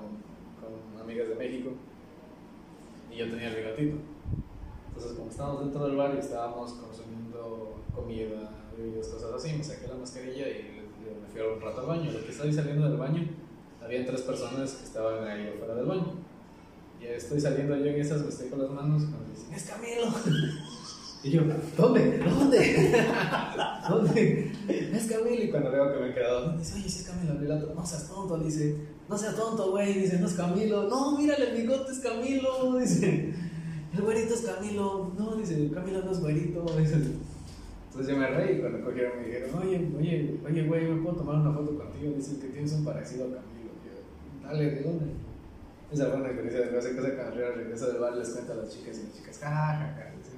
con 0.62 1.02
amigas 1.02 1.30
de 1.30 1.36
México 1.36 1.72
y 3.12 3.18
yo 3.18 3.30
tenía 3.30 3.50
el 3.50 3.56
bigotito. 3.64 3.98
Entonces, 4.90 5.18
como 5.18 5.30
estábamos 5.30 5.62
dentro 5.62 5.88
del 5.88 5.96
bar 5.98 6.14
y 6.16 6.20
estábamos 6.20 6.72
consumiendo 6.74 7.76
comida, 7.94 8.52
bebidas, 8.78 9.08
cosas 9.10 9.34
así, 9.34 9.54
me 9.58 9.64
saqué 9.64 9.88
la 9.88 9.96
mascarilla 9.96 10.48
y 10.48 10.82
me 11.22 11.28
fui 11.32 11.42
a 11.42 11.54
un 11.54 11.60
rato 11.62 11.82
al 11.82 11.88
baño. 11.88 12.12
Lo 12.12 12.24
que 12.24 12.32
estoy 12.32 12.54
saliendo 12.54 12.88
del 12.88 12.98
baño, 12.98 13.28
habían 13.84 14.06
tres 14.06 14.22
personas 14.22 14.74
que 14.76 14.84
estaban 14.86 15.24
ahí 15.28 15.48
afuera 15.54 15.76
del 15.76 15.86
baño. 15.86 16.14
Y 17.02 17.06
estoy 17.06 17.40
saliendo 17.40 17.76
yo 17.78 17.86
en 17.86 18.00
esas, 18.00 18.22
me 18.22 18.30
estoy 18.30 18.50
con 18.50 18.62
las 18.62 18.72
manos, 18.72 19.04
cuando 19.04 19.30
dicen, 19.30 19.54
¡es 19.54 19.64
Camilo! 19.64 20.14
Y 21.26 21.32
yo, 21.32 21.42
¿dónde? 21.76 22.20
¿Dónde? 22.20 23.04
¿Dónde? 23.90 24.52
Es 24.70 25.08
Camilo. 25.08 25.44
Y 25.44 25.50
cuando 25.50 25.72
veo 25.72 25.92
que 25.92 26.00
me 26.00 26.10
he 26.12 26.14
quedado. 26.14 26.56
Dice, 26.56 26.76
oye, 26.76 26.88
si 26.88 27.00
es 27.00 27.10
Camilo. 27.10 27.34
El 27.34 27.76
no 27.76 27.84
seas 27.84 28.08
tonto, 28.08 28.38
dice, 28.38 28.76
no 29.10 29.18
seas 29.18 29.36
tonto, 29.36 29.72
güey. 29.72 30.02
Dice, 30.02 30.20
no 30.20 30.28
es 30.28 30.34
Camilo. 30.34 30.88
No, 30.88 31.18
mírale, 31.18 31.50
el 31.50 31.58
bigote 31.58 31.94
es 31.94 31.98
Camilo. 31.98 32.78
Dice, 32.80 33.34
el 33.92 34.02
güerito 34.04 34.36
es 34.36 34.42
Camilo. 34.42 35.14
No, 35.18 35.36
dice, 35.36 35.72
Camilo 35.74 36.04
no 36.04 36.12
es 36.12 36.20
güerito. 36.20 36.64
Dice, 36.78 36.94
entonces 36.94 38.14
yo 38.14 38.18
me 38.20 38.28
reí 38.28 38.60
cuando 38.60 38.86
cogieron 38.86 39.18
me 39.18 39.26
dijeron, 39.26 39.50
oye, 39.64 39.90
oye, 39.98 40.40
oye, 40.46 40.68
güey, 40.68 40.86
¿me 40.92 41.02
puedo 41.02 41.16
tomar 41.16 41.38
una 41.38 41.54
foto 41.54 41.76
contigo? 41.76 42.14
Dice 42.16 42.40
que 42.40 42.50
tienes 42.50 42.72
un 42.74 42.86
parecido 42.86 43.26
a 43.26 43.28
Camilo. 43.30 43.72
Dale, 44.44 44.70
¿de 44.70 44.84
dónde? 44.84 45.06
Esa 45.92 46.06
fue 46.08 46.16
una 46.16 46.28
experiencia 46.28 46.66
de 46.66 46.78
hace 46.78 46.96
cosa 46.96 47.14
cuando 47.14 47.32
arriba 47.32 47.52
regreso 47.52 47.88
del 47.88 48.02
bar 48.02 48.16
les 48.16 48.30
cuento 48.30 48.54
a 48.54 48.56
las 48.56 48.70
chicas 48.70 48.98
y 48.98 49.04
las 49.04 49.14
chicas, 49.16 49.40
ja, 49.40 49.50
ja, 49.50 49.96
ja. 49.96 50.08
Entonces 50.10 50.34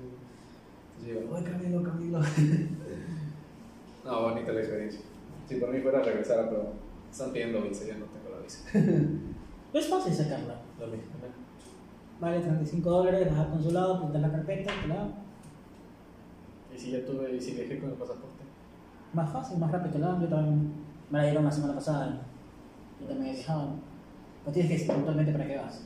yo, 1.05 1.33
oye, 1.33 1.43
Camilo, 1.43 1.83
Camilo. 1.83 2.19
no, 4.05 4.21
bonita 4.21 4.51
la 4.51 4.59
experiencia. 4.59 5.01
Si 5.47 5.55
por 5.55 5.71
mí 5.71 5.79
fuera 5.79 6.03
regresar, 6.03 6.49
pero 6.49 6.73
están 7.09 7.31
pidiendo 7.31 7.61
visa, 7.61 7.85
ya 7.85 7.97
no 7.97 8.05
tengo 8.05 8.35
la 8.35 8.43
visa. 8.43 8.69
Es 9.73 9.87
fácil 9.89 10.13
sacarla. 10.13 10.61
Dale, 10.79 10.97
Vale 12.19 12.39
35 12.39 12.89
dólares, 12.89 13.29
vas 13.29 13.39
al 13.39 13.49
consulado, 13.51 14.01
pintas 14.01 14.21
la 14.21 14.31
carpeta, 14.31 14.71
te 14.81 14.87
la 14.87 15.07
Y 16.73 16.79
si 16.79 16.91
ya 16.91 17.05
tuve, 17.05 17.35
y 17.35 17.39
si 17.39 17.51
viajé 17.51 17.79
con 17.79 17.89
el 17.89 17.95
pasaporte. 17.95 18.43
Más 19.13 19.31
fácil, 19.31 19.59
más 19.59 19.71
rápido 19.71 19.91
te 19.91 19.99
la 19.99 20.07
dan. 20.07 20.21
Yo 20.21 20.27
también 20.27 20.73
me 21.11 21.17
la 21.19 21.25
dieron 21.25 21.43
la 21.43 21.51
semana 21.51 21.75
pasada. 21.75 22.21
Yo 22.99 23.07
también 23.07 23.35
he 23.35 23.37
Pues 24.47 24.53
tienes 24.53 24.71
que 24.71 24.77
decir 24.77 24.95
puntualmente 24.95 25.33
para 25.33 25.45
qué 25.45 25.57
vas. 25.57 25.81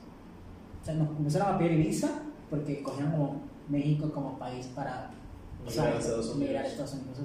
O 0.80 0.86
sea, 0.86 0.94
nos 0.94 1.10
empezaron 1.18 1.56
a 1.56 1.58
pedir 1.58 1.84
visa 1.84 2.22
porque 2.48 2.84
cogieron 2.84 3.12
como 3.12 3.42
México 3.68 4.12
como 4.12 4.38
país 4.38 4.68
para 4.76 5.10
Migrar 5.66 5.96
a 5.96 5.98
Estados 5.98 6.36
Unidos. 6.36 7.22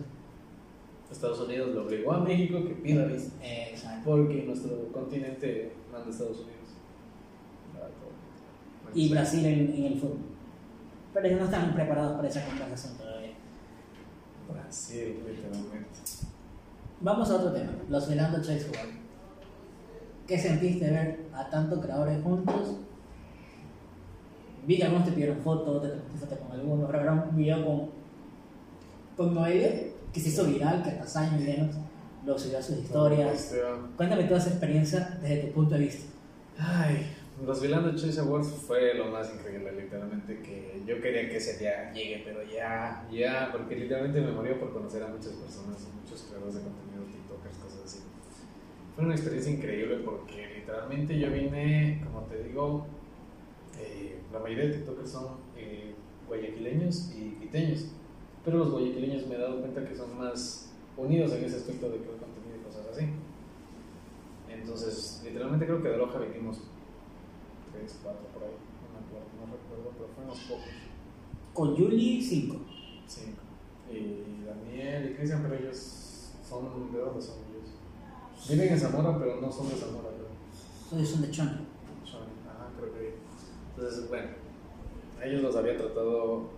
Estados 1.10 1.40
Unidos. 1.40 1.74
Le 1.74 1.78
obligó 1.78 2.12
a 2.12 2.20
México 2.20 2.64
que 2.64 2.70
pida 2.76 3.04
visa. 3.04 3.32
Eh, 3.42 3.68
exacto. 3.72 4.02
Porque 4.06 4.44
nuestro 4.46 4.90
continente 4.90 5.74
manda 5.92 6.06
a 6.06 6.10
Estados 6.10 6.38
Unidos. 6.38 6.56
Y 8.94 9.10
Brasil 9.10 9.44
en, 9.44 9.74
en 9.74 9.84
el 9.92 10.00
fútbol. 10.00 10.16
Pero 11.12 11.26
ellos 11.26 11.40
no 11.40 11.44
están 11.44 11.74
preparados 11.74 12.16
para 12.16 12.28
esa 12.28 12.46
conversación 12.46 12.96
todavía. 12.96 13.34
Brasil, 14.50 15.22
literalmente. 15.28 16.00
Vamos 17.02 17.28
a 17.28 17.36
otro 17.36 17.52
tema, 17.52 17.72
los 17.90 18.08
Velando 18.08 18.38
Chase 18.38 18.70
World. 18.70 18.95
¿Qué 20.26 20.38
sentiste 20.38 20.90
ver 20.90 21.20
a 21.32 21.48
tantos 21.48 21.84
creadores 21.84 22.20
juntos? 22.22 22.78
Vi 24.66 24.76
que 24.76 24.84
algunos 24.84 25.06
te 25.06 25.12
pidieron 25.12 25.38
fotos, 25.38 25.82
te 25.82 26.18
foto 26.18 26.36
con 26.40 26.52
algunos, 26.58 26.88
grabaron 26.88 27.28
un 27.30 27.36
video 27.36 27.64
con, 27.64 27.90
con 29.16 29.34
Noelia, 29.34 29.70
que 30.12 30.20
se 30.20 30.30
hizo 30.30 30.44
viral, 30.44 30.82
que 30.82 30.90
hasta 30.90 31.20
años 31.20 31.40
menos 31.40 31.76
lo 32.24 32.36
subió 32.36 32.58
a 32.58 32.62
sus 32.62 32.78
historias. 32.78 33.32
Este, 33.34 33.62
Cuéntame 33.96 34.24
toda 34.24 34.40
esa 34.40 34.50
experiencia 34.50 35.18
desde 35.22 35.44
tu 35.44 35.52
punto 35.52 35.74
de 35.74 35.80
vista. 35.82 36.12
Ay, 36.58 37.06
los 37.44 37.60
Vilando 37.60 37.94
Chase 37.94 38.18
Awards 38.18 38.48
fue 38.66 38.94
lo 38.94 39.06
más 39.06 39.32
increíble, 39.32 39.70
literalmente, 39.72 40.40
que 40.40 40.82
yo 40.86 41.00
quería 41.00 41.28
que 41.28 41.36
ese 41.36 41.58
día 41.58 41.92
llegue, 41.92 42.22
pero 42.24 42.42
ya, 42.42 43.06
ya, 43.12 43.50
porque 43.52 43.76
literalmente 43.76 44.20
me 44.20 44.32
moría 44.32 44.58
por 44.58 44.72
conocer 44.72 45.04
a 45.04 45.08
muchas 45.08 45.34
personas, 45.34 45.86
muchos 46.02 46.22
creadores 46.22 46.54
de 46.54 46.60
contenido. 46.62 46.85
Fue 48.96 49.04
una 49.04 49.14
experiencia 49.14 49.52
increíble 49.52 49.98
porque 50.06 50.54
literalmente 50.56 51.18
yo 51.18 51.30
vine, 51.30 52.00
como 52.02 52.22
te 52.28 52.42
digo, 52.44 52.86
eh, 53.78 54.22
la 54.32 54.38
mayoría 54.38 54.68
de 54.68 54.72
TikTokers 54.72 55.10
son 55.10 55.36
eh, 55.54 55.94
guayaquileños 56.26 57.12
y 57.14 57.32
quiteños, 57.32 57.88
pero 58.42 58.56
los 58.56 58.70
guayaquileños 58.70 59.26
me 59.26 59.34
he 59.34 59.38
dado 59.38 59.60
cuenta 59.60 59.84
que 59.84 59.94
son 59.94 60.16
más 60.16 60.72
unidos 60.96 61.30
en 61.32 61.44
ese 61.44 61.56
aspecto 61.56 61.90
de 61.90 61.98
crear 61.98 62.16
contenido 62.16 62.56
y 62.58 62.64
cosas 62.64 62.86
así. 62.90 63.06
Entonces, 64.48 65.20
literalmente 65.26 65.66
creo 65.66 65.82
que 65.82 65.88
de 65.90 65.98
Loja 65.98 66.18
vinimos 66.18 66.62
3, 67.74 68.00
4 68.02 68.28
por 68.32 68.44
ahí, 68.44 68.56
no 68.80 68.96
me 68.96 69.04
acuerdo, 69.04 69.28
no 69.38 69.52
recuerdo, 69.52 69.92
pero 69.98 70.08
fuimos 70.16 70.38
pocos, 70.48 70.72
Con 71.52 71.76
Julie, 71.76 72.22
5. 72.22 72.56
5. 73.06 73.30
Y 73.92 74.46
Daniel 74.46 75.10
y 75.10 75.14
Cristian, 75.16 75.42
pero 75.42 75.54
ellos 75.54 76.32
son, 76.48 76.90
¿de 76.90 76.98
dónde 76.98 77.20
son? 77.20 77.45
Viven 78.48 78.68
en 78.72 78.78
Zamora, 78.80 79.18
pero 79.18 79.40
no 79.40 79.50
son 79.50 79.68
de 79.68 79.74
Zamora, 79.74 80.08
creo. 80.10 80.98
Ellos 80.98 81.08
son 81.08 81.22
de 81.22 81.30
Chona. 81.30 81.60
Son, 82.04 82.22
ajá, 82.46 82.70
creo 82.78 82.92
que. 82.92 83.14
Entonces, 83.74 84.08
bueno, 84.08 84.28
a 85.20 85.24
ellos 85.24 85.42
los 85.42 85.56
había 85.56 85.76
tratado. 85.76 86.50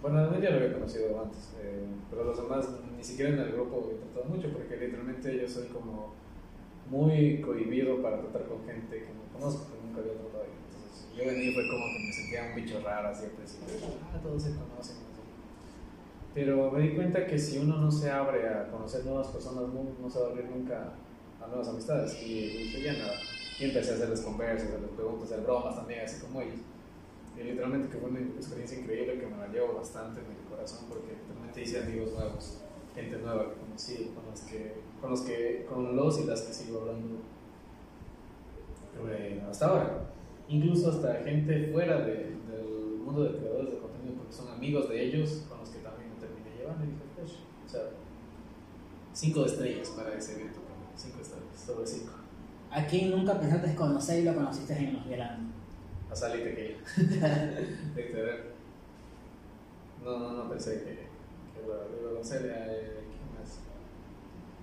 Bueno, 0.00 0.40
ya 0.40 0.50
lo 0.50 0.56
había 0.56 0.72
conocido 0.72 1.20
antes, 1.20 1.50
eh, 1.60 1.84
pero 2.08 2.24
los 2.24 2.36
demás 2.36 2.66
ni 2.96 3.04
siquiera 3.04 3.32
en 3.32 3.38
el 3.38 3.52
grupo 3.52 3.84
había 3.84 4.00
tratado 4.00 4.34
mucho, 4.34 4.50
porque 4.50 4.76
literalmente 4.78 5.38
yo 5.38 5.46
soy 5.46 5.66
como 5.68 6.14
muy 6.88 7.40
cohibido 7.42 8.00
para 8.00 8.18
tratar 8.20 8.46
con 8.48 8.64
gente 8.64 8.96
que 8.96 9.12
no 9.12 9.38
conozco, 9.38 9.66
que 9.68 9.86
nunca 9.86 10.00
había 10.00 10.14
tratado. 10.14 10.44
Entonces, 10.48 11.06
yo 11.12 11.26
venía 11.26 11.50
y 11.50 11.54
fue 11.54 11.68
como 11.68 11.84
que 11.84 11.98
me 12.06 12.12
sentía 12.12 12.48
un 12.48 12.54
bicho 12.56 12.80
raro 12.80 13.08
así 13.08 13.24
al 13.24 13.32
principio. 13.32 13.66
Ah, 14.08 14.18
todos 14.22 14.42
se 14.42 14.56
conocen. 14.56 15.09
Pero 16.34 16.70
me 16.70 16.80
di 16.80 16.94
cuenta 16.94 17.26
que 17.26 17.38
si 17.38 17.58
uno 17.58 17.76
no 17.78 17.90
se 17.90 18.10
abre 18.10 18.48
a 18.48 18.68
conocer 18.70 19.04
nuevas 19.04 19.28
personas, 19.28 19.64
no, 19.74 19.84
no 20.00 20.08
se 20.10 20.20
va 20.20 20.26
a 20.26 20.30
abrir 20.30 20.44
nunca 20.46 20.92
a 21.42 21.46
nuevas 21.48 21.68
amistades. 21.68 22.20
Y 22.22 22.34
dije, 22.64 22.82
ya 22.82 22.92
nada. 22.94 23.14
Y 23.58 23.64
empecé 23.64 23.90
a 23.92 23.94
hacerles 23.94 24.20
conversas, 24.20 24.68
hacerles 24.68 24.90
preguntas, 24.90 25.30
hacer 25.32 25.44
bromas 25.44 25.74
también, 25.76 26.00
así 26.04 26.20
como 26.24 26.40
ellos. 26.40 26.60
Y 27.38 27.42
literalmente 27.42 27.88
que 27.88 27.98
fue 27.98 28.10
una 28.10 28.20
experiencia 28.20 28.78
increíble 28.78 29.18
que 29.18 29.26
me 29.26 29.36
la 29.38 29.48
llevo 29.48 29.74
bastante 29.74 30.20
en 30.20 30.26
el 30.26 30.48
corazón 30.48 30.86
porque 30.88 31.14
literalmente 31.20 31.62
hice 31.62 31.80
amigos 31.82 32.12
nuevos, 32.12 32.58
gente 32.94 33.18
nueva 33.18 33.48
que 33.50 33.60
conocí, 33.60 34.12
con 34.14 34.24
los 34.30 34.40
que, 34.42 34.74
con 35.00 35.10
los 35.10 35.20
que, 35.22 35.66
con 35.68 35.96
los 35.96 36.20
y 36.20 36.24
las 36.26 36.42
que 36.42 36.52
sigo 36.52 36.80
hablando 36.80 37.16
eh, 39.08 39.42
hasta 39.48 39.66
ahora. 39.66 40.00
Incluso 40.48 40.90
hasta 40.90 41.14
gente 41.24 41.70
fuera 41.72 42.00
de- 42.00 42.36
del 42.50 42.98
mundo 43.04 43.24
de 43.24 43.38
creadores 43.38 43.70
de 43.72 43.78
contenido 43.78 44.14
porque 44.18 44.32
son 44.32 44.48
amigos 44.48 44.88
de 44.88 45.02
ellos 45.04 45.44
con 45.48 45.59
me 46.78 46.86
dije, 46.86 47.02
pues, 47.16 47.32
o 47.66 47.68
sea, 47.68 47.80
cinco 49.12 49.44
estrellas 49.44 49.88
para 49.90 50.14
ese 50.14 50.40
evento, 50.40 50.60
cinco 50.96 51.20
estrellas, 51.20 51.60
sobre 51.66 51.86
cinco. 51.86 52.12
¿A 52.70 52.86
quién 52.86 53.10
nunca 53.10 53.38
pensaste 53.38 53.74
conocer 53.74 54.20
y 54.20 54.24
lo 54.24 54.34
conociste 54.34 54.74
en 54.74 54.94
los 54.94 55.08
Velando? 55.08 55.52
A 56.10 56.14
Sally 56.14 56.42
Tequila. 56.42 56.78
Literal. 57.96 58.40
No, 60.04 60.18
no, 60.18 60.32
no 60.32 60.48
pensé 60.48 60.78
que, 60.78 61.08
que 61.52 61.66
lo 61.66 61.74
lo 61.74 62.08
a 62.08 62.12
conocer. 62.12 62.42
Eh, 62.46 63.00
¿Quién 63.08 63.38
más? 63.38 63.60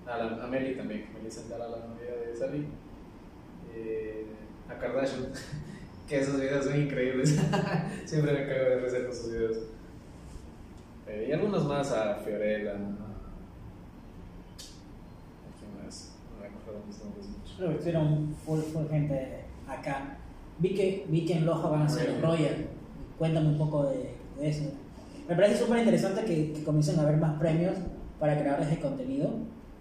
A, 0.06 0.18
la, 0.18 0.44
a 0.44 0.46
Meli 0.46 0.74
también, 0.74 1.08
Melissa 1.12 1.40
Santana, 1.40 1.68
la 1.68 1.86
novia 1.86 2.16
de 2.16 2.34
Sally. 2.34 2.66
Eh, 3.74 4.26
a 4.68 4.78
Kardashian, 4.78 5.30
que 6.08 6.18
esos 6.18 6.40
videos 6.40 6.64
son 6.64 6.80
increíbles. 6.80 7.38
Siempre 8.06 8.32
me 8.32 8.46
cago 8.46 8.70
de 8.70 8.80
risa 8.80 9.04
con 9.04 9.14
sus 9.14 9.32
videos. 9.32 9.56
Eh, 11.08 11.26
y 11.28 11.32
algunos 11.32 11.64
más 11.66 11.90
a 11.92 12.14
Fiorella. 12.16 12.72
a- 12.72 12.74
¿Quién 15.58 15.84
más? 15.84 16.16
No 16.34 16.40
me 16.40 16.46
acuerdo 16.48 16.80
mis 16.86 16.98
nombres 17.02 17.26
mucho. 17.28 17.54
Creo 17.56 17.68
que 17.70 17.74
estuvieron 17.76 18.34
full, 18.44 18.60
full 18.60 18.86
gente 18.88 19.44
acá. 19.66 20.18
Vi 20.58 20.74
que, 20.74 21.06
vi 21.08 21.24
que 21.24 21.34
en 21.38 21.46
Loja 21.46 21.68
van 21.68 21.82
a 21.82 21.84
hacer 21.86 22.10
los 22.12 22.20
Royal. 22.22 22.66
Cuéntame 23.18 23.48
un 23.48 23.58
poco 23.58 23.84
de, 23.84 24.14
de 24.38 24.48
eso. 24.48 24.64
Me 25.28 25.34
parece 25.34 25.58
súper 25.64 25.78
interesante 25.78 26.24
que, 26.24 26.52
que 26.52 26.64
comiencen 26.64 26.98
a 26.98 27.02
haber 27.02 27.16
más 27.18 27.38
premios 27.38 27.74
para 28.18 28.38
creadores 28.38 28.70
de 28.70 28.80
contenido, 28.80 29.30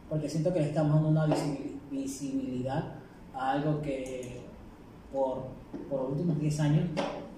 porque 0.09 0.29
siento 0.29 0.53
que 0.53 0.59
le 0.59 0.67
estamos 0.67 0.93
dando 0.95 1.09
una 1.09 1.25
visibil- 1.27 1.79
visibilidad 1.89 2.95
a 3.33 3.51
algo 3.53 3.81
que 3.81 4.41
por, 5.11 5.45
por 5.89 6.01
los 6.03 6.11
últimos 6.11 6.39
10 6.39 6.59
años 6.59 6.89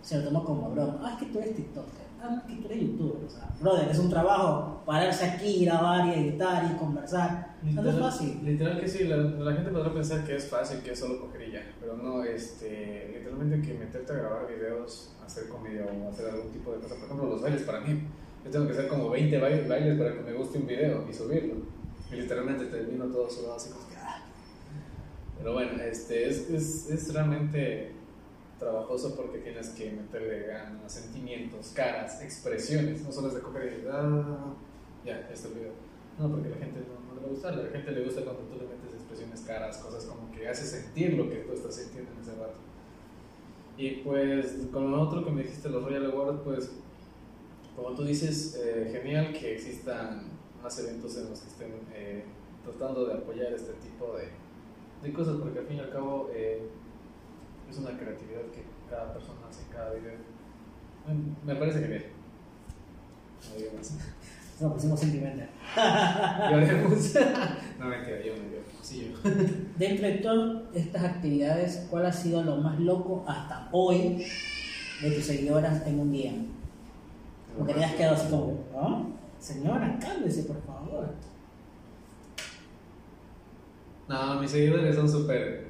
se 0.02 0.18
lo 0.18 0.26
tomó 0.26 0.44
como 0.44 0.70
broma. 0.72 1.00
Ah, 1.04 1.12
es 1.14 1.20
que 1.20 1.32
tú 1.32 1.40
eres 1.40 1.56
TikToker. 1.56 1.99
Ah, 2.22 2.44
que 2.48 2.56
tú 2.56 2.66
eres 2.66 2.82
youtuber. 2.82 3.24
O 3.26 3.30
sea, 3.30 3.50
brother, 3.62 3.90
es 3.90 4.00
un 4.00 4.10
trabajo 4.10 4.84
pararse 4.86 5.26
aquí, 5.26 5.66
grabar 5.66 6.08
y 6.08 6.20
editar 6.20 6.70
y 6.72 6.78
conversar. 6.78 7.56
No 7.64 7.70
es 7.70 7.76
Literal, 7.76 8.00
fácil. 8.00 8.40
literal 8.44 8.80
que 8.80 8.88
sí, 8.88 9.04
la, 9.06 9.18
la 9.18 9.54
gente 9.54 9.72
podrá 9.72 9.94
pensar 9.94 10.24
que 10.26 10.36
es 10.36 10.48
fácil, 10.48 10.80
que 10.82 10.92
es 10.92 11.00
solo 11.00 11.20
coger 11.22 11.48
y 11.50 11.52
ya, 11.54 11.62
pero 11.80 11.96
no, 11.98 12.24
este, 12.24 13.12
literalmente 13.14 13.68
que 13.68 13.74
meterte 13.78 14.14
a 14.14 14.16
grabar 14.18 14.48
videos, 14.48 15.14
hacer 15.26 15.48
comedia 15.50 15.86
o 15.86 16.10
hacer 16.10 16.30
algún 16.30 16.52
tipo 16.52 16.72
de 16.74 16.80
cosa, 16.80 16.96
por 16.96 17.06
ejemplo 17.06 17.28
los 17.30 17.42
bailes 17.42 17.62
para 17.64 17.82
mí, 17.82 18.02
yo 18.46 18.52
tengo 18.52 18.66
que 18.66 18.72
hacer 18.74 18.88
como 18.88 19.10
20 19.10 19.40
baile- 19.42 19.68
bailes 19.68 19.98
para 19.98 20.14
que 20.14 20.22
me 20.22 20.34
guste 20.34 20.58
un 20.58 20.68
video 20.68 21.06
y 21.10 21.14
subirlo, 21.14 21.56
y 22.12 22.16
literalmente 22.16 22.66
termino 22.66 23.06
todo 23.06 23.30
sudado 23.30 23.56
así 23.56 23.72
como 23.72 23.88
que, 23.90 23.96
ah. 23.98 24.22
pero 25.38 25.54
bueno, 25.54 25.82
este, 25.84 26.28
es, 26.30 26.50
es, 26.50 26.90
es 26.90 27.14
realmente 27.14 27.94
trabajoso 28.60 29.16
porque 29.16 29.39
tienes 29.39 29.70
que 29.70 29.91
meterle 29.91 30.47
ganas, 30.47 30.91
sentimientos, 30.91 31.72
caras, 31.74 32.22
expresiones, 32.22 33.01
no 33.01 33.12
solo 33.12 33.30
es 33.30 33.36
de 33.36 33.41
coger 33.41 33.82
y 33.82 33.88
ah, 33.89 34.53
ya, 35.05 35.30
este 35.32 35.47
video. 35.49 35.72
No, 36.20 36.30
porque 36.30 36.49
a 36.49 36.51
la 36.51 36.57
gente 36.57 36.82
no, 36.82 37.16
le 37.16 37.22
va 37.22 37.28
a 37.28 37.30
gustar, 37.30 37.53
a 37.53 37.64
la 37.64 37.70
gente 37.70 37.91
le 37.91 38.03
gusta 38.03 38.22
cuando 38.24 38.41
tú 38.43 38.55
le 38.55 38.68
metes 38.68 38.93
expresiones 38.93 39.41
caras, 39.41 39.78
cosas 39.78 40.05
como 40.05 40.30
que 40.32 40.47
hace 40.47 40.66
sentir 40.66 41.14
lo 41.14 41.30
que 41.30 41.38
tú 41.38 41.53
estás 41.53 41.76
sintiendo 41.76 42.12
en 42.12 42.20
ese 42.20 42.36
rato. 42.36 42.60
Y 43.78 44.01
pues 44.01 44.68
con 44.74 44.91
lo 44.91 45.01
otro 45.01 45.24
que 45.24 45.32
me 45.32 45.43
dijiste, 45.43 45.70
los 45.70 45.84
Royal 45.84 46.12
Awards, 46.12 46.41
pues 46.43 46.72
como 47.78 47.95
tú 47.95 48.03
dices, 48.03 48.60
eh, 48.62 48.89
genial 48.91 49.32
que 49.32 49.55
existan 49.55 50.24
más 50.62 50.78
eventos 50.80 51.16
en 51.16 51.30
los 51.30 51.39
que 51.39 51.47
estén 51.47 51.72
eh, 51.93 52.26
tratando 52.64 53.05
de 53.05 53.14
apoyar 53.14 53.53
este 53.53 53.72
tipo 53.74 54.18
de, 54.18 54.28
de 55.01 55.14
cosas, 55.14 55.38
porque 55.38 55.60
al 55.60 55.66
fin 55.66 55.78
y 55.78 55.80
al 55.80 55.89
cabo 55.89 56.30
eh, 56.34 56.62
es 57.70 57.78
una 57.78 57.98
creatividad 57.98 58.42
que 58.52 58.64
cada 58.90 59.14
persona 59.14 59.40
hace 59.50 59.64
cada 59.72 59.94
video. 59.94 60.14
Me, 61.08 61.54
me 61.54 61.60
parece 61.60 61.82
genial. 61.82 62.06
No 63.50 63.56
digo 63.58 63.72
más. 63.78 63.94
Nos 64.62 64.74
pusimos 64.74 65.00
sentimental. 65.00 65.50
Lloremos. 66.52 67.16
no, 67.80 67.86
mentira, 67.86 68.22
yo 68.22 68.34
me 68.34 68.50
dio. 68.50 68.60
Sí, 68.82 69.14
yo. 69.14 69.30
Dentro 69.78 70.08
de 70.08 70.14
todas 70.16 70.64
estas 70.74 71.04
actividades, 71.04 71.88
¿cuál 71.90 72.06
ha 72.06 72.12
sido 72.12 72.44
lo 72.44 72.58
más 72.58 72.78
loco 72.80 73.24
hasta 73.26 73.70
hoy 73.72 74.26
de 75.02 75.12
tus 75.12 75.24
seguidoras 75.24 75.86
en 75.88 76.00
un 76.00 76.12
día? 76.12 76.34
Porque 77.58 77.74
te 77.74 77.86
has 77.86 77.94
quedado 77.94 78.16
así 78.16 78.30
como. 78.30 79.18
Señora, 79.40 79.98
cálmese, 80.02 80.44
por 80.44 80.62
favor. 80.64 81.14
No, 84.10 84.42
mis 84.42 84.52
seguidores 84.52 84.96
son 84.96 85.10
súper. 85.10 85.68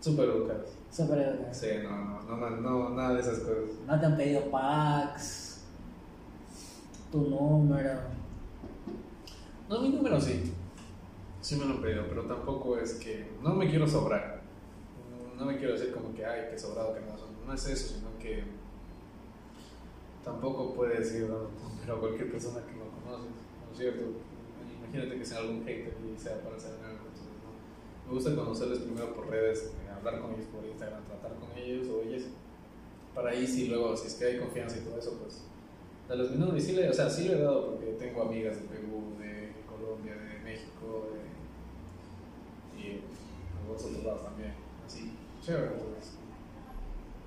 súper 0.00 0.28
educados. 0.28 0.81
Súper 0.92 1.20
educado. 1.20 1.54
Sí, 1.54 1.68
no, 1.82 2.22
no, 2.22 2.36
no, 2.36 2.50
no, 2.50 2.90
nada 2.90 3.14
de 3.14 3.20
esas 3.20 3.38
cosas. 3.38 3.80
No 3.86 3.98
te 3.98 4.04
han 4.06 4.16
pedido 4.16 4.50
packs, 4.50 5.64
tu 7.10 7.30
número. 7.30 7.98
No, 9.70 9.80
mi 9.80 9.88
número 9.88 10.20
sí. 10.20 10.52
Sí 11.40 11.56
me 11.56 11.64
lo 11.64 11.74
han 11.74 11.80
pedido, 11.80 12.04
pero 12.08 12.26
tampoco 12.26 12.76
es 12.76 12.94
que. 12.94 13.26
No 13.42 13.54
me 13.54 13.70
quiero 13.70 13.88
sobrar. 13.88 14.42
No 15.38 15.46
me 15.46 15.56
quiero 15.56 15.72
decir 15.72 15.94
como 15.94 16.14
que, 16.14 16.26
ay, 16.26 16.50
que 16.50 16.58
sobrado, 16.58 16.92
que 16.92 17.00
no. 17.00 17.16
No 17.46 17.54
es 17.54 17.66
eso, 17.66 17.94
sino 17.94 18.18
que. 18.18 18.44
Tampoco 20.22 20.74
puedes 20.74 21.14
ir 21.14 21.22
dando 21.22 21.48
tu 21.48 21.68
número 21.70 21.96
a 21.96 22.00
cualquier 22.00 22.30
persona 22.30 22.60
que 22.66 22.72
no 22.72 22.84
conoces, 23.02 23.32
¿no 23.66 23.72
es 23.72 23.78
cierto? 23.78 24.04
Imagínate 24.78 25.18
que 25.18 25.24
sea 25.24 25.38
algún 25.38 25.64
hater 25.64 25.96
y 26.04 26.20
sea 26.20 26.38
para 26.42 26.56
no. 26.56 26.81
Me 28.12 28.18
gusta 28.18 28.36
conocerles 28.36 28.80
primero 28.80 29.14
por 29.14 29.30
redes, 29.30 29.72
eh, 29.72 29.90
hablar 29.90 30.20
con 30.20 30.34
ellos 30.34 30.44
por 30.52 30.62
Instagram, 30.66 31.02
tratar 31.06 31.32
con 31.36 31.48
ellos 31.56 31.88
o 31.88 32.02
ellas. 32.06 32.24
Para 33.14 33.30
ahí 33.30 33.46
sí, 33.46 33.68
luego, 33.68 33.96
si 33.96 34.08
es 34.08 34.14
que 34.16 34.26
hay 34.26 34.38
confianza 34.38 34.76
y 34.76 34.80
todo 34.80 34.98
eso, 34.98 35.18
pues. 35.18 35.44
Mi 36.30 36.36
número. 36.36 36.58
Y 36.58 36.60
sí 36.60 36.72
le, 36.72 36.90
o 36.90 36.92
sea, 36.92 37.08
sí 37.08 37.26
le 37.26 37.38
he 37.38 37.40
dado 37.40 37.70
porque 37.70 37.86
tengo 37.92 38.20
amigas 38.20 38.56
de 38.56 38.68
Perú, 38.68 39.14
de 39.18 39.54
Colombia, 39.64 40.12
de 40.12 40.44
México, 40.44 41.08
de, 42.76 42.82
y 42.82 43.00
algunos 43.58 43.82
otros 43.82 44.04
lados 44.04 44.24
también. 44.24 44.52
Así, 44.86 45.14
chévere, 45.42 45.70
pues. 45.70 46.12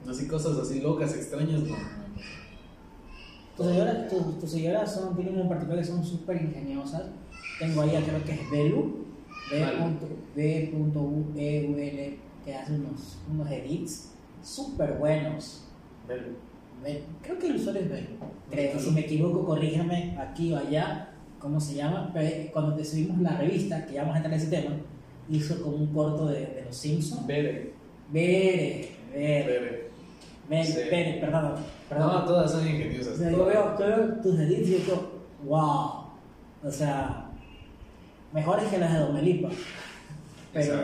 Así 0.08 0.28
cosas 0.28 0.56
así 0.60 0.82
locas, 0.82 1.16
extrañas, 1.16 1.64
no. 1.64 1.76
Tus 3.58 3.66
seguidoras, 3.66 4.08
tus, 4.08 4.40
tus 4.40 4.52
seguidoras 4.52 4.94
son, 4.94 5.16
tienen 5.16 5.42
un 5.42 5.50
particular 5.50 5.80
que 5.80 5.88
son 5.88 6.06
súper 6.06 6.44
ingeniosas. 6.44 7.08
Tengo 7.58 7.82
ahí, 7.82 7.90
creo 7.90 8.24
que 8.24 8.34
es 8.34 8.52
Belu, 8.52 9.06
B.U.E.U.L, 10.36 12.20
que 12.43 12.56
hace 12.56 12.74
unos, 12.74 13.18
unos 13.32 13.52
edits 13.52 14.12
súper 14.43 14.93
buenos. 14.93 15.66
Creo 17.22 17.39
que 17.39 17.48
el 17.48 17.56
usuario 17.56 17.82
es 17.82 17.89
Belu. 17.89 18.08
Creo, 18.50 18.80
si 18.80 18.91
me 18.91 19.02
equivoco, 19.02 19.46
corrígeme 19.46 20.18
aquí 20.20 20.54
o 20.54 20.58
allá, 20.58 21.10
¿cómo 21.39 21.60
se 21.60 21.76
llama? 21.76 22.12
Pero 22.14 22.52
cuando 22.52 22.76
te 22.76 22.86
subimos 22.86 23.20
la 23.22 23.38
revista, 23.38 23.86
que 23.86 23.93
ya 23.93 24.02
vamos 24.02 24.16
a 24.16 24.18
entrar 24.18 24.34
en 24.34 24.39
ese 24.39 24.50
tema, 24.50 24.76
hizo 25.30 25.62
como 25.62 25.78
un 25.78 25.88
corto 25.88 26.28
de, 26.28 26.41
de 26.46 26.64
los 26.66 26.76
Simpsons. 26.76 27.26
Bere. 27.26 27.74
Bere, 28.12 28.89
Bere, 29.12 29.43
Bere. 29.43 29.86
Bere, 30.48 30.66
Sí. 30.66 30.80
Bere, 30.91 31.14
perdón, 31.20 31.56
perdón. 31.89 32.08
No, 32.08 32.26
todas 32.26 32.52
son 32.52 32.68
ingeniosas. 32.68 33.14
O 33.14 33.18
sea, 33.18 33.32
yo 33.32 33.46
veo, 33.46 33.80
yo 33.80 33.86
veo 33.88 34.22
tus 34.22 34.39
edits 34.39 34.70
y 34.70 34.72
yo 34.74 34.78
digo, 34.78 35.12
wow. 35.46 36.06
O 36.64 36.72
sea, 36.72 37.24
mejores 38.36 38.68
que 38.68 38.78
las 38.78 38.94
de 38.94 39.00
Domelipa. 39.00 39.50
Pero, 40.54 40.76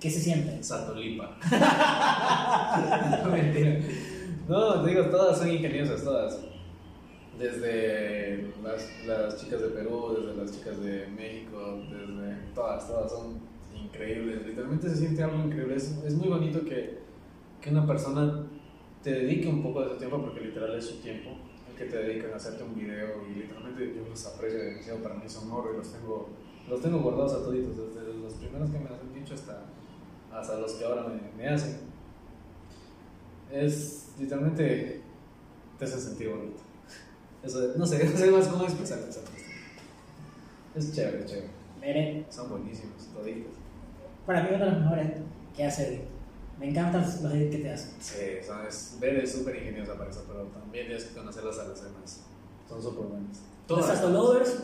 ¿qué 0.00 0.08
se 0.08 0.20
siente? 0.20 0.62
Satolipa. 0.62 1.36
no, 3.24 3.30
mentira. 3.30 3.80
No, 4.48 4.82
te 4.82 4.90
digo, 4.90 5.06
todas 5.06 5.38
son 5.38 5.50
ingeniosas, 5.50 6.04
todas. 6.04 6.38
Desde 7.38 8.52
las, 8.62 8.88
las 9.06 9.36
chicas 9.40 9.60
de 9.60 9.68
Perú, 9.68 10.16
desde 10.16 10.40
las 10.40 10.52
chicas 10.52 10.80
de 10.80 11.08
México, 11.08 11.82
desde 11.90 12.36
todas, 12.54 12.86
todas 12.86 13.10
son 13.10 13.40
increíbles. 13.74 14.46
Literalmente 14.46 14.88
se 14.88 14.96
siente 14.96 15.22
algo 15.24 15.44
increíble. 15.44 15.74
Es, 15.74 15.98
es 16.06 16.14
muy 16.14 16.28
bonito 16.28 16.64
que, 16.64 17.00
que 17.60 17.70
una 17.70 17.86
persona 17.86 18.46
te 19.02 19.10
dedique 19.10 19.48
un 19.48 19.62
poco 19.62 19.82
de 19.82 19.90
su 19.90 19.96
tiempo, 19.96 20.22
porque 20.22 20.40
literal 20.40 20.76
es 20.76 20.86
su 20.86 20.96
tiempo, 21.00 21.30
el 21.68 21.76
que 21.76 21.84
te 21.86 21.96
dedican 21.96 22.32
a 22.32 22.36
hacerte 22.36 22.62
un 22.62 22.76
video 22.76 23.24
y 23.28 23.40
literalmente 23.40 23.92
yo 23.96 24.08
los 24.08 24.26
aprecio 24.26 24.60
demasiado. 24.60 25.02
Para 25.02 25.16
mí 25.16 25.22
son 25.26 25.50
oro 25.50 25.72
y 25.74 25.78
los 25.78 25.92
tengo, 25.92 26.28
los 26.72 26.80
tengo 26.80 27.00
guardados 27.00 27.34
a 27.34 27.44
toditos, 27.44 27.76
desde 27.76 28.14
los 28.14 28.32
primeros 28.32 28.70
que 28.70 28.78
me 28.78 28.88
han 28.88 29.14
dicho 29.14 29.34
hasta 29.34 29.64
hasta 30.32 30.58
los 30.58 30.72
que 30.72 30.84
ahora 30.86 31.06
me, 31.06 31.20
me 31.36 31.48
hacen. 31.50 31.80
Es 33.50 34.12
literalmente 34.18 35.02
te 35.78 35.84
hace 35.84 36.00
sentir 36.00 36.30
bonito. 36.30 36.62
Eso, 37.42 37.74
no 37.76 37.84
sé, 37.84 38.02
no 38.10 38.16
sé 38.16 38.30
más 38.30 38.48
cómo 38.48 38.64
expresar 38.64 39.00
esa. 39.00 39.20
Es 40.74 40.94
chévere, 40.94 41.26
chévere. 41.26 41.50
Bere, 41.78 42.26
Son 42.30 42.48
buenísimos, 42.48 43.06
toditos. 43.12 43.52
para 44.24 44.44
mí 44.44 44.48
uno 44.54 44.64
de 44.64 44.70
los 44.70 44.80
mejores 44.80 45.12
que 45.54 45.64
hace 45.64 45.88
edit. 45.88 46.00
Me 46.58 46.70
encantan 46.70 47.02
los 47.02 47.34
edits 47.34 47.54
que 47.54 47.62
te 47.62 47.70
hacen. 47.70 47.90
Sí, 48.00 48.46
son, 48.46 48.66
es, 48.66 48.96
Ver 48.98 49.16
es 49.16 49.32
súper 49.32 49.56
ingeniosa 49.56 49.98
para 49.98 50.08
eso, 50.08 50.24
pero 50.26 50.44
también 50.44 50.86
tienes 50.86 51.04
que 51.04 51.14
conocerlas 51.14 51.58
a 51.58 51.64
las 51.64 51.82
demás. 51.82 52.22
Son 52.66 52.80
súper 52.82 53.04
buenas. 53.04 53.42
Los 53.68 53.84
Sastolovers 53.84 54.62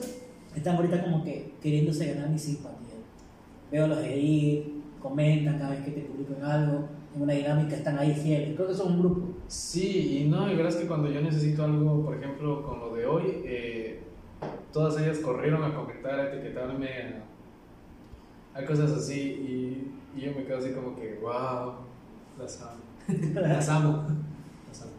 están 0.58 0.76
ahorita 0.76 1.02
como 1.02 1.24
que 1.24 1.54
queriéndose 1.62 2.14
ganar 2.14 2.30
mi 2.30 2.38
simpatía. 2.38 2.94
Veo 3.70 3.86
los 3.86 3.98
edits, 3.98 4.68
comentan 5.00 5.58
cada 5.58 5.70
vez 5.70 5.80
que 5.84 5.90
te 5.92 6.00
publican 6.02 6.42
algo, 6.44 6.88
en 7.14 7.22
una 7.22 7.32
dinámica 7.32 7.76
están 7.76 7.98
ahí 7.98 8.14
fieles. 8.14 8.54
Creo 8.54 8.68
que 8.68 8.74
son 8.74 8.92
un 8.92 9.00
grupo. 9.00 9.28
Sí, 9.46 10.18
y 10.22 10.28
no, 10.28 10.50
y 10.50 10.56
verás 10.56 10.76
que 10.76 10.86
cuando 10.86 11.10
yo 11.10 11.20
necesito 11.20 11.64
algo, 11.64 12.04
por 12.04 12.16
ejemplo, 12.16 12.62
con 12.62 12.80
lo 12.80 12.94
de 12.94 13.06
hoy, 13.06 13.42
eh, 13.44 14.00
todas 14.72 15.00
ellas 15.00 15.18
corrieron 15.18 15.62
a 15.64 15.74
comentar, 15.74 16.18
a 16.18 16.32
etiquetarme, 16.32 16.88
a, 18.54 18.58
a 18.58 18.64
cosas 18.64 18.90
así, 18.92 19.20
y, 19.20 19.92
y 20.16 20.20
yo 20.20 20.32
me 20.32 20.44
quedo 20.44 20.58
así 20.58 20.70
como 20.72 20.96
que, 20.96 21.18
wow, 21.22 21.74
las 22.38 22.62
amo. 22.62 22.88
Las 23.34 23.68
amo. 23.68 24.04
Las 24.68 24.82
amo. 24.82 24.92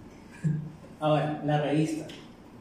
Ahora, 1.00 1.42
la 1.46 1.62
revista. 1.62 2.08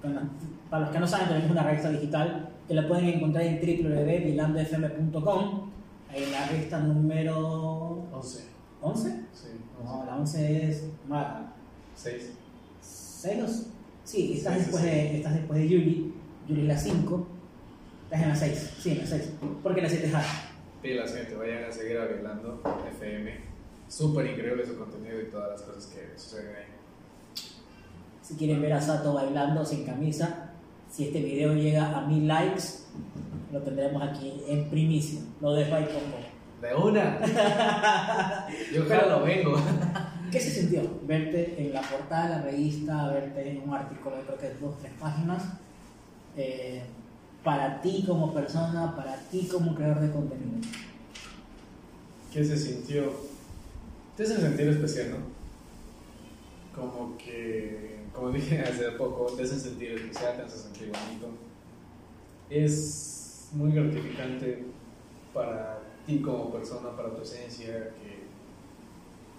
Bueno, 0.02 0.20
para 0.68 0.84
los 0.84 0.90
que 0.94 1.00
no 1.00 1.06
saben, 1.06 1.28
tenemos 1.28 1.50
una 1.50 1.62
revista 1.62 1.90
digital 1.90 2.50
que 2.68 2.74
la 2.74 2.86
pueden 2.86 3.06
encontrar 3.06 3.44
en 3.44 3.58
www.dilandofm.com. 3.60 5.70
Ahí 6.10 6.26
la 6.30 6.46
revista 6.46 6.78
número 6.80 8.04
11. 8.12 8.44
11. 8.82 9.08
Sí, 9.32 9.48
No, 9.82 10.04
la 10.04 10.16
11 10.16 10.68
es 10.68 10.84
más. 11.08 11.46
6. 11.96 12.32
¿Celos? 12.82 13.66
Sí, 14.04 14.34
estás 14.34 14.54
Sí, 14.54 14.58
sí, 14.60 14.64
después, 14.64 14.82
sí. 14.84 14.90
De, 14.90 15.16
estás 15.16 15.34
después 15.34 15.58
de 15.60 15.68
Yuli. 15.68 16.14
Yuri 16.48 16.62
la 16.62 16.78
5. 16.78 17.26
Estás 18.04 18.22
en 18.22 18.28
la 18.28 18.36
6. 18.36 18.74
Sí, 18.80 18.90
en 18.92 18.98
la 18.98 19.06
6. 19.06 19.32
Porque 19.62 19.82
la 19.82 19.88
7 19.88 20.06
es 20.06 20.14
hard. 20.14 20.24
Pilas, 20.82 21.14
gente, 21.14 21.34
vayan 21.34 21.64
a 21.64 21.72
seguir 21.72 21.98
arreglando 21.98 22.62
FM. 22.96 23.32
Súper 23.88 24.26
increíble 24.26 24.64
su 24.66 24.78
contenido 24.78 25.20
y 25.20 25.30
todas 25.30 25.50
las 25.50 25.62
cosas 25.62 25.86
que 25.86 26.16
suceden 26.18 26.56
ahí. 26.56 26.64
Si 28.22 28.34
quieren 28.34 28.60
ver 28.60 28.74
a 28.74 28.80
Sato 28.80 29.14
bailando 29.14 29.64
sin 29.64 29.84
camisa, 29.84 30.47
si 30.90 31.04
este 31.04 31.20
video 31.22 31.54
llega 31.54 31.96
a 31.98 32.06
mil 32.06 32.26
likes, 32.26 32.62
lo 33.52 33.60
tendremos 33.62 34.02
aquí 34.02 34.42
en 34.48 34.68
primicia. 34.70 35.20
Lo 35.40 35.52
dejo 35.52 35.74
ahí 35.74 35.84
como. 35.86 36.18
De 36.60 36.74
una. 36.74 37.18
Yo 38.74 38.86
Pero- 38.88 39.08
lo 39.10 39.22
vengo. 39.24 39.56
¿Qué 40.30 40.40
se 40.40 40.50
sintió? 40.50 40.82
Verte 41.06 41.54
en 41.58 41.72
la 41.72 41.80
portada 41.80 42.24
de 42.24 42.36
la 42.36 42.42
revista, 42.42 43.08
verte 43.08 43.50
en 43.50 43.62
un 43.66 43.74
artículo 43.74 44.16
de 44.16 44.22
creo 44.24 44.38
que 44.38 44.50
dos 44.60 44.78
tres 44.78 44.92
páginas. 45.00 45.42
eh, 46.36 46.82
para 47.44 47.80
ti 47.80 48.04
como 48.06 48.34
persona, 48.34 48.94
para 48.94 49.16
ti 49.30 49.48
como 49.50 49.74
creador 49.74 50.00
de 50.00 50.10
contenido. 50.10 50.58
¿Qué 52.32 52.44
se 52.44 52.58
sintió? 52.58 53.10
Te 54.16 54.24
hace 54.24 54.36
sentir 54.38 54.68
especial, 54.68 55.12
¿no? 55.12 55.16
Como 56.82 57.16
que, 57.16 58.00
como 58.18 58.32
dije 58.32 58.58
hace 58.60 58.90
poco, 58.92 59.26
te 59.36 59.44
hace 59.44 59.60
sentir 59.60 59.92
especial, 59.92 60.36
te 60.36 60.42
hace 60.42 60.58
sentir 60.58 60.88
bonito. 60.88 61.28
Es 62.50 63.48
muy 63.52 63.70
gratificante 63.72 64.64
para 65.32 65.78
ti 66.04 66.20
como 66.20 66.52
persona, 66.52 66.96
para 66.96 67.14
tu 67.14 67.22
esencia, 67.22 67.90
que 67.94 68.26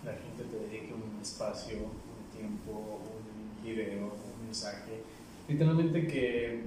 la 0.06 0.14
gente 0.14 0.44
te 0.50 0.60
dedique 0.66 0.94
un 0.94 1.22
espacio, 1.22 1.78
un 1.78 2.38
tiempo, 2.38 3.02
un 3.04 3.64
video, 3.66 4.06
un 4.06 4.46
mensaje. 4.46 5.04
Literalmente 5.50 6.08
que 6.08 6.64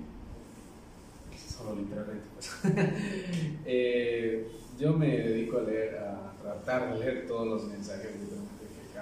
solo 1.48 1.76
literalmente 1.76 2.26
pues. 2.34 2.50
Eh, 3.64 4.48
yo 4.78 4.92
me 4.92 5.06
dedico 5.06 5.58
a 5.58 5.62
leer 5.62 5.96
a 5.96 6.32
tratar 6.42 6.92
de 6.92 6.98
leer 6.98 7.26
todos 7.26 7.46
los 7.46 7.64
mensajes 7.68 8.10
literalmente 8.20 8.51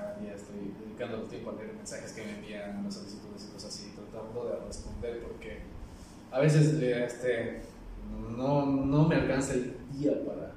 cada 0.01 0.16
día 0.18 0.34
estoy 0.34 0.72
dedicando 0.80 1.18
tiempo 1.24 1.51
a 1.51 1.55
leer 1.55 1.74
mensajes 1.74 2.12
que 2.12 2.24
me 2.24 2.36
envían 2.36 2.82
las 2.82 2.94
solicitudes 2.94 3.48
y 3.48 3.53
cosas 3.53 3.74
así 3.74 3.92
tratando 3.94 4.46
de 4.46 4.66
responder 4.66 5.22
porque 5.22 5.59
a 6.30 6.40
veces 6.40 6.80
eh, 6.80 7.05
este 7.05 7.61
no, 8.36 8.66
no 8.66 9.07
me 9.07 9.16
alcanza 9.16 9.55
el 9.55 9.76
día 9.92 10.24
para 10.24 10.53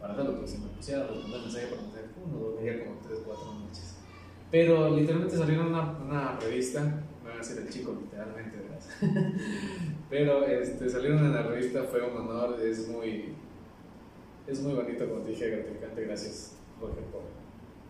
para 0.00 0.12
hacerlo 0.12 0.32
porque 0.32 0.48
si 0.48 0.58
me 0.58 0.68
pusiera 0.68 1.04
a 1.04 1.06
responder 1.06 1.40
mensaje 1.40 1.66
por 1.68 1.82
mensaje 1.82 2.04
uno 2.26 2.38
dormiría 2.38 2.84
como 2.84 3.00
3 3.00 3.18
4 3.24 3.54
noches 3.54 3.96
pero 4.50 4.90
literalmente 4.90 5.36
salieron 5.36 5.68
una, 5.68 5.98
una 5.98 6.38
revista 6.40 6.80
me 6.82 7.30
voy 7.30 7.32
a 7.32 7.38
decir 7.38 7.58
el 7.58 7.70
chico 7.70 7.96
literalmente. 8.00 8.58
Pero 10.10 10.44
este, 10.44 10.88
salieron 10.88 11.24
en 11.24 11.32
la 11.32 11.42
revista, 11.42 11.84
fue 11.84 12.02
un 12.02 12.16
honor, 12.16 12.60
es 12.60 12.86
muy, 12.88 13.34
es 14.46 14.60
muy 14.60 14.74
bonito, 14.74 15.08
como 15.08 15.22
te 15.22 15.30
dije, 15.30 15.50
gratificante. 15.50 16.04
Gracias, 16.04 16.56
Jorge, 16.78 17.00
por, 17.10 17.22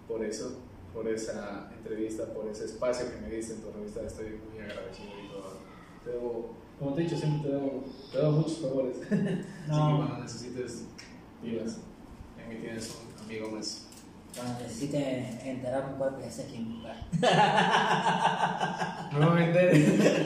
por 0.06 0.24
eso, 0.24 0.56
por 0.94 1.08
esa 1.08 1.68
entrevista, 1.76 2.24
por 2.32 2.46
ese 2.48 2.64
espacio 2.66 3.06
que 3.10 3.16
me 3.20 3.28
diste 3.34 3.54
en 3.54 3.60
tu 3.62 3.70
revista. 3.72 4.00
Estoy 4.02 4.38
muy 4.50 4.60
agradecido 4.62 5.08
y 5.22 5.28
todo. 5.28 5.58
Te 6.04 6.10
debo- 6.12 6.54
como 6.78 6.94
te 6.94 7.00
he 7.00 7.04
dicho, 7.04 7.16
siempre 7.16 7.50
te 7.50 7.56
debo, 7.56 7.84
te 8.12 8.18
debo 8.18 8.32
muchos 8.32 8.58
favores. 8.58 8.96
Así 9.02 9.08
que 9.10 9.44
No, 9.68 9.96
cuando 9.98 10.18
necesites, 10.22 10.84
pilas. 11.42 11.78
En 12.42 12.48
mí 12.48 12.56
tienes 12.60 12.90
un 12.90 12.96
amigo 13.24 13.50
más. 13.50 13.86
cuando 14.36 14.60
necesite 14.60 14.98
enterar 15.50 15.88
un 15.92 15.98
cuerpo, 15.98 16.20
ya 16.20 16.30
sé 16.30 16.46
quién 16.50 16.68
buscar. 16.74 16.96
No 19.18 19.30
me 19.30 19.36
vender. 19.46 19.68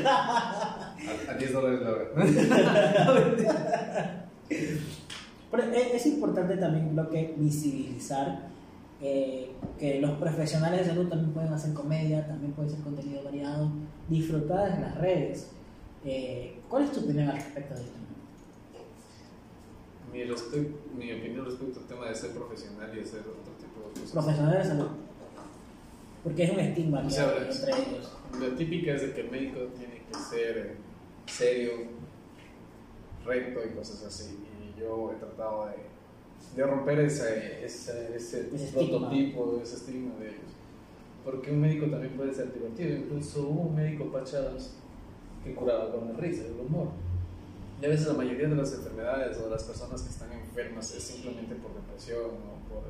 A, 0.07 0.95
a 1.31 1.35
10 1.35 1.53
dólares 1.53 1.81
la 1.83 1.91
hora. 1.91 2.05
Pero 5.51 5.63
es, 5.73 5.95
es 5.95 6.07
importante 6.07 6.57
también 6.57 6.95
lo 6.97 7.09
que 7.09 7.35
visibilizar 7.37 8.49
eh, 9.01 9.53
que 9.79 10.01
los 10.01 10.13
profesionales 10.19 10.81
de 10.81 10.87
salud 10.87 11.09
también 11.09 11.33
pueden 11.33 11.53
hacer 11.53 11.73
comedia, 11.73 12.27
también 12.27 12.53
pueden 12.53 12.73
hacer 12.73 12.85
contenido 12.85 13.23
variado, 13.23 13.71
disfrutar 14.09 14.73
en 14.73 14.81
las 14.83 14.99
redes. 14.99 15.51
Eh, 16.05 16.59
¿Cuál 16.69 16.85
es 16.85 16.93
tu 16.93 17.01
opinión 17.01 17.29
al 17.29 17.37
respecto 17.37 17.75
de 17.75 17.81
esto? 17.83 17.99
Mi, 20.13 20.21
mi 20.97 21.13
opinión 21.13 21.45
respecto 21.45 21.81
al 21.81 21.87
tema 21.87 22.09
de 22.09 22.15
ser 22.15 22.31
profesional 22.33 22.91
y 22.97 23.01
hacer 23.01 23.21
otro 23.21 23.53
tipo 23.59 23.89
de 23.89 24.01
cosas. 24.01 24.11
Profesionales 24.13 24.65
de 24.65 24.71
salud. 24.71 24.89
Porque 26.25 26.45
es 26.45 26.51
un 26.51 26.61
estigma 26.61 27.01
que 27.03 27.07
O 27.07 27.11
sea, 27.11 27.29
hay 27.29 27.39
verás. 27.39 27.61
entre 27.61 27.83
ellos. 27.83 28.17
La 28.41 28.57
típica 28.57 28.95
es 28.95 29.03
de 29.03 29.13
que 29.13 29.21
el 29.21 29.31
médico 29.31 29.61
tiene 29.77 30.03
que 30.11 30.19
ser 30.19 30.57
eh, 30.59 30.77
serio, 31.27 31.71
recto 33.25 33.61
y 33.65 33.75
cosas 33.77 34.03
así. 34.05 34.39
Y 34.61 34.81
yo 34.81 35.13
he 35.13 35.17
tratado 35.17 35.67
de, 35.67 35.75
de 36.57 36.65
romper 36.65 37.01
ese, 37.01 37.65
ese, 37.65 38.17
ese 38.17 38.51
Ese 38.55 38.73
prototipo, 38.73 39.61
ese 39.63 39.77
estigma 39.77 40.15
de 40.19 40.29
ellos. 40.29 40.51
Porque 41.25 41.51
un 41.51 41.61
médico 41.61 41.87
también 41.87 42.15
puede 42.15 42.35
ser 42.35 42.53
divertido. 42.53 42.97
Incluso 42.97 43.49
hubo 43.49 43.63
un 43.69 43.75
médico 43.77 44.11
pachados 44.11 44.73
que 45.45 45.55
curaba 45.55 45.93
con 45.93 46.09
la 46.09 46.19
risa, 46.19 46.47
el 46.47 46.59
humor. 46.67 46.89
Y 47.81 47.87
a 47.87 47.89
veces 47.91 48.09
la 48.09 48.15
mayoría 48.15 48.49
de 48.49 48.57
las 48.57 48.73
enfermedades 48.73 49.39
o 49.39 49.45
de 49.45 49.51
las 49.51 49.63
personas 49.63 50.03
que 50.03 50.09
están 50.09 50.33
enfermas 50.33 50.93
es 50.95 51.03
simplemente 51.03 51.55
por 51.57 51.75
depresión 51.75 52.25
o 52.25 52.69
por, 52.69 52.83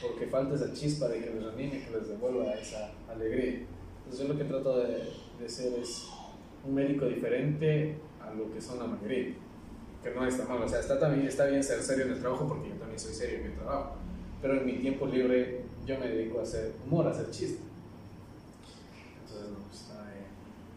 porque 0.00 0.26
falta 0.26 0.54
esa 0.54 0.72
chispa 0.72 1.08
de 1.08 1.20
que 1.20 1.34
les 1.34 1.44
anime, 1.44 1.84
que 1.84 1.90
les 1.90 2.08
devuelva 2.08 2.52
esa 2.54 2.92
alegría. 3.10 3.66
Entonces 3.98 4.26
yo 4.26 4.32
lo 4.32 4.38
que 4.38 4.44
trato 4.44 4.78
de, 4.78 5.12
de 5.38 5.48
ser 5.48 5.78
es 5.78 6.08
un 6.66 6.74
médico 6.74 7.04
diferente 7.04 7.96
a 8.22 8.32
lo 8.32 8.50
que 8.52 8.60
son 8.60 8.78
la 8.78 8.86
mayoría, 8.86 9.34
que 10.02 10.10
no 10.10 10.26
está 10.26 10.44
mal, 10.44 10.62
o 10.62 10.68
sea, 10.68 10.80
está, 10.80 10.98
también, 10.98 11.26
está 11.26 11.46
bien 11.46 11.62
ser 11.62 11.82
serio 11.82 12.06
en 12.06 12.12
el 12.12 12.20
trabajo 12.20 12.46
porque 12.46 12.68
yo 12.68 12.74
también 12.76 12.98
soy 12.98 13.14
serio 13.14 13.38
en 13.38 13.50
mi 13.50 13.56
trabajo, 13.56 13.96
pero 14.40 14.54
en 14.54 14.66
mi 14.66 14.74
tiempo 14.74 15.06
libre 15.06 15.64
yo 15.86 15.98
me 15.98 16.08
dedico 16.08 16.40
a 16.40 16.42
hacer 16.42 16.74
humor, 16.86 17.06
a 17.06 17.10
hacer 17.10 17.30
chiste. 17.30 17.62
Entonces, 19.22 19.50
no, 19.50 19.64
pues, 19.66 19.80
está 19.80 20.02
bien. 20.04 20.26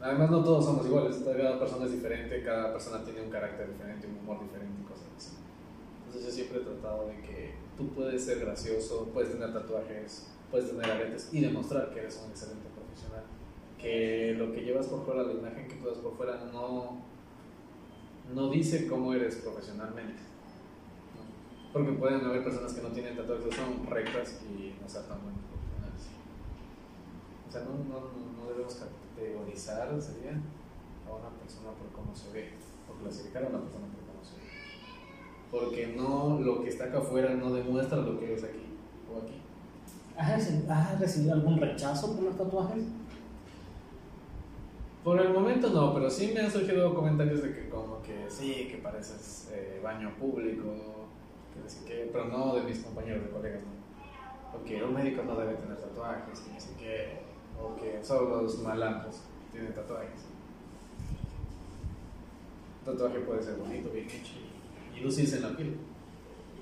Además 0.02 0.32
no 0.32 0.44
todos 0.44 0.66
somos 0.66 0.86
iguales, 0.86 1.18
cada 1.24 1.60
persona 1.60 1.86
es 1.86 1.92
diferente, 1.92 2.44
cada 2.44 2.72
persona 2.72 3.04
tiene 3.04 3.22
un 3.22 3.30
carácter 3.30 3.70
diferente, 3.70 4.08
un 4.08 4.18
humor 4.18 4.42
diferente 4.42 4.82
y 4.82 4.86
cosas 4.86 5.08
así. 5.16 5.36
Entonces 6.06 6.26
yo 6.26 6.32
siempre 6.32 6.60
he 6.60 6.62
tratado 6.62 7.08
de 7.08 7.22
que 7.22 7.52
tú 7.78 7.90
puedes 7.90 8.24
ser 8.24 8.40
gracioso, 8.40 9.10
puedes 9.14 9.32
tener 9.32 9.54
tatuajes, 9.54 10.28
puedes 10.50 10.70
tener 10.70 10.90
aretes 10.90 11.30
y 11.32 11.42
demostrar 11.42 11.92
que 11.92 12.00
eres 12.00 12.22
un 12.24 12.32
excelente 12.32 12.68
profesional. 12.76 13.24
Que 13.78 14.36
lo 14.38 14.52
que 14.52 14.62
llevas 14.62 14.88
por 14.88 15.06
fuera, 15.06 15.24
la 15.24 15.34
imagen 15.34 15.68
que 15.68 15.76
tú 15.76 15.88
das 15.88 15.98
por 15.98 16.16
fuera, 16.16 16.44
no, 16.52 17.02
no 18.34 18.50
dice 18.50 18.88
cómo 18.88 19.14
eres 19.14 19.36
profesionalmente. 19.38 20.22
¿no? 21.16 21.72
Porque 21.74 21.92
pueden 21.94 22.26
haber 22.26 22.44
personas 22.44 22.74
que 22.74 22.82
no 22.82 22.90
tienen 22.90 23.16
tatuajes, 23.16 23.56
son 23.56 23.86
rectas 23.88 24.42
y 24.44 24.76
no 24.82 24.88
ser 24.90 25.04
tan 25.04 25.22
buenos 25.22 25.42
profesionales. 25.50 26.04
O 27.48 27.52
sea, 27.52 27.62
no, 27.62 27.72
no, 27.88 28.00
no 28.44 28.50
debemos 28.50 28.76
categorizar, 28.76 30.02
sería, 30.02 30.32
a 31.08 31.14
una 31.14 31.30
persona 31.40 31.72
por 31.72 31.88
cómo 31.92 32.16
se 32.16 32.32
ve, 32.32 32.50
o 32.90 33.02
clasificar 33.02 33.44
a 33.46 33.48
una 33.50 33.60
persona 33.62 33.86
por 33.88 34.04
cómo 34.08 34.24
se 34.24 34.36
ve. 34.38 34.42
Porque 35.52 35.96
no, 35.96 36.40
lo 36.40 36.62
que 36.64 36.70
está 36.70 36.86
acá 36.86 37.00
afuera 37.00 37.34
no 37.36 37.52
demuestra 37.54 37.98
lo 37.98 38.20
que 38.20 38.34
es 38.34 38.44
aquí 38.44 38.66
o 39.14 39.18
aquí. 39.22 39.42
¿Has 40.18 40.50
reci- 40.50 40.70
¿Has 40.70 41.00
recibido 41.00 41.34
algún 41.34 41.58
rechazo 41.60 42.16
por 42.16 42.24
los 42.24 42.38
tatuajes? 42.38 42.84
Por 45.04 45.20
el 45.20 45.34
momento 45.34 45.70
no, 45.70 45.94
pero 45.96 46.10
sí 46.10 46.32
me 46.34 46.42
han 46.42 46.52
surgido 46.52 46.94
comentarios 46.94 47.42
de 47.42 47.54
que 47.54 47.70
como 47.70 48.02
que 48.04 48.30
sí, 48.30 48.68
que 48.70 48.78
pareces 48.78 49.50
eh, 49.52 49.80
baño 49.84 50.14
público, 50.20 50.76
que 51.54 51.86
qué, 51.88 52.10
pero 52.12 52.26
no 52.26 52.56
de 52.56 52.62
mis 52.62 52.80
compañeros 52.80 53.24
de 53.24 53.30
colegas, 53.32 53.62
¿no? 53.64 54.60
O 54.60 54.64
que 54.64 54.84
un 54.84 54.94
médico 54.94 55.24
no 55.24 55.36
debe 55.36 55.56
tener 55.56 55.78
tatuajes, 55.78 56.40
que 56.40 56.60
sé 56.60 56.70
qué, 56.78 57.20
o 57.60 57.76
que 57.76 58.04
solo 58.04 58.44
los 58.44 58.60
malandros 58.60 59.22
tienen 59.52 59.74
tatuajes. 59.74 60.26
Un 62.80 62.94
tatuaje 62.94 63.20
puede 63.22 63.42
ser 63.42 63.56
bonito, 63.56 63.90
bien 63.90 64.06
hecho, 64.06 64.34
y 64.96 65.00
lucirse 65.00 65.38
en 65.38 65.42
la 65.44 65.58
piel. 65.58 65.78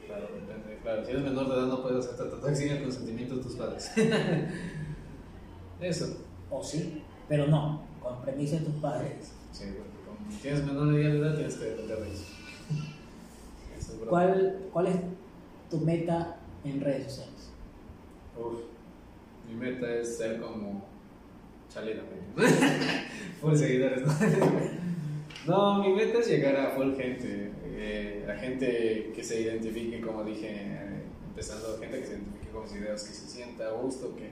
Claro, 0.06 0.28
depende. 0.34 0.80
Claro, 0.82 1.04
si 1.04 1.12
eres 1.12 1.24
menor 1.24 1.50
de 1.50 1.56
edad 1.56 1.68
no 1.68 1.82
puedes 1.82 2.06
hacer 2.06 2.30
tatuajes 2.30 2.58
sin 2.58 2.70
el 2.70 2.84
consentimiento 2.84 3.36
de 3.36 3.44
tus 3.44 3.56
padres. 3.56 3.92
Eso. 5.82 6.18
O 6.50 6.64
sí, 6.64 7.04
pero 7.28 7.48
no, 7.48 7.89
con 8.10 8.26
permiso 8.26 8.56
de 8.58 8.66
tus 8.66 8.76
padres. 8.76 9.32
Sí, 9.52 9.66
como 10.06 10.40
tienes 10.42 10.66
menor 10.66 10.94
de 10.94 11.20
edad 11.20 11.36
tienes 11.36 11.56
que 11.56 11.66
depender 11.66 12.00
de 12.00 12.12
eso. 12.12 12.26
Eso 13.78 13.92
es 13.94 14.00
broma. 14.00 14.10
¿Cuál, 14.10 14.60
¿Cuál 14.74 14.88
es 14.88 14.96
tu 15.70 15.78
meta 15.80 16.38
en 16.64 16.82
redes 16.82 17.06
sociales? 17.06 17.52
Uf, 18.38 18.62
mi 19.48 19.56
meta 19.56 19.94
es 19.94 20.18
ser 20.18 20.40
como 20.40 20.86
Chalina, 21.70 22.02
full 23.40 23.56
seguidores, 23.56 24.02
¿no? 24.02 24.14
no, 25.48 25.84
mi 25.84 25.94
meta 25.94 26.20
es 26.20 26.28
llegar 26.28 26.56
a 26.56 26.72
full 26.72 26.96
gente, 26.96 27.52
eh, 27.64 28.28
a 28.28 28.40
gente 28.40 29.12
que 29.14 29.24
se 29.24 29.42
identifique, 29.42 30.02
como 30.02 30.24
dije, 30.24 30.48
eh, 30.50 31.04
empezando, 31.28 31.78
gente 31.80 32.00
que 32.00 32.06
se 32.06 32.14
identifique 32.14 32.50
con 32.52 32.64
mis 32.64 32.74
ideas, 32.74 33.04
que 33.04 33.14
se 33.14 33.28
sienta 33.28 33.68
a 33.68 33.72
gusto, 33.74 34.16
que, 34.16 34.32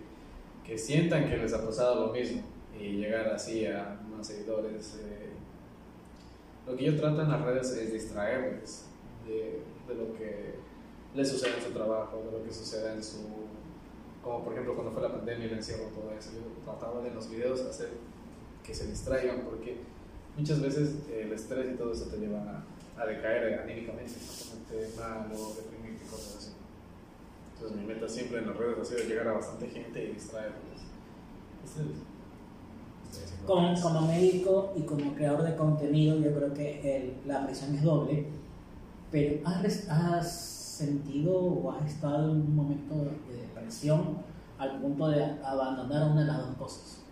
que 0.65 0.77
sientan 0.77 1.29
que 1.29 1.37
les 1.37 1.53
ha 1.53 1.63
pasado 1.63 2.07
lo 2.07 2.13
mismo 2.13 2.56
y 2.79 2.97
llegar 2.97 3.27
así 3.29 3.65
a 3.65 3.99
más 4.09 4.27
seguidores. 4.27 4.95
eh, 5.01 5.29
lo 6.65 6.75
que 6.75 6.85
yo 6.85 6.97
trato 6.97 7.21
en 7.21 7.29
las 7.29 7.41
redes 7.41 7.71
es 7.71 7.93
distraerles 7.93 8.85
de, 9.25 9.61
de 9.87 9.95
lo 9.95 10.13
que 10.17 10.55
les 11.15 11.29
sucede 11.29 11.57
en 11.57 11.63
su 11.63 11.71
trabajo, 11.71 12.23
de 12.25 12.37
lo 12.37 12.43
que 12.43 12.53
sucede 12.53 12.93
en 12.93 13.03
su... 13.03 13.19
Como 14.21 14.43
por 14.43 14.53
ejemplo 14.53 14.75
cuando 14.75 14.91
fue 14.91 15.01
la 15.01 15.13
pandemia 15.13 15.45
y 15.45 15.49
el 15.49 15.55
encierro, 15.55 15.85
todo 15.85 16.11
eso, 16.11 16.31
yo 16.33 16.41
trataba 16.65 17.01
de 17.01 17.11
los 17.11 17.29
videos 17.29 17.61
hacer 17.61 17.91
que 18.63 18.73
se 18.73 18.87
distraigan 18.87 19.41
porque 19.41 19.77
muchas 20.37 20.61
veces 20.61 20.95
el 21.09 21.31
estrés 21.31 21.73
y 21.73 21.77
todo 21.77 21.93
eso 21.93 22.05
te 22.05 22.17
lleva 22.17 22.63
a, 22.97 23.05
decaer 23.05 23.61
anímicamente, 23.61 24.15
a 25.01 25.19
mal 25.19 25.31
o 25.31 25.53
deprimirte 25.55 26.03
y 26.05 26.09
cosas 26.09 26.35
así. 26.37 26.51
Entonces 27.53 27.77
mi 27.77 27.87
meta 27.87 28.09
siempre 28.09 28.39
en 28.39 28.47
las 28.47 28.57
redes 28.57 28.79
ha 28.79 28.85
sido 28.85 29.07
llegar 29.07 29.29
a 29.29 29.33
bastante 29.33 29.67
gente 29.67 30.03
y 30.03 30.13
distraerles. 30.13 30.81
Como, 33.45 33.79
como, 33.81 34.01
médico 34.01 34.73
y 34.75 34.81
como 34.81 35.13
creador 35.13 35.43
de 35.43 35.55
contenido, 35.55 36.17
yo 36.19 36.33
creo 36.33 36.53
que 36.53 36.97
el, 36.97 37.13
la 37.25 37.45
presión 37.45 37.73
es 37.75 37.81
doble, 37.81 38.25
pero 39.09 39.47
¿has, 39.47 39.89
¿has, 39.89 40.57
sentido 40.77 41.33
o 41.39 41.71
has 41.71 41.87
estado 41.87 42.25
en 42.25 42.41
un 42.41 42.55
momento 42.55 42.93
de 43.27 43.41
depresión 43.41 44.17
al 44.59 44.79
punto 44.79 45.07
de 45.07 45.23
abandonar 45.43 46.11
una 46.11 46.21
de 46.21 46.27
las 46.27 46.37
dos 46.37 46.55
cosas? 46.57 47.03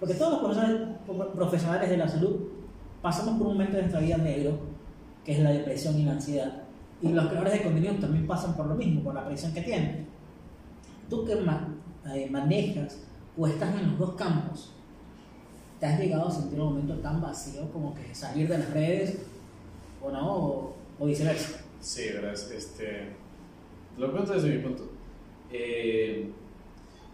Porque 0.00 0.14
todos 0.14 0.42
los 0.42 1.26
profesionales 1.28 1.90
de 1.90 1.96
la 1.96 2.08
salud 2.08 2.36
pasamos 3.02 3.36
por 3.38 3.48
un 3.48 3.52
momento 3.54 3.76
de 3.76 3.82
nuestra 3.82 4.00
vida 4.00 4.16
negro, 4.16 4.58
que 5.24 5.32
es 5.32 5.40
la 5.40 5.50
depresión 5.50 5.98
y 5.98 6.04
la 6.04 6.12
ansiedad. 6.12 6.62
Y 7.00 7.08
los 7.08 7.26
creadores 7.26 7.52
de 7.52 7.62
contenido 7.62 7.94
también 7.94 8.26
pasan 8.26 8.54
por 8.54 8.66
lo 8.66 8.74
mismo, 8.74 9.02
por 9.02 9.14
la 9.14 9.24
presión 9.24 9.52
que 9.52 9.60
tienen. 9.60 10.06
Tú 11.08 11.24
que 11.24 11.34
eh, 11.34 12.28
manejas 12.30 13.00
o 13.36 13.46
estás 13.46 13.74
en 13.76 13.90
los 13.90 13.98
dos 13.98 14.12
campos, 14.14 14.74
¿te 15.78 15.86
has 15.86 15.98
llegado 15.98 16.28
a 16.28 16.30
sentir 16.30 16.60
un 16.60 16.74
momento 16.74 16.94
tan 16.98 17.20
vacío 17.20 17.70
como 17.72 17.94
que 17.94 18.14
salir 18.14 18.48
de 18.48 18.58
las 18.58 18.70
redes 18.70 19.18
o 20.02 20.10
no, 20.10 20.74
o, 20.98 21.06
viceversa? 21.06 21.60
Sí, 21.80 22.08
verdad, 22.12 22.32
este, 22.32 23.10
lo 23.96 24.12
cuento 24.12 24.32
desde 24.32 24.50
mi 24.50 24.62
punto. 24.62 24.90
Eh, 25.50 26.30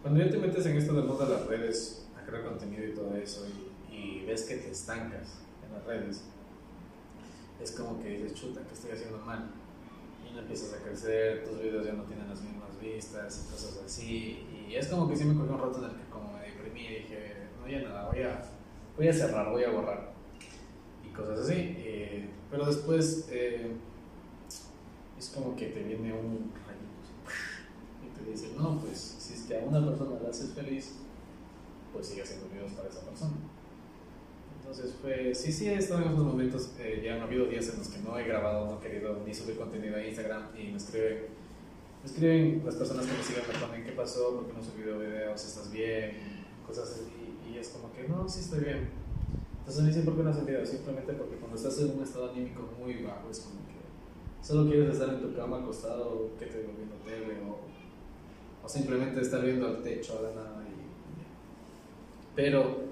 cuando 0.02 0.24
ya 0.24 0.30
te 0.30 0.38
metes 0.38 0.66
en 0.66 0.76
esto 0.76 0.94
del 0.94 1.04
mundo 1.04 1.24
de 1.26 1.34
las 1.34 1.46
redes, 1.46 2.06
a 2.16 2.26
crear 2.26 2.44
contenido 2.44 2.84
y 2.86 2.94
todo 2.94 3.14
eso, 3.16 3.46
y, 3.46 3.94
y 3.94 4.24
ves 4.26 4.44
que 4.44 4.56
te 4.56 4.70
estancas 4.70 5.38
en 5.66 5.72
las 5.72 5.84
redes, 5.84 6.24
es 7.62 7.72
como 7.72 8.02
que 8.02 8.10
dices, 8.10 8.34
chuta, 8.34 8.60
¿qué 8.66 8.74
estoy 8.74 8.90
haciendo 8.92 9.18
mal? 9.18 9.50
Y 10.28 10.34
no 10.34 10.40
empiezas 10.40 10.74
a 10.74 10.82
crecer, 10.82 11.44
tus 11.44 11.60
videos 11.60 11.86
ya 11.86 11.92
no 11.92 12.04
tienen 12.04 12.28
las 12.28 12.40
mismas 12.40 12.78
vistas 12.80 13.46
y 13.46 13.52
cosas 13.52 13.80
así. 13.84 14.46
Y 14.68 14.74
es 14.74 14.88
como 14.88 15.08
que 15.08 15.16
sí 15.16 15.24
me 15.24 15.34
cogió 15.34 15.54
un 15.54 15.60
rato 15.60 15.78
en 15.78 15.84
el 15.84 15.96
que 15.96 16.10
como 16.10 16.32
me 16.32 16.42
deprimí 16.42 16.80
y 16.80 16.94
dije, 17.00 17.34
no, 17.60 17.68
ya 17.68 17.82
nada, 17.82 18.10
voy 18.10 18.22
a, 18.22 18.42
voy 18.96 19.08
a 19.08 19.12
cerrar, 19.12 19.50
voy 19.50 19.64
a 19.64 19.70
borrar. 19.70 20.12
Y 21.04 21.12
cosas 21.12 21.40
así. 21.40 21.54
Eh, 21.56 22.28
pero 22.50 22.66
después 22.66 23.28
eh, 23.30 23.72
es 25.18 25.28
como 25.30 25.56
que 25.56 25.66
te 25.66 25.82
viene 25.82 26.12
un 26.12 26.52
rayito 26.66 26.94
y 28.04 28.24
te 28.24 28.30
dice, 28.30 28.54
no, 28.56 28.78
pues 28.78 29.16
si 29.18 29.34
es 29.34 29.42
que 29.42 29.58
a 29.58 29.64
una 29.64 29.84
persona 29.84 30.20
la 30.22 30.30
haces 30.30 30.52
feliz, 30.52 30.96
pues 31.92 32.06
sigue 32.06 32.22
haciendo 32.22 32.48
videos 32.48 32.72
para 32.72 32.88
esa 32.88 33.00
persona. 33.00 33.32
Entonces 34.58 34.94
fue, 35.00 35.34
sí, 35.34 35.52
sí, 35.52 35.68
he 35.68 35.76
estado 35.76 36.02
en 36.02 36.12
esos 36.12 36.24
momentos, 36.24 36.70
eh, 36.78 37.02
ya 37.04 37.14
han 37.14 37.20
habido 37.20 37.46
días 37.46 37.68
en 37.68 37.78
los 37.78 37.88
que 37.88 37.98
no 37.98 38.18
he 38.18 38.24
grabado, 38.24 38.66
no 38.66 38.78
he 38.78 38.82
querido 38.82 39.22
ni 39.26 39.34
subir 39.34 39.56
contenido 39.56 39.96
a 39.96 40.06
Instagram 40.06 40.48
y 40.56 40.70
me 40.70 40.76
escribe 40.78 41.28
me 42.04 42.10
escriben 42.10 42.62
las 42.66 42.74
personas 42.74 43.06
que 43.06 43.12
me 43.16 43.22
siguen, 43.22 43.42
me 43.50 43.66
ponen 43.66 43.84
qué 43.84 43.92
pasó, 43.92 44.36
por 44.36 44.46
qué 44.46 44.52
no 44.52 44.62
subido 44.62 44.98
videos, 44.98 45.42
estás 45.42 45.72
bien, 45.72 46.44
cosas 46.66 46.90
así, 46.90 47.23
y 47.54 47.58
es 47.58 47.68
como 47.68 47.92
que 47.92 48.08
no, 48.08 48.28
sí 48.28 48.40
estoy 48.40 48.60
bien. 48.60 48.88
Entonces 49.60 49.86
dicen 49.86 50.04
por 50.04 50.16
qué 50.16 50.22
no 50.22 50.30
haces 50.30 50.46
videos, 50.46 50.68
simplemente 50.68 51.12
porque 51.14 51.36
cuando 51.36 51.56
estás 51.56 51.78
en 51.80 51.96
un 51.96 52.02
estado 52.02 52.30
anímico 52.30 52.68
muy 52.78 53.02
bajo 53.02 53.30
es 53.30 53.40
como 53.40 53.60
que 53.66 54.44
solo 54.46 54.68
quieres 54.68 54.92
estar 54.92 55.08
en 55.08 55.20
tu 55.20 55.34
cama 55.34 55.58
acostado, 55.58 56.30
que 56.38 56.46
te 56.46 56.58
viendo 56.58 56.96
tele 57.04 57.40
o, 57.48 57.60
o 58.64 58.68
simplemente 58.68 59.20
estar 59.20 59.42
viendo 59.42 59.66
al 59.66 59.82
techo 59.82 60.18
a 60.18 60.22
la 60.22 60.34
nada. 60.34 60.62
Y, 60.64 60.74
pero 62.36 62.82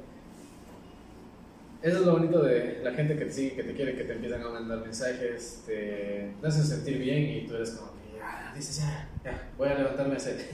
eso 1.82 1.98
es 1.98 2.06
lo 2.06 2.12
bonito 2.12 2.42
de 2.42 2.80
la 2.82 2.92
gente 2.92 3.16
que 3.16 3.24
te 3.24 3.32
sigue, 3.32 3.56
que 3.56 3.64
te 3.64 3.74
quiere, 3.74 3.96
que 3.96 4.04
te 4.04 4.12
empiezan 4.14 4.42
a 4.42 4.48
mandar 4.48 4.78
mensajes, 4.78 5.64
te, 5.66 6.32
hacen 6.42 6.64
sentir 6.64 6.98
bien 6.98 7.22
y 7.24 7.46
tú 7.46 7.56
eres 7.56 7.72
como 7.72 7.92
dices, 8.54 8.78
ya, 8.78 9.08
ya, 9.24 9.50
voy 9.56 9.68
a 9.68 9.74
levantarme 9.74 10.14
a 10.14 10.16
hacer. 10.16 10.38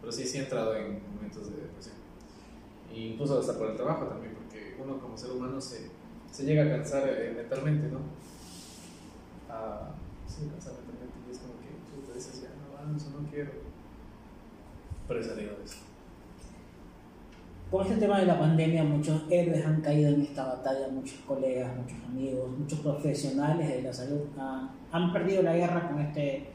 Pero 0.00 0.12
sí, 0.12 0.26
sí 0.26 0.38
he 0.38 0.40
entrado 0.42 0.76
en 0.76 1.00
momentos 1.14 1.48
de 1.50 1.62
depresión. 1.62 2.01
E 2.92 3.00
incluso 3.08 3.38
hasta 3.38 3.56
por 3.56 3.70
el 3.70 3.76
trabajo 3.76 4.04
también, 4.06 4.34
porque 4.34 4.76
uno 4.82 5.00
como 5.00 5.16
ser 5.16 5.32
humano 5.32 5.60
se, 5.60 5.90
se 6.30 6.44
llega 6.44 6.64
a 6.64 6.76
cansar 6.76 7.08
eh, 7.08 7.32
mentalmente, 7.34 7.88
¿no? 7.88 8.00
Ah, 9.48 9.92
sí, 10.26 10.48
cansar 10.50 10.74
mentalmente 10.74 11.14
y 11.26 11.30
es 11.30 11.38
como 11.38 11.54
que 11.54 11.68
tú 11.90 12.06
te 12.06 12.18
dices, 12.18 12.42
ya, 12.42 12.48
no 12.50 12.76
avanzo, 12.76 13.10
no 13.10 13.28
quiero. 13.30 13.50
Pero 15.08 15.20
he 15.20 15.24
salido 15.24 15.56
de 15.56 15.64
eso. 15.64 15.78
Por 17.70 17.86
este 17.86 17.96
tema 17.96 18.20
de 18.20 18.26
la 18.26 18.38
pandemia, 18.38 18.84
muchos 18.84 19.22
héroes 19.30 19.64
han 19.64 19.80
caído 19.80 20.10
en 20.10 20.20
esta 20.20 20.44
batalla, 20.44 20.88
muchos 20.88 21.20
colegas, 21.20 21.74
muchos 21.74 21.96
amigos, 22.06 22.50
muchos 22.58 22.80
profesionales 22.80 23.66
de 23.66 23.80
la 23.80 23.90
salud 23.90 24.20
han, 24.90 25.12
perdido 25.14 25.42
la 25.42 25.56
guerra 25.56 25.88
con 25.88 25.98
este 25.98 26.48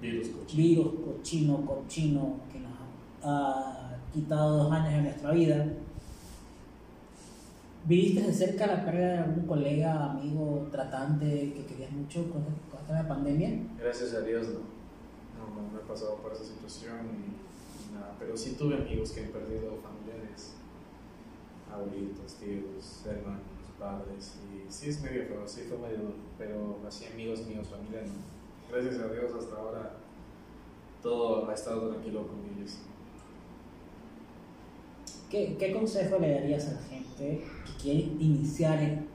virus 0.00 0.28
cochino. 0.28 0.62
virus 0.62 0.94
cochino, 1.04 1.66
cochino, 1.66 2.36
que 2.50 2.60
nos 2.60 2.72
ha 3.22 3.81
quitado 4.12 4.64
dos 4.64 4.72
años 4.72 4.92
de 4.94 5.02
nuestra 5.02 5.30
vida. 5.32 5.66
¿Viviste 7.84 8.22
de 8.22 8.32
cerca 8.32 8.66
la 8.66 8.84
pérdida 8.84 9.12
de 9.12 9.18
algún 9.18 9.46
colega, 9.46 10.12
amigo, 10.12 10.68
tratante 10.70 11.52
que 11.52 11.66
querías 11.66 11.90
mucho 11.90 12.30
con, 12.30 12.44
esta 12.82 13.08
pandemia? 13.08 13.50
Gracias 13.78 14.14
a 14.14 14.20
Dios, 14.20 14.48
no. 14.48 14.60
No, 15.38 15.72
no, 15.72 15.78
he 15.78 15.82
pasado 15.82 16.16
por 16.16 16.32
esa 16.32 16.44
situación, 16.44 16.98
nada, 17.92 18.14
pero 18.18 18.36
sí 18.36 18.54
tuve 18.56 18.76
amigos 18.76 19.10
que 19.10 19.24
han 19.24 19.30
perdido 19.30 19.76
familiares 19.82 20.54
abuelitos, 21.72 22.34
tíos, 22.34 23.02
hermanos, 23.06 23.42
padres, 23.78 24.36
y 24.46 24.70
sí 24.70 24.90
es 24.90 25.02
medio 25.02 25.24
feo, 25.26 25.48
sí 25.48 25.62
fue 25.62 25.78
medio 25.78 25.98
duro, 25.98 26.14
pero 26.38 26.78
así 26.86 27.06
amigos 27.06 27.46
míos, 27.46 27.68
familia, 27.68 28.02
gracias 28.70 29.00
a 29.00 29.08
Dios 29.08 29.32
hasta 29.36 29.56
ahora 29.56 29.96
todo 31.02 31.50
ha 31.50 31.54
estado 31.54 31.90
tranquilo 31.90 32.26
con 32.26 32.38
ellos. 32.56 32.78
¿Qué, 35.32 35.56
¿Qué, 35.58 35.72
consejo 35.72 36.18
le 36.18 36.30
darías 36.30 36.68
a 36.68 36.74
la 36.74 36.82
gente 36.82 37.42
que 37.66 37.82
quiere 37.82 38.00
iniciar 38.20 38.82
en, 38.82 39.06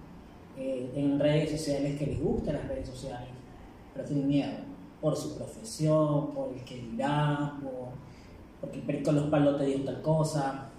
eh, 0.58 0.92
en 0.96 1.20
redes 1.20 1.52
sociales, 1.52 2.00
que 2.00 2.08
les 2.08 2.20
gustan 2.20 2.56
las 2.56 2.68
redes 2.68 2.90
sociales, 2.90 3.30
pero 3.94 4.04
tienen 4.04 4.28
miedo 4.28 4.58
por 5.00 5.16
su 5.16 5.38
profesión, 5.38 6.34
por 6.34 6.56
el 6.56 6.64
que 6.66 6.78
dirá, 6.78 7.54
por, 7.62 7.90
porque 8.60 9.04
con 9.04 9.14
los 9.14 9.30
palos 9.30 9.60
te 9.60 9.68
dio 9.68 9.86
tal 9.86 10.02
cosa? 10.02 10.72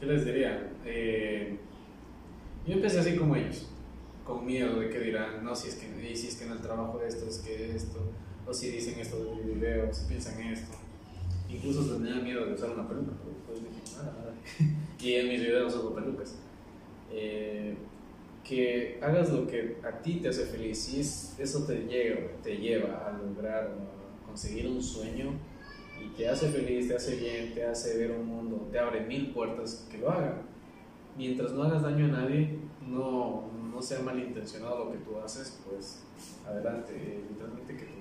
¿Qué 0.00 0.06
les 0.06 0.24
diría? 0.24 0.68
Eh, 0.84 1.56
yo 2.66 2.72
empecé 2.72 2.98
así 2.98 3.14
como 3.14 3.36
ellos, 3.36 3.68
con 4.24 4.44
miedo 4.44 4.80
de 4.80 4.90
que 4.90 4.98
dirán, 4.98 5.44
no, 5.44 5.54
si 5.54 5.68
es 5.68 5.76
que, 5.76 6.16
si 6.16 6.26
es 6.26 6.34
que 6.34 6.46
en 6.46 6.50
el 6.50 6.60
trabajo 6.60 7.00
esto, 7.00 7.28
es 7.28 7.38
que 7.38 7.76
esto, 7.76 8.00
o 8.44 8.52
si 8.52 8.70
dicen 8.72 8.98
esto 8.98 9.24
de 9.24 9.36
mi 9.36 9.54
video, 9.54 9.94
si 9.94 10.08
piensan 10.08 10.42
esto. 10.42 10.85
Incluso 11.48 11.96
tenía 11.96 12.16
miedo 12.16 12.46
de 12.46 12.54
usar 12.54 12.70
una 12.70 12.88
peluca, 12.88 13.12
y 15.00 15.14
en 15.14 15.28
mis 15.28 15.40
videos 15.40 15.74
uso 15.74 15.94
pelucas. 15.94 16.36
Eh, 17.12 17.76
que 18.44 19.00
hagas 19.02 19.32
lo 19.32 19.46
que 19.46 19.78
a 19.82 20.00
ti 20.00 20.20
te 20.20 20.28
hace 20.28 20.46
feliz, 20.46 20.78
si 20.78 21.00
eso 21.00 21.64
te 21.64 21.84
lleva, 21.86 22.20
te 22.42 22.56
lleva 22.56 23.08
a 23.08 23.12
lograr 23.12 23.64
a 23.64 24.26
conseguir 24.26 24.68
un 24.68 24.82
sueño, 24.82 25.32
y 26.00 26.08
te 26.16 26.28
hace 26.28 26.48
feliz, 26.48 26.88
te 26.88 26.94
hace 26.94 27.16
bien, 27.16 27.54
te 27.54 27.64
hace 27.64 27.96
ver 27.98 28.12
un 28.12 28.26
mundo, 28.26 28.68
te 28.70 28.78
abre 28.78 29.00
mil 29.00 29.32
puertas, 29.32 29.86
que 29.90 29.98
lo 29.98 30.10
haga. 30.10 30.42
Mientras 31.16 31.52
no 31.52 31.62
hagas 31.64 31.82
daño 31.82 32.04
a 32.06 32.08
nadie, 32.08 32.58
no, 32.86 33.50
no 33.72 33.82
sea 33.82 34.00
malintencionado 34.00 34.84
lo 34.84 34.92
que 34.92 34.98
tú 34.98 35.18
haces, 35.18 35.60
pues 35.66 36.02
adelante, 36.46 37.24
literalmente 37.28 37.76
que 37.76 37.84
te 37.84 37.96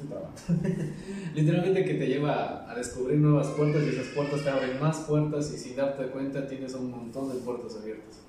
literalmente 1.34 1.84
que 1.84 1.94
te 1.94 2.06
lleva 2.06 2.70
a 2.70 2.74
descubrir 2.74 3.18
nuevas 3.18 3.48
puertas 3.48 3.82
y 3.84 3.88
esas 3.90 4.08
puertas 4.08 4.42
te 4.42 4.50
abren 4.50 4.80
más 4.80 4.98
puertas 5.00 5.52
y 5.54 5.58
sin 5.58 5.76
darte 5.76 6.06
cuenta 6.06 6.46
tienes 6.46 6.74
un 6.74 6.90
montón 6.90 7.28
de 7.28 7.36
puertas 7.36 7.76
abiertas. 7.76 8.20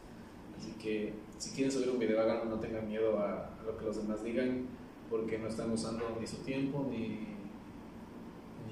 Así 0.58 0.72
que 0.82 1.14
si 1.38 1.52
quieren 1.52 1.72
subir 1.72 1.90
un 1.90 2.00
video, 2.00 2.22
háganlo, 2.22 2.46
no 2.46 2.60
tengan 2.60 2.88
miedo 2.88 3.20
a, 3.20 3.50
a 3.60 3.64
lo 3.66 3.78
que 3.78 3.86
los 3.86 3.98
demás 3.98 4.24
digan, 4.24 4.68
porque 5.10 5.38
no 5.40 5.48
están 5.48 5.72
usando 5.72 6.18
ni 6.20 6.28
su 6.28 6.38
tiempo 6.38 6.88
ni 6.90 7.36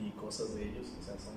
y 0.06 0.12
cosas 0.12 0.56
de 0.56 0.64
ellos, 0.64 0.88
o 1.00 1.02
sea, 1.02 1.16
son... 1.20 1.34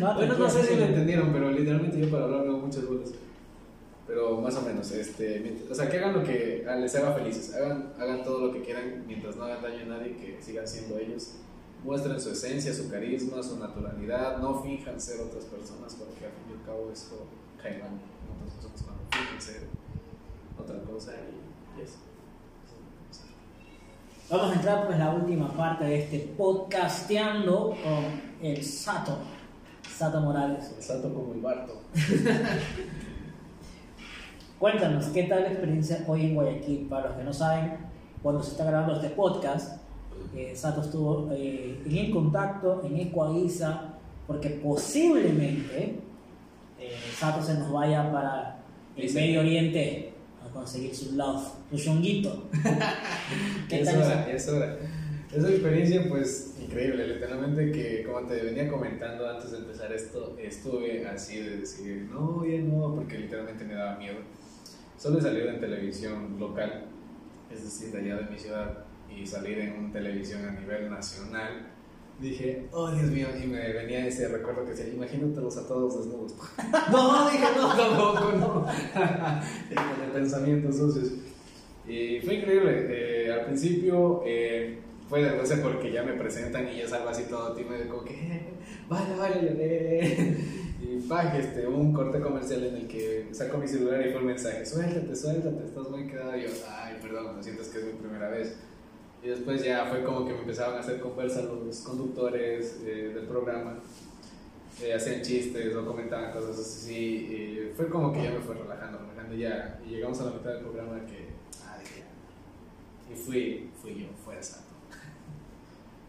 no, 0.00 0.14
bueno, 0.16 0.38
no 0.38 0.48
sé 0.48 0.62
si 0.62 0.76
lo 0.76 0.84
entendieron, 0.84 1.32
pero 1.32 1.50
literalmente 1.50 2.00
yo 2.00 2.10
para 2.10 2.24
hablar 2.24 2.46
muchas 2.46 2.86
vueltas. 2.86 3.12
Pero 4.06 4.40
más 4.40 4.54
o 4.56 4.62
menos, 4.62 4.90
este, 4.90 5.64
o 5.70 5.74
sea, 5.74 5.88
que 5.88 5.98
hagan 5.98 6.12
lo 6.12 6.22
que 6.22 6.66
les 6.78 6.94
haga 6.94 7.12
felices, 7.14 7.54
hagan, 7.54 7.94
hagan 7.98 8.22
todo 8.22 8.46
lo 8.46 8.52
que 8.52 8.62
quieran 8.62 9.04
mientras 9.06 9.36
no 9.36 9.44
hagan 9.44 9.62
daño 9.62 9.82
a 9.82 9.96
nadie, 9.96 10.16
que 10.16 10.38
sigan 10.42 10.68
siendo 10.68 10.98
ellos 10.98 11.36
muestren 11.84 12.18
su 12.18 12.30
esencia, 12.30 12.74
su 12.74 12.90
carisma, 12.90 13.42
su 13.42 13.58
naturalidad, 13.58 14.38
no 14.38 14.62
finjan 14.62 15.00
ser 15.00 15.20
otras 15.20 15.44
personas 15.44 15.94
porque 15.94 16.24
al 16.24 16.32
fin 16.32 16.50
y 16.50 16.52
al 16.58 16.64
cabo 16.64 16.90
esto 16.90 17.26
cae 17.62 17.78
mal 17.78 17.90
en 17.90 18.48
otras 18.48 18.54
personas 18.54 18.82
cuando 18.82 19.04
fingen 19.10 19.40
ser 19.40 19.68
otra 20.58 20.80
cosa 20.90 21.12
y, 21.12 21.82
eso. 21.82 21.98
Vamos 24.30 24.52
a 24.52 24.54
entrar 24.54 24.86
pues 24.86 24.98
la 24.98 25.10
última 25.10 25.54
parte 25.54 25.84
de 25.84 25.98
este 26.02 26.18
podcasteando 26.36 27.76
con 27.84 28.22
el 28.40 28.64
Sato, 28.64 29.18
Sato 29.94 30.20
Morales. 30.20 30.72
El 30.76 30.82
salto 30.82 31.12
como 31.12 31.34
el 31.34 31.40
Barto. 31.40 31.82
Cuéntanos, 34.58 35.06
¿qué 35.06 35.24
tal 35.24 35.42
la 35.42 35.50
experiencia 35.50 36.04
hoy 36.06 36.26
en 36.26 36.34
Guayaquil? 36.34 36.86
Para 36.88 37.08
los 37.08 37.16
que 37.16 37.24
no 37.24 37.32
saben, 37.32 37.76
cuando 38.22 38.42
se 38.42 38.52
está 38.52 38.64
grabando 38.64 38.94
este 38.94 39.10
podcast, 39.10 39.82
eh, 40.34 40.52
Sato 40.54 40.80
estuvo 40.80 41.30
eh, 41.32 41.82
en 41.86 42.10
contacto 42.10 42.82
en 42.84 42.98
Ecuavisa, 42.98 43.94
porque 44.26 44.50
posiblemente 44.50 45.96
eh, 46.78 46.92
Sato 47.18 47.42
se 47.42 47.54
nos 47.54 47.72
vaya 47.72 48.10
para 48.10 48.58
el 48.96 49.08
Sí. 49.08 49.14
Medio 49.16 49.40
Oriente 49.40 50.12
a 50.44 50.52
conseguir 50.52 50.94
su 50.94 51.16
love, 51.16 51.42
su 51.70 51.76
chonguito. 51.76 52.44
¿Qué 53.68 53.80
es 53.80 53.86
tal 53.86 54.02
hora, 54.02 54.30
es 54.30 54.48
hora. 54.48 54.78
Esa 55.34 55.48
experiencia, 55.50 56.08
pues, 56.08 56.54
increíble. 56.62 57.08
Literalmente 57.08 57.72
que, 57.72 58.04
como 58.04 58.26
te 58.28 58.40
venía 58.40 58.68
comentando 58.68 59.28
antes 59.28 59.50
de 59.50 59.58
empezar 59.58 59.92
esto, 59.92 60.36
estuve 60.40 61.04
así 61.08 61.40
de 61.40 61.56
decir, 61.58 62.08
no, 62.12 62.46
ya 62.46 62.60
no, 62.60 62.94
porque 62.94 63.18
literalmente 63.18 63.64
me 63.64 63.74
daba 63.74 63.98
miedo. 63.98 64.18
Solo 64.96 65.18
he 65.18 65.48
en 65.48 65.60
televisión 65.60 66.36
local, 66.38 66.86
es 67.52 67.64
decir, 67.64 67.92
de 67.92 67.98
allá 67.98 68.22
de 68.22 68.30
mi 68.30 68.38
ciudad, 68.38 68.84
y 69.10 69.26
salir 69.26 69.58
en 69.58 69.72
una 69.78 69.92
televisión 69.92 70.44
a 70.46 70.52
nivel 70.52 70.90
nacional. 70.90 71.70
Dije, 72.20 72.68
oh 72.70 72.90
Dios 72.92 73.10
mío, 73.10 73.26
y 73.42 73.46
me 73.46 73.72
venía 73.72 74.06
ese 74.06 74.28
recuerdo 74.28 74.64
que 74.64 74.70
decía, 74.70 74.88
imagínatelos 74.88 75.56
a 75.56 75.66
todos 75.66 75.98
desnudos. 75.98 76.34
no, 76.92 77.30
dije, 77.30 77.44
no, 77.56 77.76
tampoco, 77.76 78.32
no. 78.32 78.66
De 79.68 80.12
pensamientos 80.12 80.76
sucios. 80.76 81.12
Y 81.86 82.20
fue 82.20 82.36
increíble. 82.36 82.86
eh, 82.88 83.32
al 83.32 83.46
principio 83.46 84.22
eh, 84.24 84.78
fue 85.08 85.22
de 85.22 85.38
risa 85.38 85.60
porque 85.62 85.92
ya 85.92 86.02
me 86.02 86.14
presentan 86.14 86.68
y 86.68 86.78
ya 86.78 86.88
salgo 86.88 87.08
así 87.08 87.24
todo 87.24 87.52
tímido, 87.54 87.88
como 87.88 88.04
que, 88.04 88.14
"Eh, 88.14 88.42
vaya, 88.88 89.16
vaya, 89.16 89.40
lloré. 89.42 90.36
Y 90.80 91.00
pa, 91.08 91.36
este, 91.36 91.66
un 91.66 91.92
corte 91.94 92.20
comercial 92.20 92.64
en 92.64 92.76
el 92.76 92.86
que 92.86 93.28
saco 93.32 93.56
mi 93.58 93.66
celular 93.66 94.06
y 94.06 94.10
fue 94.10 94.20
el 94.20 94.26
mensaje: 94.26 94.66
suéltate, 94.66 95.16
suéltate, 95.16 95.64
estás 95.64 95.88
muy 95.90 96.06
quedado. 96.06 96.36
Y 96.36 96.42
yo, 96.42 96.48
ay, 96.68 96.98
perdón, 97.00 97.42
siento, 97.42 97.62
es 97.62 97.68
que 97.68 97.78
es 97.78 97.84
mi 97.86 97.92
primera 97.92 98.28
vez. 98.28 98.56
Y 99.22 99.28
después 99.28 99.64
ya 99.64 99.86
fue 99.86 100.04
como 100.04 100.26
que 100.26 100.34
me 100.34 100.40
empezaban 100.40 100.76
a 100.76 100.80
hacer 100.80 101.00
conversa 101.00 101.40
los 101.42 101.78
conductores 101.78 102.80
eh, 102.84 103.12
del 103.14 103.24
programa. 103.26 103.78
Eh, 104.82 104.92
hacían 104.92 105.22
chistes 105.22 105.74
o 105.74 105.86
comentaban 105.86 106.32
cosas 106.32 106.58
así. 106.58 107.70
fue 107.74 107.88
como 107.88 108.12
que 108.12 108.22
ya 108.22 108.30
me 108.32 108.40
fue 108.40 108.54
relajando, 108.54 108.98
relajando 108.98 109.34
ya. 109.34 109.80
Y 109.86 109.90
llegamos 109.90 110.20
a 110.20 110.24
la 110.26 110.30
mitad 110.32 110.50
del 110.50 110.60
programa 110.60 111.06
que, 111.06 111.28
ah, 111.64 111.78
dije, 111.80 112.00
ya. 112.00 113.14
Y 113.14 113.16
fui, 113.16 113.70
fui 113.80 113.94
yo, 114.02 114.06
fue 114.22 114.36
el 114.36 114.44
santo. 114.44 114.73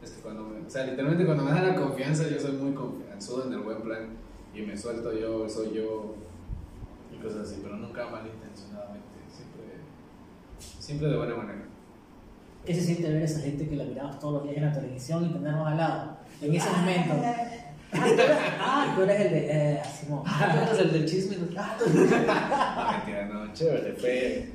Es 0.05 0.11
que 0.11 0.21
cuando 0.21 0.43
me, 0.43 0.63
o 0.63 0.69
sea, 0.69 0.85
literalmente 0.85 1.25
cuando 1.25 1.43
me 1.43 1.49
dan 1.51 1.67
la 1.67 1.75
confianza, 1.75 2.29
yo 2.29 2.39
soy 2.39 2.51
muy 2.51 2.73
confianzudo 2.73 3.47
en 3.47 3.53
el 3.53 3.59
buen 3.61 3.81
plan 3.81 4.09
y 4.53 4.61
me 4.61 4.77
suelto 4.77 5.11
yo, 5.11 5.49
soy 5.49 5.73
yo 5.73 6.13
y 7.11 7.17
cosas 7.23 7.47
así, 7.49 7.59
pero 7.63 7.75
nunca 7.77 8.07
malintencionadamente, 8.07 9.07
siempre, 9.27 9.63
siempre 10.79 11.07
de 11.07 11.17
buena 11.17 11.35
manera. 11.35 11.65
¿Qué 12.63 12.75
se 12.75 12.81
siente 12.81 13.11
ver 13.11 13.23
a 13.23 13.25
esa 13.25 13.39
gente 13.39 13.67
que 13.67 13.75
la 13.75 13.83
miramos 13.85 14.19
todos 14.19 14.35
los 14.35 14.43
días 14.43 14.57
en 14.57 14.65
la 14.65 14.73
televisión 14.73 15.25
y 15.25 15.33
tenernos 15.33 15.67
al 15.67 15.77
lado? 15.77 16.17
En 16.39 16.53
ese 16.53 16.69
momento. 16.69 17.13
Ah, 17.91 18.05
tú 18.15 18.21
eres, 18.21 18.37
ah, 18.59 18.93
tú 18.95 19.01
eres 19.03 19.21
el 19.21 19.31
de. 19.31 19.47
Eh, 19.49 19.81
Simón. 19.85 20.23
Ah, 20.25 20.51
tú 20.53 20.65
eres 20.67 20.79
el 20.85 20.91
del 20.91 21.05
chisme. 21.05 21.37
Ah, 21.57 21.77
No, 22.75 22.91
mentira, 22.97 23.25
no, 23.25 23.53
chévere, 23.53 23.93
fue. 23.93 24.49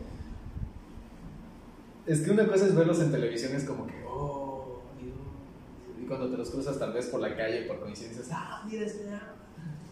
Es 2.06 2.20
que 2.20 2.30
una 2.30 2.46
cosa 2.46 2.66
es 2.66 2.74
verlos 2.74 3.00
en 3.00 3.10
televisión, 3.12 3.54
es 3.54 3.64
como 3.64 3.86
que, 3.86 3.94
cuando 6.10 6.28
te 6.30 6.36
los 6.36 6.50
cruzas 6.50 6.78
tal 6.78 6.92
vez 6.92 7.06
por 7.06 7.20
la 7.20 7.34
calle, 7.34 7.62
por 7.62 7.80
coincidencias, 7.80 8.28
ah, 8.32 8.62
mira 8.70 8.84
este. 8.84 9.08
ah. 9.10 9.34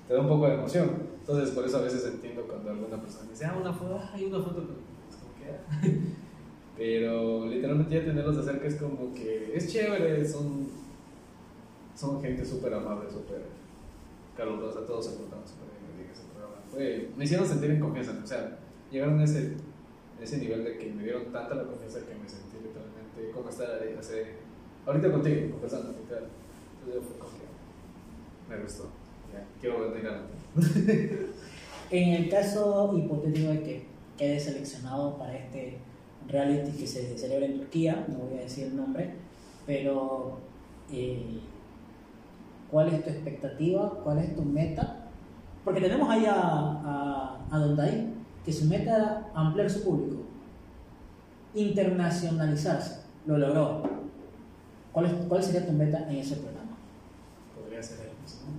Te 0.07 0.15
da 0.15 0.21
un 0.21 0.29
poco 0.29 0.47
de 0.49 0.55
emoción. 0.55 0.91
Entonces, 1.21 1.51
por 1.55 1.65
eso 1.65 1.79
a 1.79 1.83
veces 1.83 2.05
entiendo 2.07 2.43
cuando 2.43 2.71
alguna 2.71 3.01
persona 3.01 3.31
dice, 3.31 3.45
ah, 3.47 3.57
una 3.61 3.73
foto, 3.73 4.01
hay 4.13 4.25
una 4.27 4.39
foto. 4.43 4.57
con-". 4.67 4.77
Es 5.09 5.17
como 5.17 5.35
que. 5.91 5.99
Pero 6.77 7.47
literalmente 7.47 7.95
ya 7.95 8.05
tenerlos 8.05 8.37
de 8.37 8.43
cerca 8.45 8.67
es 8.69 8.77
como 8.77 9.13
que 9.15 9.53
es 9.57 9.67
chévere, 9.73 10.27
son, 10.29 10.69
son 11.97 12.23
gente 12.23 12.45
súper 12.45 12.73
amable, 12.75 13.11
súper 13.11 13.43
calurosa, 14.37 14.87
todos 14.87 15.07
se 15.07 15.13
portaron 15.17 15.45
súper 15.47 15.67
bien 15.75 16.07
en 16.07 16.13
ese 16.13 16.23
programa. 16.33 16.63
Fue- 16.71 17.11
me 17.17 17.25
hicieron 17.25 17.47
sentir 17.47 17.71
en 17.73 17.81
confianza, 17.81 18.19
o 18.23 18.27
sea, 18.27 18.59
llegaron 18.93 19.19
a 19.19 19.25
ese, 19.25 19.55
a 20.21 20.23
ese 20.23 20.39
nivel 20.39 20.65
de 20.65 20.79
que 20.79 20.93
me 20.93 21.03
dieron 21.03 21.25
tanta 21.33 21.55
la 21.57 21.65
confianza 21.65 21.99
que 22.01 22.15
me 22.15 22.29
sentí 22.29 22.57
literalmente 22.63 23.31
como 23.35 23.49
estar 23.51 23.83
ahí, 23.83 23.97
hace, 23.99 24.35
ahorita 24.89 25.13
contigo, 25.13 25.51
conversando, 25.53 25.93
literal. 25.93 26.25
Entonces 26.81 27.05
fue 27.07 27.19
como 27.19 27.33
que 27.33 28.57
me 28.57 28.63
gustó, 28.63 28.85
ya, 29.33 29.45
quiero 29.61 29.79
volver 29.79 30.07
a 30.07 30.23
En 31.91 32.09
el 32.15 32.29
caso 32.31 32.95
hipotético 32.97 33.51
de 33.51 33.63
que 33.63 33.87
quede 34.17 34.41
seleccionado 34.41 35.17
para 35.19 35.37
este 35.37 35.79
reality 36.27 36.77
que 36.77 36.87
se 36.87 37.17
celebra 37.17 37.47
en 37.47 37.59
Turquía, 37.59 38.07
no 38.09 38.19
voy 38.19 38.39
a 38.39 38.43
decir 38.43 38.67
el 38.67 38.77
nombre, 38.77 39.15
pero 39.67 40.39
eh, 40.91 41.41
¿cuál 42.71 42.89
es 42.89 43.05
tu 43.05 43.11
expectativa? 43.11 44.01
¿Cuál 44.03 44.19
es 44.19 44.35
tu 44.35 44.43
meta? 44.43 45.07
Porque 45.65 45.81
tenemos 45.81 46.09
ahí 46.09 46.27
a, 46.27 46.35
a, 46.35 47.47
a 47.51 47.59
Don 47.59 47.77
Dai, 47.77 48.13
que 48.45 48.53
su 48.53 48.67
meta 48.67 48.97
era 48.97 49.31
ampliar 49.35 49.71
su 49.71 49.85
público, 49.85 50.23
internacionalizarse, 51.55 53.03
lo 53.27 53.39
logró. 53.39 54.08
¿Cuál, 54.99 55.11
es, 55.13 55.27
¿Cuál 55.29 55.43
sería 55.45 55.65
tu 55.65 55.73
meta 55.73 56.11
en 56.11 56.17
ese 56.17 56.39
programa? 56.39 56.77
podría 57.55 57.81
ser 57.81 58.01
el 58.01 58.21
mismo. 58.21 58.51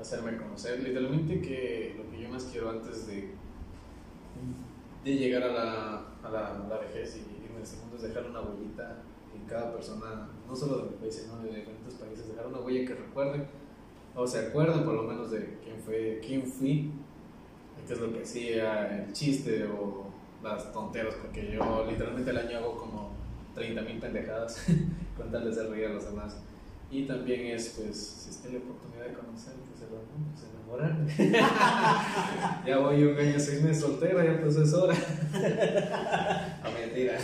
Hacerme 0.00 0.38
conocer. 0.38 0.82
Literalmente 0.82 1.38
que 1.42 1.94
lo 1.98 2.10
que 2.10 2.22
yo 2.22 2.30
más 2.30 2.44
quiero 2.44 2.70
antes 2.70 3.06
de, 3.06 3.34
de 5.04 5.14
llegar 5.18 5.42
a 5.42 5.52
la, 5.52 5.94
a 6.22 6.30
la, 6.30 6.66
la 6.66 6.78
vejez 6.78 7.18
y 7.18 7.44
irme 7.44 7.60
este 7.62 7.78
mundo 7.82 7.96
es 7.96 8.04
dejar 8.04 8.24
una 8.24 8.40
huellita 8.40 9.02
en 9.38 9.46
cada 9.46 9.70
persona, 9.74 10.30
no 10.48 10.56
solo 10.56 10.78
de 10.78 10.90
mi 10.92 10.96
país, 10.96 11.14
sino 11.14 11.42
de 11.42 11.58
diferentes 11.58 11.92
países, 11.92 12.26
dejar 12.26 12.46
una 12.46 12.60
huella 12.60 12.88
que 12.88 12.94
recuerden 12.94 13.46
o 14.14 14.26
se 14.26 14.46
acuerden 14.46 14.82
por 14.82 14.94
lo 14.94 15.02
menos 15.02 15.30
de 15.30 15.58
quién 15.62 15.78
fue, 15.78 16.22
quién 16.26 16.46
fui, 16.46 16.90
qué 17.86 17.92
es 17.92 18.00
lo 18.00 18.14
que 18.14 18.22
hacía, 18.22 19.04
el 19.04 19.12
chiste 19.12 19.66
o 19.66 20.06
las 20.42 20.72
tonteras, 20.72 21.16
porque 21.16 21.52
yo 21.52 21.84
literalmente 21.86 22.30
el 22.30 22.38
año 22.38 22.56
hago 22.60 22.78
como 22.78 23.10
30 23.54 23.82
mil 23.82 23.98
pendejadas 23.98 24.64
con 25.16 25.30
tal 25.30 25.44
de 25.44 25.50
hacer 25.50 25.70
reír 25.70 25.86
a 25.86 25.92
los 25.94 26.04
demás. 26.04 26.36
Y 26.90 27.04
también 27.06 27.46
es, 27.46 27.74
pues, 27.80 27.96
si 27.96 28.30
es 28.30 28.36
que 28.38 28.50
la 28.52 28.58
oportunidad 28.58 29.06
de 29.06 29.12
conocer, 29.14 29.54
pues, 29.68 29.82
el 29.82 29.88
amor, 29.88 30.04
pues, 30.32 30.46
enamorarme. 30.52 31.14
ya 32.66 32.78
voy 32.78 33.02
un 33.04 33.18
año, 33.18 33.38
seis 33.40 33.62
meses 33.62 33.82
soltero, 33.82 34.22
ya 34.22 34.40
pues 34.40 34.56
es 34.56 34.72
hora. 34.72 34.94
a 36.62 36.70
mentira. 36.70 37.18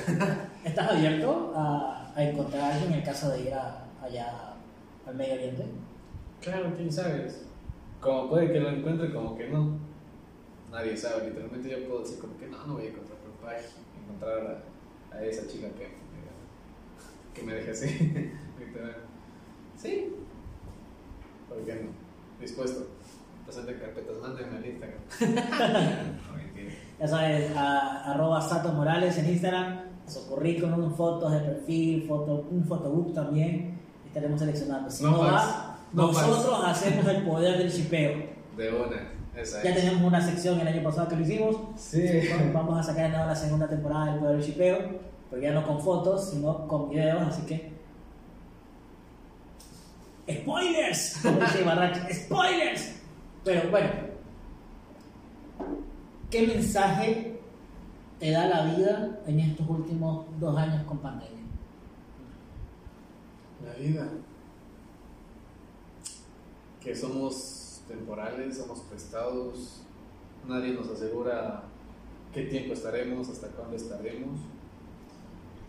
¿Estás 0.65 0.91
abierto 0.91 1.53
a, 1.55 2.13
a 2.15 2.23
encontrar 2.25 2.63
a 2.63 2.75
alguien 2.75 2.93
en 2.93 2.99
el 2.99 3.05
caso 3.05 3.31
de 3.31 3.41
ir 3.43 3.55
a- 3.55 3.85
allá 4.03 4.55
al 5.07 5.15
Medio 5.15 5.35
Oriente? 5.35 5.65
Claro, 6.41 6.73
quién 6.77 6.91
sabe. 6.93 7.29
Como 8.01 8.29
puede 8.29 8.53
que 8.53 8.61
lo 8.61 8.69
encuentre, 8.71 9.13
como 9.13 9.37
que 9.37 9.49
no. 9.49 9.79
Nadie 10.71 10.97
sabe, 10.97 11.29
literalmente 11.29 11.69
yo 11.71 11.87
puedo 11.87 12.01
decir 12.01 12.19
como 12.19 12.37
que 12.39 12.47
no, 12.49 12.67
no 12.67 12.75
voy 12.75 12.87
a 12.87 12.89
encontrar 12.89 13.19
por 13.19 13.49
ahí, 13.51 13.63
encontrar 14.03 14.65
a, 15.13 15.17
a 15.17 15.25
esa 15.25 15.47
chica 15.47 15.69
que, 15.77 15.89
que 17.35 17.43
me 17.43 17.55
deje 17.55 17.71
así. 17.71 17.87
Literal. 18.59 18.97
Sí. 19.77 20.15
¿Por 21.49 21.59
qué 21.65 21.75
no? 21.75 21.91
Dispuesto. 22.41 22.87
Presenten 23.45 23.79
carpetas, 23.79 24.17
mándenme 24.21 24.57
al 24.59 24.67
Instagram. 24.67 25.01
no, 26.29 26.37
mentira. 26.37 26.73
Ya 27.01 27.09
sabes, 27.09 27.57
a, 27.57 28.13
arroba 28.13 28.41
Sato 28.41 28.73
Morales 28.73 29.19
en 29.19 29.29
Instagram, 29.31 29.81
su 30.07 30.27
currículum, 30.29 30.95
fotos 30.95 31.33
de 31.33 31.39
perfil, 31.41 32.07
foto, 32.07 32.47
un 32.51 32.65
photobook 32.65 33.15
también, 33.15 33.79
estaremos 34.07 34.41
seleccionando. 34.41 34.91
Si 34.91 35.03
no, 35.03 35.11
No 35.13 35.19
va, 35.19 35.79
no 35.93 36.07
nosotros 36.09 36.61
hacemos 36.65 37.07
el 37.09 37.23
poder 37.25 37.59
del 37.59 37.73
chipeo. 37.73 38.13
De 38.57 38.69
una, 38.71 39.11
esa 39.41 39.63
Ya 39.63 39.71
es. 39.71 39.77
tenemos 39.77 40.03
una 40.03 40.21
sección 40.21 40.61
el 40.61 40.69
año 40.69 40.83
pasado 40.85 41.09
que 41.09 41.17
lo 41.17 41.23
hicimos, 41.23 41.57
Sí. 41.77 42.03
Vamos- 42.53 42.79
a 42.79 42.83
sacar 42.83 43.07
ahora 43.07 43.27
la 43.27 43.35
segunda 43.37 43.69
temporada 43.69 44.13
del 44.13 44.21
poder 44.21 44.37
del 44.37 44.45
chipeo, 44.47 44.79
pero 45.33 45.45
ya 45.45 45.53
no 45.53 45.67
con 45.67 45.81
fotos, 45.81 46.29
sino 46.29 46.69
con 46.69 46.91
videos, 46.91 47.23
así 47.23 47.47
que... 47.47 47.73
¡Spoilers! 50.31 51.21
Como 51.23 51.41
dice 51.41 51.63
Barrache, 51.65 52.15
¡Spoilers! 52.15 52.97
Pero 53.43 53.71
bueno, 53.71 53.89
¿qué 56.31 56.47
mensaje 56.47 57.41
te 58.19 58.31
da 58.31 58.47
la 58.47 58.75
vida 58.75 59.21
en 59.27 59.41
estos 59.41 59.67
últimos 59.71 60.27
dos 60.39 60.55
años 60.55 60.85
con 60.85 60.99
pandemia? 60.99 61.47
La 63.65 63.73
vida. 63.73 64.07
que 66.79 66.95
somos 66.95 67.81
temporales, 67.89 68.59
somos 68.59 68.81
prestados, 68.81 69.81
nadie 70.47 70.75
nos 70.75 70.91
asegura 70.91 71.63
qué 72.35 72.43
tiempo 72.43 72.75
estaremos, 72.75 73.31
hasta 73.31 73.47
cuándo 73.49 73.77
estaremos, 73.77 74.41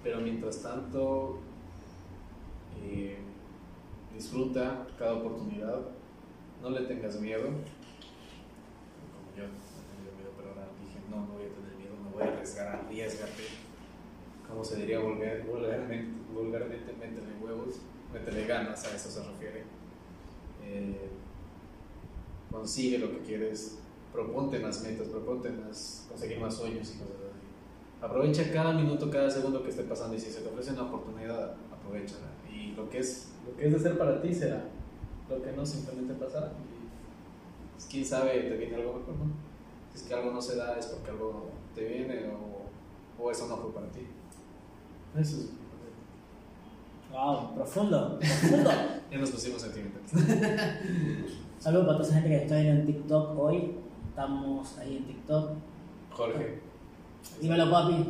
pero 0.03 0.19
mientras 0.19 0.61
tanto 0.61 1.39
eh, 2.83 3.17
disfruta 4.13 4.85
cada 4.99 5.13
oportunidad, 5.13 5.81
no 6.61 6.69
le 6.69 6.81
tengas 6.81 7.19
miedo, 7.19 7.43
como 7.43 7.61
yo 9.35 9.43
he 9.43 9.47
tenido 9.47 10.13
miedo, 10.17 10.31
pero 10.35 10.49
ahora 10.49 10.67
dije, 10.81 10.99
no, 11.09 11.25
no 11.25 11.33
voy 11.33 11.45
a 11.45 11.55
tener 11.55 11.75
miedo, 11.77 11.95
me 12.03 12.11
voy 12.11 12.23
a 12.23 12.33
arriesgar, 12.33 12.67
arriesgate, 12.67 13.43
como 14.47 14.63
se 14.63 14.75
diría 14.75 14.99
vulgar, 14.99 15.45
vulgarmente, 15.45 16.11
vulgarmente, 16.33 16.93
métele 16.93 17.35
huevos, 17.41 17.79
métele 18.13 18.45
ganas, 18.45 18.85
a 18.85 18.95
eso 18.95 19.09
se 19.09 19.23
refiere. 19.23 19.63
Eh, 20.65 21.09
consigue 22.51 22.99
lo 22.99 23.09
que 23.11 23.19
quieres, 23.19 23.79
proponte 24.11 24.59
más 24.59 24.83
metas, 24.83 25.07
proponte 25.07 25.49
más, 25.49 26.05
conseguir 26.09 26.39
más 26.39 26.55
sueños 26.55 26.93
y 26.93 26.99
cosas. 26.99 27.22
Aprovecha 28.03 28.51
cada 28.51 28.73
minuto, 28.73 29.09
cada 29.09 29.29
segundo 29.29 29.63
que 29.63 29.69
esté 29.69 29.83
pasando 29.83 30.13
y 30.13 30.19
si 30.19 30.29
se 30.29 30.41
te 30.41 30.49
ofrece 30.49 30.73
una 30.73 30.83
oportunidad, 30.83 31.55
aprovechala. 31.71 32.27
Y 32.53 32.73
lo 32.73 32.89
que 32.89 32.99
es, 32.99 33.29
lo 33.47 33.55
que 33.55 33.67
es 33.67 33.71
de 33.71 33.79
ser 33.79 33.97
para 33.97 34.21
ti 34.21 34.33
será, 34.33 34.65
lo 35.29 35.41
que 35.41 35.53
no 35.53 35.65
simplemente 35.65 36.13
pasará. 36.15 36.47
Y, 36.47 37.71
pues, 37.71 37.87
quién 37.89 38.05
sabe, 38.05 38.41
te 38.41 38.57
viene 38.57 38.75
algo 38.75 38.95
mejor, 38.95 39.15
¿no? 39.15 39.31
Si 39.93 39.99
es 39.99 40.03
que 40.03 40.13
algo 40.13 40.31
no 40.31 40.41
se 40.41 40.57
da 40.57 40.77
es 40.77 40.87
porque 40.87 41.11
algo 41.11 41.45
te 41.73 41.85
viene 41.85 42.25
o, 42.27 43.23
o 43.23 43.31
eso 43.31 43.47
no 43.47 43.55
fue 43.55 43.71
para 43.73 43.87
ti. 43.87 44.01
Eso 45.17 45.37
es. 45.37 45.49
Wow, 47.09 47.55
profundo, 47.55 48.19
profundo. 48.19 48.71
Ya 49.11 49.19
nos 49.19 49.31
pusimos 49.31 49.61
sentimentales. 49.61 50.11
Saludos 51.59 51.85
para 51.85 51.97
toda 51.99 52.09
esa 52.09 52.15
gente 52.15 52.29
que 52.29 52.43
está 52.43 52.55
viendo 52.55 52.81
en 52.81 52.85
TikTok 52.87 53.39
hoy. 53.39 53.75
Estamos 54.09 54.77
ahí 54.79 54.97
en 54.97 55.05
TikTok. 55.05 55.51
Jorge. 56.11 56.62
Dímelo, 57.41 57.71
papi. 57.71 58.05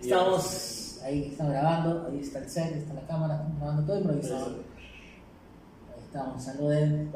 Estamos 0.00 1.00
ahí, 1.04 1.28
estamos 1.30 1.52
grabando. 1.52 2.08
Ahí 2.08 2.20
está 2.20 2.38
el 2.40 2.48
set, 2.48 2.76
está 2.76 2.94
la 2.94 3.06
cámara, 3.06 3.34
estamos 3.34 3.58
grabando 3.58 3.84
todo 3.84 3.98
improvisado. 3.98 4.46
Ahí 4.46 6.02
estamos, 6.04 6.42
saluden. 6.42 7.10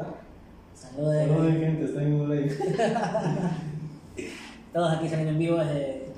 Saluden. 0.74 1.28
Saluden, 1.28 1.60
gente, 1.60 1.84
está 1.84 2.02
en 2.02 2.12
un 2.12 2.30
live. 2.30 2.56
Todos 4.72 4.92
aquí 4.92 5.08
saliendo 5.08 5.32
en 5.32 5.38
vivo 5.38 5.56
desde 5.56 6.08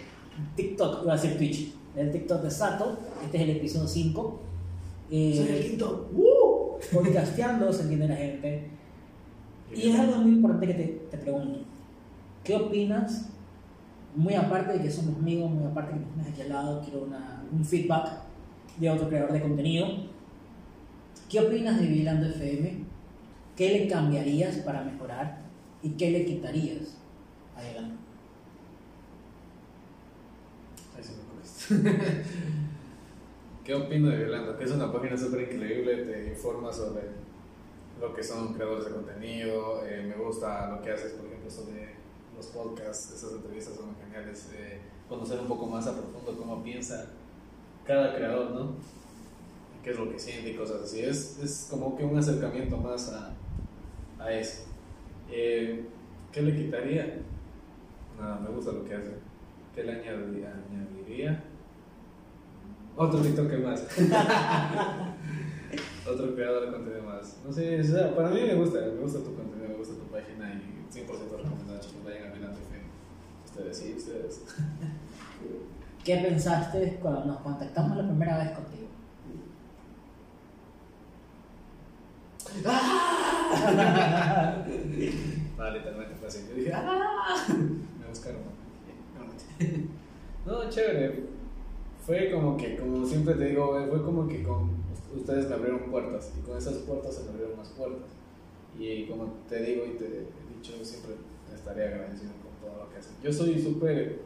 TikTok, 0.57 1.05
iba 1.05 1.13
a 1.13 1.17
decir 1.17 1.37
Twitch. 1.37 1.75
Del 1.95 2.13
TikTok 2.13 2.43
de 2.43 2.51
Sato. 2.51 2.99
Este 3.25 3.39
es 3.39 3.43
el 3.45 3.51
episodio 3.51 3.89
5. 3.89 4.41
Eh, 5.11 5.35
Soy 5.37 5.57
el 5.57 5.65
quinto. 5.65 6.11
¡Uh! 6.13 6.79
Podcasteando, 6.93 7.73
se 7.75 7.83
entiende 7.83 8.09
la 8.09 8.17
gente. 8.17 8.71
Y 9.75 9.91
es 9.91 9.99
algo 9.99 10.17
muy 10.17 10.33
importante 10.33 10.67
que 10.67 10.75
te, 10.75 10.87
te 11.11 11.19
pregunto. 11.19 11.61
¿Qué 12.45 12.57
opinas? 12.57 13.29
Muy 14.15 14.35
aparte 14.35 14.75
de 14.75 14.83
que 14.83 14.91
somos 14.91 15.17
amigos, 15.17 15.51
muy 15.51 15.65
aparte 15.65 15.95
de 15.95 16.01
que 16.01 16.07
tienes 16.07 16.33
aquí 16.33 16.43
al 16.43 16.49
lado, 16.49 16.81
quiero 16.83 17.05
una, 17.05 17.43
un 17.53 17.65
feedback 17.65 18.09
de 18.79 18.91
otro 18.91 19.09
creador 19.09 19.33
de 19.33 19.43
contenido. 19.43 19.87
¿Qué 21.29 21.41
opinas 21.41 21.81
de 21.81 21.87
Vigilando 21.87 22.27
FM? 22.27 22.85
¿Qué 23.57 23.71
le 23.71 23.89
cambiarías 23.89 24.57
para 24.59 24.83
mejorar? 24.83 25.41
¿Y 25.83 25.91
qué 25.91 26.11
le 26.11 26.25
quitarías 26.25 26.97
a 27.57 27.63
me 31.13 31.23
ocurre. 31.23 32.23
¿Qué 33.65 33.75
opino 33.75 34.09
de 34.09 34.17
Violando? 34.17 34.57
Que 34.57 34.65
es 34.65 34.71
una 34.71 34.93
página 34.93 35.17
súper 35.17 35.53
increíble, 35.53 36.05
te 36.05 36.29
informa 36.29 36.73
sobre 36.73 37.03
lo 38.01 38.15
que 38.15 38.23
son 38.23 38.55
creadores 38.55 38.87
de 38.87 38.93
contenido, 38.93 39.85
eh, 39.85 40.07
me 40.09 40.15
gusta 40.25 40.71
lo 40.71 40.81
que 40.81 40.93
haces, 40.93 41.13
por 41.13 41.27
ejemplo, 41.27 41.51
sobre 41.51 41.98
los 42.39 42.47
podcasts, 42.47 43.13
esas 43.13 43.33
entrevistas 43.33 43.75
son 43.75 43.95
geniales, 44.03 44.49
eh, 44.55 44.81
conocer 45.09 45.41
un 45.41 45.49
poco 45.49 45.67
más 45.67 45.87
a 45.87 45.97
profundo 45.97 46.37
cómo 46.39 46.63
piensa 46.63 47.11
cada 47.85 48.15
creador, 48.15 48.53
¿no? 48.53 48.73
qué 49.83 49.91
es 49.91 49.99
lo 49.99 50.11
que 50.11 50.19
siente 50.19 50.51
y 50.51 50.55
cosas 50.55 50.83
así. 50.83 51.01
Es, 51.01 51.39
es 51.43 51.69
como 51.71 51.97
que 51.97 52.05
un 52.05 52.19
acercamiento 52.19 52.77
más 52.77 53.11
a, 53.13 53.35
a 54.23 54.33
eso. 54.33 54.65
Eh, 55.31 55.85
¿Qué 56.33 56.43
le 56.43 56.55
quitaría? 56.55 57.21
Nada, 58.19 58.41
me 58.41 58.51
gusta 58.51 58.73
lo 58.73 58.85
que 58.85 58.95
hace. 58.95 59.15
¿Qué 59.75 59.85
le 59.85 59.93
añadiría? 59.93 60.53
añadiría? 60.71 61.43
Otro 62.97 63.21
TikTok 63.21 63.53
más. 63.65 63.83
Otro 66.07 66.35
creador 66.35 66.67
de 66.67 66.73
contenido 66.73 67.03
más. 67.05 67.39
No 67.45 67.53
sé, 67.53 67.83
para 68.17 68.31
mí 68.31 68.43
me 68.43 68.55
gusta, 68.55 68.81
me 68.81 69.01
gusta 69.01 69.21
tu 69.21 69.35
contenido, 69.35 69.69
me 69.69 69.77
gusta 69.77 69.95
tu 69.95 70.05
página 70.11 70.53
y 70.55 70.78
100% 70.93 71.07
recomendado, 71.07 71.81
chicos, 71.81 72.05
vayan 72.05 72.33
a 72.33 72.35
FM. 72.35 72.85
Ustedes 73.45 73.79
sí, 73.79 73.95
ustedes. 73.97 74.43
¿Qué 76.05 76.17
pensaste 76.17 76.99
cuando 77.03 77.25
nos 77.27 77.41
contactamos 77.41 77.97
la 77.97 78.05
primera 78.05 78.39
vez 78.39 78.53
contigo? 78.53 78.89
No, 85.59 85.71
literalmente 85.71 86.15
fue 86.15 86.29
así. 86.29 86.47
Yo 86.49 86.55
dije, 86.55 86.73
¡ah! 86.73 87.47
Me 87.49 88.09
buscaron. 88.09 88.41
No, 90.47 90.71
chévere. 90.71 91.25
Fue 92.07 92.31
como 92.33 92.57
que, 92.57 92.77
como 92.77 93.07
siempre 93.07 93.35
te 93.35 93.45
digo, 93.47 93.79
fue 93.91 94.03
como 94.03 94.27
que 94.27 94.43
con 94.43 94.71
ustedes 95.15 95.49
me 95.49 95.57
abrieron 95.57 95.91
puertas 95.91 96.33
y 96.39 96.41
con 96.41 96.57
esas 96.57 96.77
puertas 96.79 97.15
se 97.15 97.25
me 97.25 97.31
abrieron 97.31 97.59
más 97.59 97.69
puertas. 97.69 98.18
Y 98.79 99.07
como 99.07 99.25
te 99.49 99.63
digo 99.63 99.85
y 99.87 99.97
te 99.99 100.05
he 100.07 100.55
dicho, 100.57 100.85
siempre 100.85 101.15
estaré 101.53 101.89
agradecido 101.89 102.33
con 102.43 102.53
todo 102.71 102.85
lo 102.85 102.91
que 102.91 102.99
hacen. 102.99 103.15
Yo 103.23 103.33
soy 103.33 103.61
súper. 103.61 104.21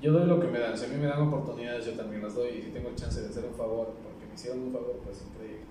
Yo 0.00 0.12
doy 0.12 0.26
lo 0.26 0.40
que 0.40 0.46
me 0.48 0.58
dan. 0.58 0.76
Si 0.76 0.86
a 0.86 0.88
mí 0.88 0.96
me 0.96 1.06
dan 1.06 1.20
oportunidades, 1.22 1.84
yo 1.86 1.92
también 1.92 2.22
las 2.22 2.34
doy. 2.34 2.48
Y 2.58 2.62
si 2.62 2.70
tengo 2.70 2.90
chance 2.94 3.20
de 3.20 3.28
hacer 3.28 3.44
un 3.44 3.54
favor, 3.54 3.94
porque 4.02 4.26
me 4.26 4.34
hicieron 4.34 4.60
un 4.60 4.72
favor, 4.72 5.00
pues 5.04 5.22
increíble. 5.28 5.64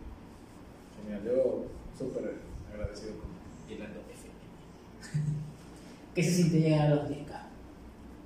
Genial. 1.01 1.21
Yo 1.25 1.65
súper 1.97 2.35
agradecido 2.71 3.13
con 3.17 3.29
Hilando 3.69 3.99
FM. 4.01 5.25
¿Qué 6.15 6.23
se 6.23 6.31
siente 6.31 6.59
llegar 6.61 6.87
a 6.91 6.95
los 6.95 7.09
10k? 7.09 7.41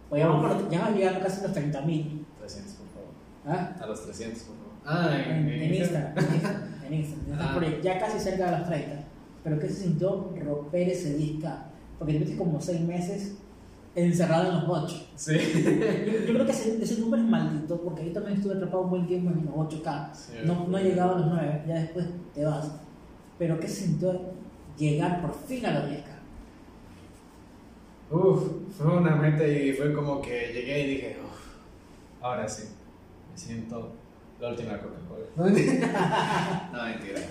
Pues 0.10 0.22
ya 0.22 0.28
vamos, 0.28 0.72
ya 0.72 0.80
vamos 0.82 0.98
llegando 0.98 1.20
casi 1.22 1.40
a 1.40 1.44
los 1.44 1.54
30 1.54 1.82
mil. 1.84 2.26
300, 2.40 2.74
por 2.74 2.88
favor. 2.88 3.10
¿Ah? 3.46 3.78
A 3.82 3.86
los 3.88 4.04
300, 4.04 4.44
por 4.44 4.56
favor. 4.58 4.74
Ah, 4.86 5.24
En, 5.26 5.48
en 5.50 5.74
Instagram. 5.76 6.14
En 6.18 6.34
Instagram. 6.34 6.84
en 6.88 6.94
Instagram. 6.94 7.40
Ah. 7.40 7.82
Ya 7.84 8.00
casi 8.00 8.20
cerca 8.20 8.52
de 8.52 8.58
los 8.60 8.68
30. 8.68 8.99
Pero 9.44 9.60
¿qué 9.60 9.68
se 9.70 9.84
sintió 9.84 10.32
romper 10.44 10.90
ese 10.90 11.18
10k? 11.18 11.64
Porque 11.98 12.14
te 12.14 12.20
metes 12.20 12.38
como 12.38 12.60
6 12.60 12.82
meses 12.82 13.36
encerrado 13.96 14.50
en 14.50 14.56
los 14.56 14.68
bots. 14.68 15.06
Sí. 15.16 15.34
Yo, 15.38 16.26
yo 16.28 16.34
creo 16.34 16.46
que 16.46 16.52
ese, 16.52 16.82
ese 16.82 17.00
número 17.00 17.24
es 17.24 17.30
maldito 17.30 17.82
porque 17.82 18.06
yo 18.06 18.14
también 18.14 18.38
estuve 18.38 18.56
atrapado 18.56 18.84
un 18.84 18.90
buen 18.90 19.08
tiempo 19.08 19.32
en 19.32 19.46
los 19.46 19.54
8K. 19.56 20.14
Sí, 20.14 20.34
No, 20.46 20.68
no 20.68 20.78
he 20.78 20.84
llegado 20.84 21.16
a 21.16 21.20
los 21.20 21.28
9, 21.28 21.64
ya 21.68 21.76
después 21.76 22.06
te 22.34 22.46
vas. 22.46 22.72
Pero 23.38 23.60
¿qué 23.60 23.68
se 23.68 23.86
sintió 23.86 24.20
llegar 24.78 25.22
por 25.22 25.34
fin 25.34 25.66
a 25.66 25.80
los 25.80 25.90
10K? 25.90 26.06
Uf, 28.12 28.44
fue 28.78 28.98
una 28.98 29.16
meta 29.16 29.48
y 29.48 29.74
fue 29.74 29.94
como 29.94 30.22
que 30.22 30.52
llegué 30.54 30.82
y 30.82 30.90
dije, 30.96 31.18
uf, 31.24 32.24
ahora 32.24 32.48
sí, 32.50 32.64
me 33.32 33.38
siento 33.38 33.92
la 34.40 34.50
última 34.50 34.80
Coca-Cola. 34.80 35.26
no, 36.74 36.84
mentira. 36.86 37.22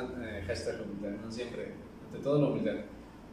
Eh, 0.00 0.44
Hashtag 0.46 0.80
humildad, 0.82 1.18
no 1.24 1.30
siempre, 1.30 1.72
ante 2.06 2.22
todo 2.22 2.40
la 2.40 2.48
humildad. 2.50 2.76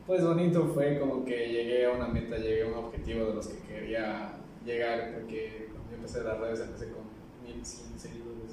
Pues 0.08 0.24
bonito 0.24 0.68
fue 0.74 1.00
como 1.00 1.24
que 1.24 1.48
llegué 1.50 1.86
a 1.86 1.92
una 1.92 2.08
meta, 2.08 2.38
llegué 2.38 2.64
a 2.64 2.68
un 2.68 2.74
objetivo 2.86 3.26
de 3.26 3.36
los 3.36 3.48
que 3.48 3.60
quería 3.68 4.34
llegar, 4.66 5.14
porque 5.14 5.70
cuando 5.72 5.92
yo 5.92 5.98
empecé 5.98 6.24
las 6.24 6.40
redes 6.40 6.60
empecé 6.62 6.92
con 6.92 7.04
1100 7.44 8.00
seguidores 8.00 8.52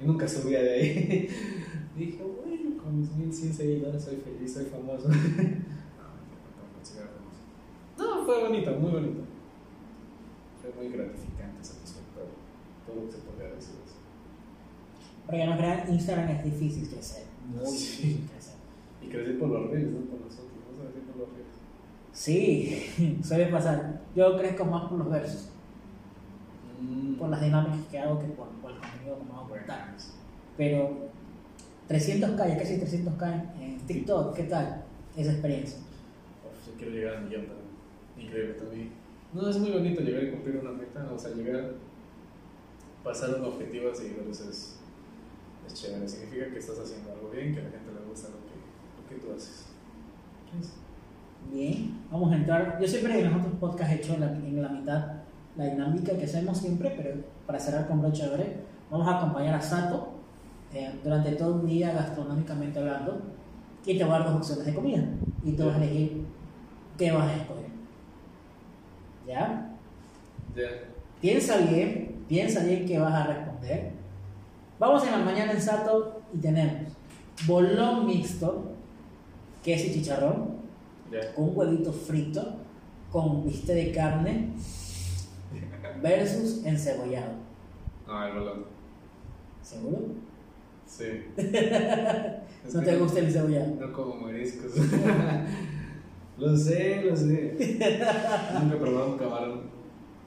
y 0.00 0.04
nunca 0.04 0.28
subía 0.28 0.62
de 0.62 0.72
ahí. 0.72 1.28
Dije, 1.96 2.22
bueno, 2.22 2.80
con 2.82 3.00
mis 3.00 3.10
1100 3.12 3.54
seguidores 3.54 4.04
soy 4.04 4.16
feliz, 4.16 4.54
soy 4.54 4.64
famoso. 4.70 5.08
no, 7.98 8.24
fue 8.24 8.42
bonito, 8.44 8.70
muy 8.72 8.90
bonito. 8.92 9.20
Fue 10.62 10.72
muy 10.84 10.92
gratificante, 10.92 11.64
satisfactorio. 11.64 12.30
Todo 12.86 12.96
lo 12.96 13.06
que 13.06 13.12
se 13.12 13.18
podría 13.18 13.48
decir. 13.50 13.74
Porque 15.26 15.44
no 15.44 15.56
crean, 15.56 15.92
Instagram 15.92 16.30
es 16.30 16.44
difícil 16.44 16.88
crecer. 16.88 17.27
Muy 17.54 17.66
Sí. 17.66 18.20
Y 19.02 19.08
crecí 19.08 19.32
por 19.34 19.48
los 19.48 19.70
reels, 19.70 19.90
no 19.92 20.00
por 20.06 20.20
nosotros. 20.20 20.50
No 20.70 20.76
sabes 20.76 20.92
por 21.06 21.16
los 21.16 21.28
reels. 21.34 21.48
Sí, 22.12 23.18
suele 23.24 23.46
pasar. 23.46 24.02
Yo 24.14 24.36
crezco 24.38 24.64
más 24.64 24.88
por 24.88 24.98
los 24.98 25.10
versos, 25.10 25.48
Mm. 26.80 27.14
por 27.14 27.28
las 27.28 27.40
dinámicas 27.40 27.78
que 27.90 27.98
hago 27.98 28.18
que 28.20 28.26
por, 28.26 28.46
por 28.62 28.70
el 28.70 28.78
contenido 28.78 29.18
que 29.18 29.24
me 29.24 29.30
hago 29.32 29.40
aportar. 29.46 29.94
Pero 30.56 31.08
300k, 31.88 32.36
ya 32.48 32.56
casi 32.58 32.74
300k 32.76 33.54
en 33.60 33.78
TikTok, 33.86 34.34
¿qué 34.36 34.44
tal 34.44 34.84
esa 35.16 35.32
experiencia? 35.32 35.78
Uf, 35.78 36.66
yo 36.68 36.72
quiero 36.78 36.92
llegar 36.92 37.16
al 37.16 37.24
millón 37.24 37.46
también. 37.46 37.68
Increíble 38.18 38.54
también. 38.54 38.90
No, 39.32 39.48
es 39.48 39.58
muy 39.58 39.70
bonito 39.72 40.00
llegar 40.02 40.22
y 40.24 40.30
cumplir 40.30 40.56
una 40.58 40.70
meta, 40.70 41.10
o 41.12 41.18
sea, 41.18 41.32
llegar, 41.32 41.72
pasar 43.02 43.34
un 43.34 43.44
objetivo 43.44 43.90
a 43.90 43.94
seguidores 43.94 44.40
es, 44.40 44.77
es 45.68 45.74
chévere. 45.74 46.08
Significa 46.08 46.50
que 46.50 46.58
estás 46.58 46.78
haciendo 46.78 47.12
algo 47.12 47.30
bien, 47.30 47.54
que 47.54 47.60
a 47.60 47.64
la 47.64 47.70
gente 47.70 47.92
le 47.92 48.08
gusta 48.08 48.28
lo 48.28 48.36
que, 48.36 48.56
lo 48.96 49.08
¿Qué 49.08 49.26
tú 49.26 49.32
haces? 49.32 49.66
Bien, 51.52 52.04
vamos 52.10 52.32
a 52.32 52.36
entrar. 52.36 52.78
Yo 52.80 52.88
siempre 52.88 53.20
en 53.20 53.30
los 53.30 53.40
otros 53.40 53.58
podcasts 53.60 53.94
he 53.94 53.96
hecho 53.96 54.14
en 54.14 54.20
la, 54.20 54.32
en 54.32 54.62
la 54.62 54.68
mitad 54.68 55.06
la 55.56 55.64
dinámica 55.64 56.16
que 56.16 56.24
hacemos 56.24 56.58
siempre, 56.58 56.94
pero 56.96 57.16
para 57.46 57.58
cerrar 57.58 57.88
con 57.88 58.00
broche 58.00 58.24
de 58.24 58.34
oro, 58.34 58.44
vamos 58.90 59.08
a 59.08 59.18
acompañar 59.18 59.56
a 59.56 59.60
Sato 59.60 60.12
eh, 60.72 60.92
durante 61.02 61.32
todo 61.32 61.54
un 61.54 61.66
día 61.66 61.92
gastronómicamente 61.92 62.78
hablando 62.78 63.20
y 63.84 63.98
te 63.98 64.04
voy 64.04 64.14
a 64.14 64.18
dar 64.18 64.28
dos 64.28 64.36
opciones 64.36 64.66
de 64.66 64.74
comida 64.74 65.04
y 65.44 65.52
tú 65.52 65.66
vas 65.66 65.76
a 65.76 65.82
elegir 65.82 66.24
qué 66.96 67.10
vas 67.10 67.26
a 67.26 67.36
escoger. 67.36 67.66
¿Ya? 69.26 69.76
Ya. 70.54 70.68
Piensa 71.20 71.56
bien, 71.58 72.24
piensa 72.28 72.62
bien 72.62 72.86
qué 72.86 72.98
vas 72.98 73.14
a 73.14 73.26
responder. 73.26 73.97
Vamos 74.78 75.04
en 75.04 75.10
la 75.10 75.18
mañana 75.18 75.52
en 75.52 75.60
Sato 75.60 76.22
y 76.32 76.38
tenemos 76.38 76.92
bolón 77.46 78.06
mixto, 78.06 78.72
queso 79.64 79.86
y 79.86 79.94
chicharrón, 79.94 80.58
con 81.34 81.48
un 81.48 81.56
huevito 81.56 81.92
frito, 81.92 82.54
con 83.10 83.44
bistec 83.44 83.74
de 83.74 83.92
carne, 83.92 84.50
versus 86.00 86.64
encebollado. 86.64 87.32
No, 88.06 88.24
el 88.24 88.34
balón. 88.34 88.64
¿Seguro? 89.62 89.98
Sí. 90.86 91.24
¿No 92.72 92.80
te 92.80 92.96
gusta 92.98 93.18
el 93.18 93.26
encebollado? 93.26 93.74
No 93.80 93.92
como 93.92 94.14
mariscos. 94.14 94.72
lo 96.38 96.56
sé, 96.56 97.02
lo 97.02 97.16
sé. 97.16 97.56
Nunca 98.60 98.76
he 98.76 98.78
probado 98.78 99.12
un 99.12 99.18
camarón. 99.18 99.60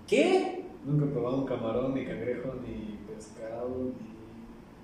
¿Qué? 0.06 0.66
Nunca 0.86 1.06
he 1.06 1.08
probado 1.08 1.38
un 1.38 1.46
camarón, 1.46 1.94
ni 1.94 2.06
cangrejo, 2.06 2.56
ni 2.56 3.00
pescado, 3.08 3.94
ni... 3.98 4.11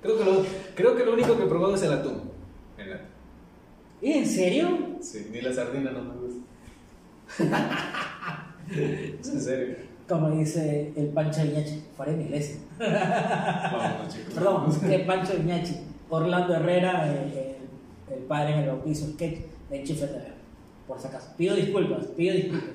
Creo 0.02 0.18
que 0.18 0.26
lo, 0.26 0.46
creo 0.76 0.96
que 0.96 1.06
lo 1.06 1.14
único 1.14 1.38
que 1.38 1.44
he 1.44 1.48
probado 1.48 1.76
es 1.76 1.84
el 1.84 1.94
atún. 1.94 2.22
¿Y 4.02 4.14
en 4.14 4.26
serio? 4.28 4.98
Sí, 5.02 5.28
ni 5.32 5.42
la 5.42 5.52
sardina 5.52 5.92
no 5.92 6.04
me 6.04 6.14
gusta. 6.16 6.44
es 9.20 9.28
en 9.28 9.42
serio. 9.42 9.76
Como 10.08 10.30
dice 10.30 10.94
el 10.96 11.08
Pancho 11.08 11.44
Iñachi, 11.44 11.84
fuera 11.96 12.12
de 12.12 12.18
mi 12.18 12.24
iglesia. 12.26 12.58
Vámonos, 12.80 14.14
chicos. 14.14 14.34
Perdón, 14.36 14.92
el 14.92 15.06
Pancho 15.06 15.34
Iñachi. 15.36 15.76
Orlando 16.10 16.56
Herrera, 16.56 17.06
el, 18.10 18.24
padre 18.24 18.54
en 18.54 18.60
el 18.60 18.68
bautizo 18.68 19.08
sketch 19.14 19.40
de 19.70 19.80
Enchufe 19.80 20.08
TV. 20.08 20.24
Por 20.88 21.00
si 21.00 21.08
acaso. 21.08 21.34
Pido 21.36 21.56
disculpas, 21.56 22.06
pido 22.16 22.34
disculpas. 22.36 22.70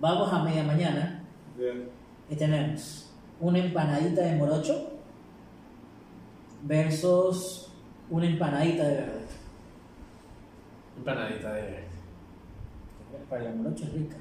Vamos 0.00 0.32
a 0.32 0.42
media 0.42 0.62
mañana 0.62 1.22
Bien. 1.58 1.90
y 2.30 2.36
tenemos 2.36 3.10
una 3.40 3.58
empanadita 3.58 4.22
de 4.22 4.36
morocho 4.36 4.97
versus 6.62 7.70
una 8.10 8.26
empanadita 8.26 8.84
de 8.84 8.94
verde. 8.94 9.26
Empanadita 10.96 11.52
de... 11.54 11.88
Para 13.28 13.44
el 13.48 13.56
morocho 13.56 13.84
es 13.84 13.92
rica, 13.92 14.16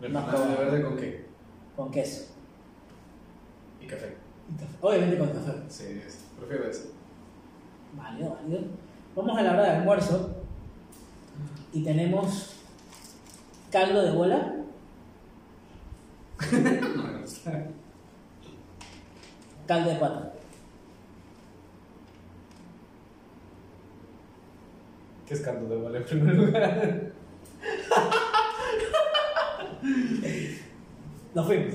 ¿Empanada 0.00 0.46
de 0.48 0.56
verde 0.56 0.82
con 0.82 0.96
qué? 0.96 1.26
con 1.76 1.90
queso. 1.90 2.32
Y 3.80 3.86
café. 3.86 4.16
Y 4.50 4.54
café. 4.58 4.76
Obviamente 4.80 5.18
con 5.18 5.28
café. 5.28 5.52
Sí, 5.68 6.02
prefiero 6.38 6.68
eso. 6.68 6.92
Válido, 7.96 8.30
válido. 8.34 8.60
Vamos 9.14 9.38
a 9.38 9.42
la 9.42 9.52
hora 9.52 9.62
de 9.62 9.70
almuerzo 9.70 10.36
y 11.72 11.82
tenemos 11.84 12.56
caldo 13.70 14.02
de 14.02 14.10
bola, 14.12 14.54
caldo 19.66 19.90
de 19.90 19.96
pata. 19.96 20.32
¿Qué 25.26 25.34
es 25.34 25.40
caldo 25.40 25.68
de 25.68 25.76
bola 25.76 25.98
en 25.98 26.04
primer 26.04 26.34
lugar? 26.36 27.12
Nos 31.34 31.46
fuimos. 31.46 31.74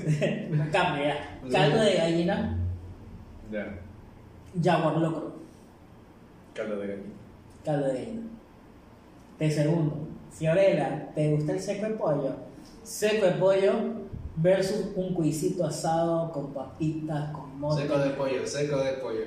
Cambio 0.72 1.04
ya. 1.04 1.38
Caldo 1.50 1.82
de 1.82 1.94
gallina, 1.94 2.58
Ya. 3.50 3.78
jaguar 4.62 4.96
locro. 4.98 5.32
Caldo 6.54 6.76
de 6.80 6.86
gallina. 6.88 7.08
Caldo 7.64 7.86
de 7.88 7.94
gallina. 7.94 8.22
De 9.38 9.50
segundo, 9.50 9.96
Fiorella, 10.30 11.10
¿te 11.14 11.30
gusta 11.34 11.52
el 11.52 11.60
seco 11.60 11.86
de 11.86 11.94
pollo? 11.94 12.30
Seco 12.82 13.26
de 13.26 13.32
pollo 13.32 13.72
versus 14.36 14.92
un 14.96 15.14
cuisito 15.14 15.66
asado 15.66 16.32
con 16.32 16.52
papitas, 16.54 17.30
con 17.32 17.58
mote. 17.60 17.82
Seco 17.82 17.98
de 17.98 18.10
pollo, 18.10 18.46
seco 18.46 18.78
de 18.78 18.92
pollo. 18.94 19.20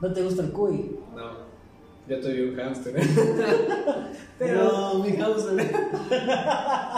¿No 0.00 0.12
te 0.12 0.22
gusta 0.22 0.42
el 0.42 0.52
cuy? 0.52 0.98
No. 1.14 1.49
Ya 2.08 2.20
tuve 2.20 2.50
un 2.50 2.56
hámster. 2.56 2.94
Pero- 4.38 4.64
No, 4.64 4.94
mi 5.04 5.12
hámster. 5.16 5.72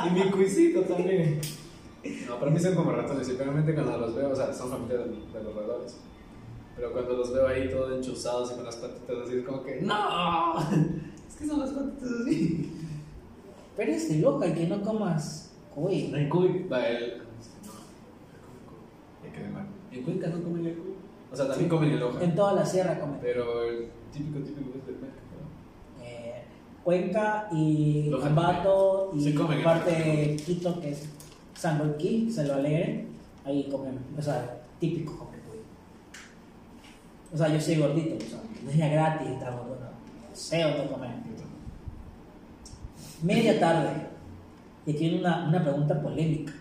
y 0.06 0.10
mi 0.10 0.30
cuisito 0.30 0.82
también. 0.82 1.40
No, 2.28 2.38
para 2.38 2.50
mí 2.50 2.58
son 2.58 2.74
como 2.74 2.92
ratones. 2.92 3.28
Y 3.28 3.32
realmente 3.36 3.74
cuando 3.74 3.98
los 3.98 4.14
veo, 4.14 4.30
o 4.30 4.36
sea, 4.36 4.52
son 4.52 4.70
familia 4.70 4.98
de, 4.98 5.04
de 5.04 5.44
los 5.44 5.54
roedores. 5.54 5.96
Pero 6.74 6.92
cuando 6.92 7.12
los 7.18 7.32
veo 7.32 7.46
ahí 7.46 7.68
todos 7.68 7.92
enchuzados 7.92 8.52
y 8.52 8.54
con 8.54 8.64
las 8.64 8.76
patitas 8.76 9.16
así, 9.24 9.38
es 9.38 9.44
como 9.44 9.62
que 9.62 9.80
¡No! 9.82 10.58
Es 11.28 11.36
que 11.38 11.46
son 11.46 11.60
las 11.60 11.70
patitas 11.70 12.08
así. 12.22 12.70
Pero 13.76 13.92
es 13.92 14.08
de 14.08 14.18
loca 14.18 14.52
que 14.54 14.66
no 14.66 14.82
comas 14.82 15.52
cuy. 15.74 16.12
En 16.14 16.28
Cuy, 16.28 16.66
va 16.70 16.86
el. 16.86 17.18
No, 17.18 17.72
hay 19.24 19.30
que 19.30 19.48
mal. 19.48 19.66
En 19.90 20.02
Cuenca 20.02 20.28
no 20.28 20.42
comen 20.42 20.66
el 20.66 20.74
cuy. 20.74 20.92
O 21.32 21.36
sea, 21.36 21.48
también 21.48 21.68
comen 21.70 21.90
el 21.92 22.02
hoja. 22.02 22.22
En 22.22 22.34
toda 22.34 22.52
la 22.54 22.66
sierra 22.66 22.98
comen. 23.00 23.18
Pero 23.22 23.62
el 23.64 23.88
típico, 24.12 24.38
típico 24.40 24.78
es 24.78 24.86
del 24.86 24.96
mercado. 24.96 25.42
Eh, 26.02 26.42
Cuenca 26.84 27.48
y 27.52 28.08
Loja 28.10 28.26
Ambato 28.28 29.12
y 29.14 29.32
parte 29.64 29.90
de 29.90 30.36
Quito 30.36 30.80
que 30.80 30.90
es 30.90 31.08
San 31.54 31.96
se 31.98 32.44
lo 32.44 32.54
alegre, 32.54 33.06
ahí 33.44 33.68
comen, 33.70 33.98
o 34.18 34.22
sea, 34.22 34.62
típico 34.78 35.16
comer. 35.18 35.40
O 37.32 37.36
sea, 37.36 37.48
yo 37.48 37.60
soy 37.60 37.76
gordito, 37.76 38.16
o 38.16 38.28
sea, 38.28 38.76
ya 38.76 38.88
gratis 38.88 39.28
y 39.34 39.40
tal, 39.40 39.56
gordo, 39.56 39.78
no. 39.80 40.36
Sé 40.36 40.62
comer. 40.90 41.10
Media 43.22 43.60
tarde, 43.60 44.12
y 44.84 44.92
tiene 44.94 45.20
una, 45.20 45.48
una 45.48 45.62
pregunta 45.62 46.02
polémica. 46.02 46.52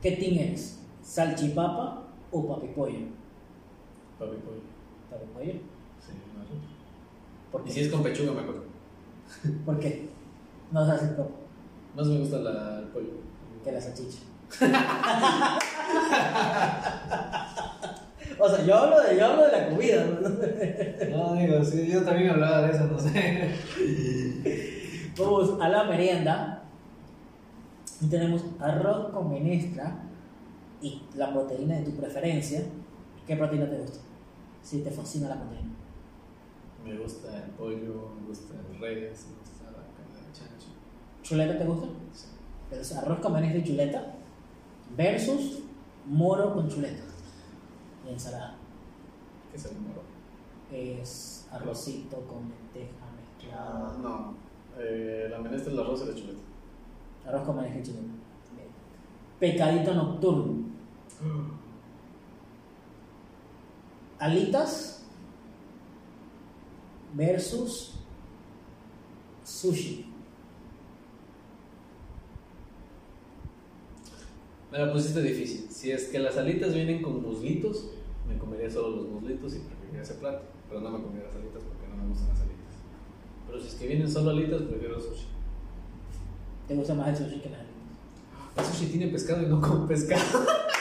¿Qué 0.00 0.12
team 0.12 0.38
eres? 0.38 0.80
¿Salchipapa 1.02 2.02
o 2.30 2.48
papipollo? 2.48 3.06
Papi 4.18 4.36
pollo. 4.36 4.60
¿Papipollo? 5.10 5.73
Sí, 7.54 7.60
no. 7.60 7.60
¿Por 7.60 7.60
Y 7.62 7.64
qué? 7.66 7.72
si 7.72 7.80
es 7.80 7.88
con 7.92 8.02
pechuga, 8.02 8.32
mejor. 8.32 8.64
¿Por 9.66 9.78
qué? 9.80 10.08
No 10.72 10.84
se 10.86 10.92
hace 10.92 11.06
poco 11.08 11.30
Más 11.96 12.06
me 12.06 12.18
gusta 12.18 12.38
la, 12.38 12.78
el 12.80 12.86
pollo. 12.86 13.10
que 13.62 13.72
la 13.72 13.80
salchicha. 13.80 14.18
o 18.38 18.48
sea, 18.48 18.64
yo 18.64 18.74
hablo 18.76 19.00
de, 19.02 19.16
yo 19.16 19.26
hablo 19.26 19.46
de 19.46 19.52
la 19.52 19.68
comida. 19.68 20.04
¿no? 20.04 20.18
No, 21.16 21.34
digo, 21.40 21.64
sí, 21.64 21.86
yo 21.90 22.02
también 22.02 22.30
hablaba 22.30 22.62
de 22.66 22.72
eso, 22.72 22.84
no 22.86 22.98
sé. 22.98 23.50
Vamos 25.18 25.60
a 25.60 25.68
la 25.68 25.84
merienda. 25.84 26.62
Y 28.00 28.06
tenemos 28.06 28.42
arroz 28.60 29.10
con 29.12 29.30
menestra 29.32 29.96
y 30.82 31.02
la 31.16 31.32
proteína 31.32 31.76
de 31.76 31.84
tu 31.84 31.92
preferencia. 31.92 32.62
¿Qué 33.26 33.36
proteína 33.36 33.70
te 33.70 33.78
gusta? 33.78 33.98
Si 34.62 34.80
te 34.80 34.90
fascina 34.90 35.28
la 35.28 35.36
proteína. 35.36 35.70
Me 36.84 36.98
gusta 36.98 37.44
el 37.44 37.50
pollo, 37.52 38.10
me 38.20 38.26
gusta 38.26 38.54
el 38.54 38.78
res, 38.78 39.26
me 39.28 39.38
gusta 39.38 39.64
la 39.64 39.84
carne 39.94 40.26
de 40.26 40.32
chancho. 40.32 40.68
¿Chuleta 41.22 41.58
te 41.58 41.64
gusta? 41.64 41.86
Sí. 42.12 42.26
Entonces, 42.70 42.96
arroz 42.96 43.20
con 43.20 43.32
menestra 43.32 43.60
y 43.60 43.64
chuleta 43.64 44.14
versus 44.96 45.60
moro 46.06 46.52
con 46.52 46.68
chuleta 46.68 47.02
y 48.06 48.12
ensalada. 48.12 48.56
¿Qué 49.50 49.56
es 49.56 49.64
el 49.64 49.78
moro? 49.78 50.02
Es 50.70 51.48
arrocito 51.50 52.20
con 52.26 52.50
lenteja 52.50 53.06
mezclada. 53.16 53.96
no. 54.02 54.34
Eh, 54.76 55.28
la 55.30 55.38
menestra, 55.38 55.72
el 55.72 55.78
arroz 55.78 56.02
y 56.02 56.08
la 56.08 56.14
chuleta. 56.14 56.40
Arroz 57.26 57.42
con 57.44 57.56
manejo 57.56 57.82
chileno. 57.82 58.12
Pecadito 59.40 59.94
nocturno. 59.94 60.64
Alitas 64.18 65.03
versus 67.14 67.94
sushi. 69.44 70.06
Me 74.70 74.78
la 74.78 74.92
pusiste 74.92 75.22
difícil. 75.22 75.68
Si 75.70 75.92
es 75.92 76.08
que 76.08 76.18
las 76.18 76.36
alitas 76.36 76.74
vienen 76.74 77.00
con 77.00 77.22
muslitos, 77.22 77.90
me 78.28 78.36
comería 78.38 78.68
solo 78.68 78.96
los 78.96 79.08
muslitos 79.08 79.54
y 79.54 79.58
preferiría 79.60 80.02
ese 80.02 80.14
plato. 80.14 80.46
Pero 80.68 80.80
no 80.80 80.90
me 80.90 81.02
comería 81.02 81.28
las 81.28 81.36
alitas 81.36 81.62
porque 81.62 81.88
no 81.88 82.02
me 82.02 82.08
gustan 82.08 82.28
las 82.30 82.40
alitas. 82.40 82.74
Pero 83.46 83.60
si 83.60 83.68
es 83.68 83.74
que 83.74 83.86
vienen 83.86 84.10
solo 84.10 84.30
alitas, 84.30 84.62
prefiero 84.62 85.00
sushi. 85.00 85.26
¿Te 86.66 86.74
gusta 86.74 86.94
más 86.94 87.08
el 87.08 87.16
sushi 87.16 87.40
que 87.40 87.50
las 87.50 87.60
alitas? 87.60 87.74
El 88.56 88.64
sushi 88.64 88.86
tiene 88.90 89.08
pescado 89.08 89.42
y 89.42 89.46
no 89.46 89.60
como 89.60 89.86
pescado. 89.86 90.44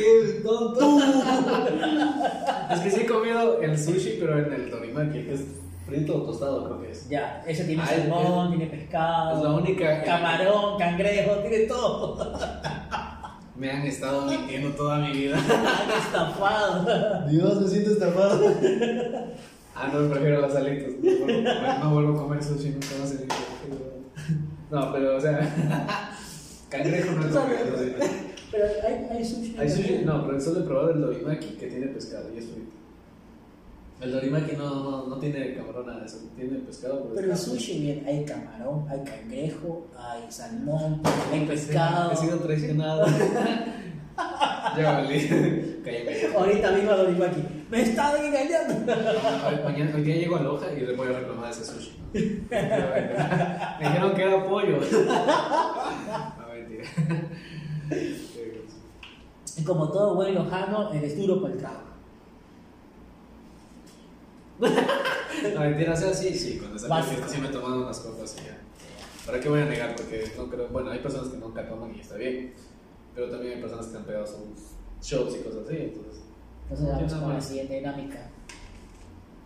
qué 0.00 0.40
tonto. 0.44 0.98
es 2.72 2.80
que 2.80 2.90
sí 2.90 3.00
he 3.02 3.06
comido 3.06 3.60
el 3.60 3.78
sushi, 3.78 4.16
pero 4.20 4.38
en 4.38 4.52
el 4.52 4.70
dorimaki, 4.70 5.22
que 5.24 5.34
es 5.34 5.40
frito 5.86 6.16
o 6.16 6.22
tostado, 6.26 6.64
creo 6.66 6.82
que 6.82 6.90
es. 6.92 7.08
Ya, 7.08 7.42
ese 7.46 7.64
tiene 7.64 7.82
Ah, 7.82 7.88
es- 7.94 8.00
salmón, 8.02 8.50
tiene 8.50 8.66
pescado, 8.66 9.36
Es 9.38 9.42
la 9.44 9.50
única. 9.52 10.02
camarón, 10.04 10.78
cangrejo, 10.78 11.34
tiene 11.40 11.66
todo. 11.66 12.38
Me 13.56 13.70
han 13.70 13.86
estado 13.86 14.24
mintiendo 14.26 14.70
toda 14.70 14.98
mi 15.00 15.12
vida. 15.12 15.36
Han 15.38 15.90
estafado. 16.02 17.26
Dios, 17.28 17.60
me 17.60 17.68
siento 17.68 17.90
estafado. 17.90 18.54
Ah, 19.74 19.88
no, 19.92 20.08
prefiero 20.10 20.40
las 20.40 20.54
alitas. 20.56 20.90
No 21.02 21.10
vuelvo 21.24 21.50
a 21.50 21.54
comer, 21.54 21.78
no 21.80 21.90
vuelvo 21.90 22.12
a 22.18 22.22
comer 22.22 22.42
sushi 22.42 22.70
nunca 22.70 22.86
más. 23.00 23.14
No, 24.70 24.92
pero, 24.92 25.16
o 25.16 25.20
sea, 25.20 25.40
cangrejo 26.70 27.12
no 27.12 27.22
sí. 27.24 27.30
Pero 28.50 28.64
hay, 28.84 29.06
hay 29.18 29.24
sushi. 29.24 29.56
Hay 29.58 29.68
sushi, 29.70 30.02
no, 30.04 30.26
pero 30.26 30.40
solo 30.40 30.60
he 30.60 30.62
probado 30.64 30.90
el 30.90 31.00
dorimaki 31.00 31.46
que 31.56 31.66
tiene 31.68 31.86
pescado 31.88 32.28
y 32.34 32.38
es 32.38 32.44
frito. 32.46 32.70
El 34.00 34.12
dorimaki 34.12 34.56
no, 34.56 34.68
no, 34.82 35.06
no 35.08 35.16
tiene 35.18 35.54
camarón 35.54 35.86
nada 35.86 36.00
de 36.00 36.06
eso, 36.06 36.18
tiene 36.34 36.58
pescado. 36.60 37.10
Pero 37.14 37.26
el 37.26 37.32
está- 37.32 37.50
sushi, 37.50 37.80
bien, 37.80 38.02
hay 38.06 38.24
camarón, 38.24 38.86
hay 38.88 39.00
cangrejo, 39.04 39.86
hay 39.96 40.22
salmón, 40.30 41.02
hay 41.32 41.44
pescado. 41.46 42.12
He 42.12 42.16
sido 42.16 42.38
traicionado. 42.38 43.06
ya 44.76 44.92
valí. 44.92 45.80
Cállate. 45.84 46.30
Ahorita 46.36 46.72
mismo 46.72 46.92
Dorimaki. 46.92 47.42
¡Me 47.70 47.82
estaban 47.82 48.24
engañando! 48.24 48.74
Mañana, 49.64 49.92
hoy 49.94 50.02
día 50.02 50.16
llego 50.16 50.36
a 50.36 50.40
Loja 50.42 50.72
y 50.72 50.80
le 50.80 50.92
voy 50.96 51.06
a 51.08 51.18
reclamar 51.20 51.50
ese 51.50 51.64
sushi. 51.64 51.92
Me 52.12 53.86
dijeron 53.88 54.14
que 54.14 54.22
era 54.22 54.44
pollo. 54.48 54.78
No, 56.38 56.52
mentira. 56.52 56.84
Y 59.60 59.64
como 59.64 59.90
todo 59.90 60.14
buen 60.14 60.34
lojano, 60.34 60.90
eres 60.92 61.18
duro 61.18 61.42
para 61.42 61.52
el 61.52 61.60
trago. 61.60 61.80
No, 64.60 65.60
mentira, 65.60 65.92
o 65.92 65.96
sea, 65.96 66.14
sí, 66.14 66.34
sí, 66.34 66.58
cuando 66.58 66.88
Básico. 66.88 67.16
fiesta 67.16 67.28
sí 67.28 67.40
me 67.40 67.48
he 67.48 67.50
tomado 67.50 67.82
unas 67.82 67.98
copas 68.00 68.36
y 68.40 68.46
ya. 68.46 68.58
¿Para 69.26 69.38
qué 69.40 69.48
voy 69.48 69.60
a 69.60 69.66
negar? 69.66 69.94
Porque 69.94 70.32
no 70.36 70.48
creo, 70.48 70.68
bueno, 70.68 70.90
hay 70.90 71.00
personas 71.00 71.28
que 71.28 71.36
nunca 71.36 71.68
toman 71.68 71.94
y 71.94 72.00
está 72.00 72.16
bien, 72.16 72.54
pero 73.14 73.30
también 73.30 73.54
hay 73.54 73.60
personas 73.60 73.86
que 73.88 73.96
han 73.98 74.04
pegado 74.04 74.26
sus 74.26 74.72
shows 75.02 75.36
y 75.36 75.42
cosas 75.42 75.66
así, 75.66 75.76
entonces. 75.76 76.22
Entonces 76.62 76.86
no 76.86 76.92
vamos 76.92 77.12
con 77.14 77.34
la 77.34 77.40
siguiente 77.40 77.74
dinámica. 77.74 78.30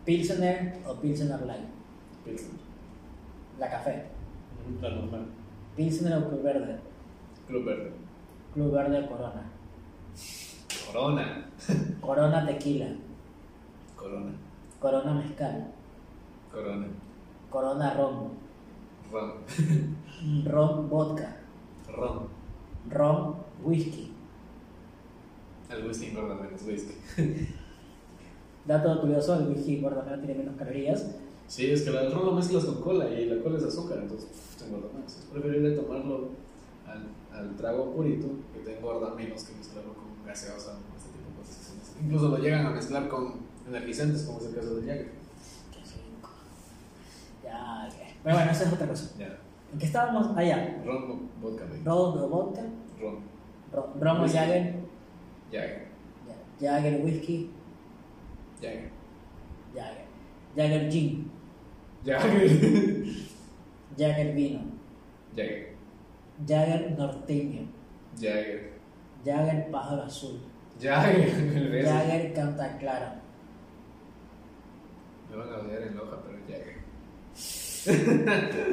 Pilsener 0.05 0.79
o 0.87 0.95
Pilsener 0.95 1.43
Light. 1.43 1.69
Pilsen. 2.25 2.51
La 3.59 3.71
café. 3.71 4.05
La 4.81 4.91
normal. 4.91 5.27
Pilsener 5.77 6.19
o 6.19 6.29
Club 6.29 6.43
Verde. 6.43 6.77
Club 7.49 7.65
Verde. 7.65 7.91
Club 8.53 8.73
Verde 8.73 9.01
o 9.01 9.09
Corona. 9.09 9.54
Corona. 10.87 11.51
Corona 12.01 12.47
Tequila. 12.47 12.89
Corona. 13.97 14.33
Corona 14.81 15.15
Mezcal. 15.15 15.73
Corona. 16.53 16.87
Corona 17.51 17.95
Ron. 17.95 18.31
Ron. 19.13 19.33
Ron 20.45 20.89
Vodka. 20.89 21.37
Ron. 21.89 22.29
Ron 22.91 23.37
Whisky. 23.63 24.13
El 25.71 25.87
whisky 25.87 26.07
engorda 26.07 26.35
menos 26.35 26.63
whisky. 26.63 26.95
Dato 28.67 29.01
curioso, 29.01 29.35
el 29.35 29.49
whisky 29.49 29.81
gordo 29.81 30.03
menos 30.05 30.21
tiene 30.21 30.39
menos 30.39 30.57
calorías. 30.57 31.17
Sí, 31.47 31.71
es 31.71 31.83
que 31.83 31.91
el 31.91 32.13
ron 32.13 32.27
lo 32.27 32.33
mezclas 32.33 32.65
con 32.65 32.81
cola 32.81 33.09
y 33.09 33.27
la 33.27 33.43
cola 33.43 33.59
es 33.59 33.65
azúcar, 33.65 33.99
entonces 33.99 34.31
uf, 34.31 34.57
te 34.57 34.65
engorda 34.65 34.89
más. 34.99 35.19
Es 35.19 35.25
preferible 35.27 35.73
tomarlo 35.73 36.31
al, 36.87 37.09
al 37.33 37.57
trago 37.57 37.93
purito, 37.93 38.29
que 38.53 38.61
te 38.61 38.79
engorda 38.79 39.15
menos 39.15 39.45
que 39.45 39.55
mezclarlo 39.57 39.95
con 39.95 40.25
gaseosa 40.27 40.73
o 40.73 40.97
este 40.97 41.11
tipo 41.11 41.31
de 41.31 41.37
cosas. 41.37 41.73
Incluso 42.03 42.29
lo 42.29 42.39
llegan 42.39 42.67
a 42.67 42.71
mezclar 42.71 43.09
con 43.09 43.35
energizantes, 43.69 44.23
como 44.23 44.39
es 44.39 44.47
el 44.47 44.55
caso 44.55 44.75
del 44.77 44.87
Jagger. 44.87 45.13
Qué 45.73 45.79
rico. 45.79 46.31
Ya. 47.43 47.89
Pero 48.23 48.37
bueno, 48.37 48.51
esa 48.51 48.65
es 48.65 48.73
otra 48.73 48.89
cosa. 48.89 49.11
Ya. 49.19 49.39
¿En 49.73 49.79
qué 49.79 49.87
estábamos? 49.87 50.37
Allá. 50.37 50.83
Ron 50.85 51.07
con 51.07 51.31
vodka, 51.41 51.65
Ron 51.85 52.31
vodka. 52.31 52.63
Ron. 53.01 53.19
Ron, 53.73 54.01
ron. 54.01 54.29
Jagger. 54.29 54.77
Jagger. 55.51 55.89
Jagger 56.61 57.05
Whisky. 57.05 57.51
Jagger. 58.61 58.91
Jagger. 59.75 60.05
Jagger 60.57 60.91
Gin. 60.91 61.31
Jagger. 62.05 63.05
Jagger 63.99 64.35
Vino. 64.35 64.61
Jagger. 65.35 65.74
Jagger 66.47 66.97
Norteño. 66.99 67.63
Jagger. 68.17 68.73
Jagger 69.25 69.71
Pájaro 69.71 70.03
Azul. 70.03 70.41
Jagger. 70.81 71.29
El 71.57 71.69
beso. 71.71 71.91
Jagger 71.91 72.33
Canta 72.35 72.79
Claro. 72.79 73.07
Me 75.31 75.37
van 75.37 75.53
a 75.53 75.59
odiar 75.59 75.83
en 75.83 75.97
Loja, 75.97 76.17
pero 76.25 76.39
Jagger. 76.49 76.85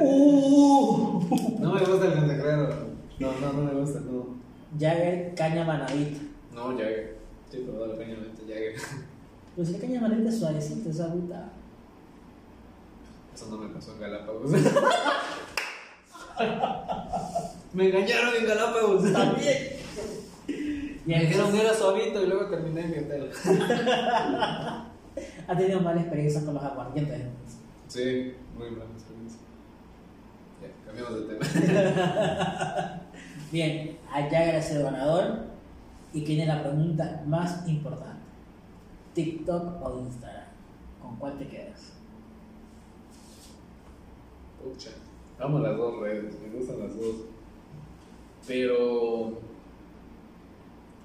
Uh. 0.00 1.20
No 1.60 1.74
me 1.74 1.80
gusta 1.80 2.06
el 2.06 2.14
Santa 2.14 2.36
Clara. 2.40 2.76
No, 3.18 3.32
no, 3.40 3.52
no 3.52 3.62
me 3.62 3.80
gusta, 3.80 4.00
no. 4.00 4.26
Jagger 4.78 5.34
Caña 5.34 5.64
Manadita. 5.64 6.20
No, 6.54 6.68
Jagger. 6.68 7.18
Sí, 7.50 7.64
pero 7.66 7.86
la 7.86 7.96
peña 7.96 8.16
Jagger. 8.46 8.74
Pues 9.54 9.68
el 9.68 9.80
caña 9.80 10.00
manadita 10.00 10.30
es 10.30 10.38
suavecito, 10.38 10.88
es 10.88 11.00
agüita. 11.00 11.52
Eso 13.34 13.46
no 13.50 13.58
me 13.58 13.68
pasó 13.74 13.92
en 13.92 14.00
Galápagos. 14.00 14.50
me 17.72 17.88
engañaron 17.88 18.34
en 18.36 18.46
Galápagos. 18.46 19.12
También. 19.12 19.56
Me 21.04 21.18
dijeron 21.18 21.50
que 21.50 21.60
era 21.60 21.74
suavito 21.74 22.22
y 22.22 22.26
luego 22.28 22.46
terminé 22.46 22.82
en 22.82 22.90
mi 22.92 22.98
hotel. 22.98 23.28
ha 25.48 25.56
tenido 25.56 25.80
mala 25.80 26.00
experiencia 26.00 26.44
con 26.44 26.54
los 26.54 26.62
aguardientes. 26.62 27.22
Sí, 27.88 28.34
muy 28.56 28.70
mala 28.70 28.84
experiencia. 28.92 29.40
Ya, 30.60 30.68
cambiamos 30.86 31.14
de 31.16 31.34
tema. 31.34 33.00
Bien, 33.50 33.98
a 34.12 34.22
Jagger 34.22 34.54
es 34.54 34.70
el 34.70 34.84
ganador. 34.84 35.50
Y 36.12 36.24
viene 36.24 36.46
la 36.46 36.62
pregunta 36.62 37.22
más 37.26 37.66
importante: 37.66 38.22
¿TikTok 39.14 39.82
o 39.82 39.98
Instagram? 39.98 40.44
¿Con 41.00 41.16
cuál 41.16 41.36
te 41.36 41.48
quedas? 41.48 41.94
Pucha. 44.62 44.90
Amo 45.42 45.58
las 45.58 45.76
dos 45.76 45.98
redes, 45.98 46.38
me 46.40 46.56
gustan 46.56 46.78
las 46.78 46.96
dos. 46.96 47.16
Pero. 48.46 49.40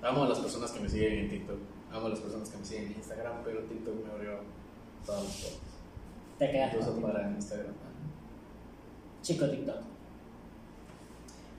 Amo 0.03 0.23
a 0.25 0.29
las 0.29 0.39
personas 0.39 0.71
que 0.71 0.79
me 0.79 0.87
siguen 0.87 1.13
en 1.13 1.29
TikTok. 1.29 1.57
Amo 1.91 2.05
a 2.05 2.09
las 2.09 2.19
personas 2.19 2.49
que 2.49 2.57
me 2.57 2.65
siguen 2.65 2.85
en 2.85 2.93
Instagram, 2.93 3.37
pero 3.43 3.61
TikTok 3.61 4.05
me 4.05 4.11
abrió 4.11 4.39
todas 5.03 5.23
las 5.23 5.33
cosas. 5.33 5.59
Te 6.37 6.51
quedas 6.51 6.73
Incluso 6.73 7.01
para 7.01 7.31
Instagram. 7.31 7.73
Chico 9.23 9.49
TikTok. 9.49 9.77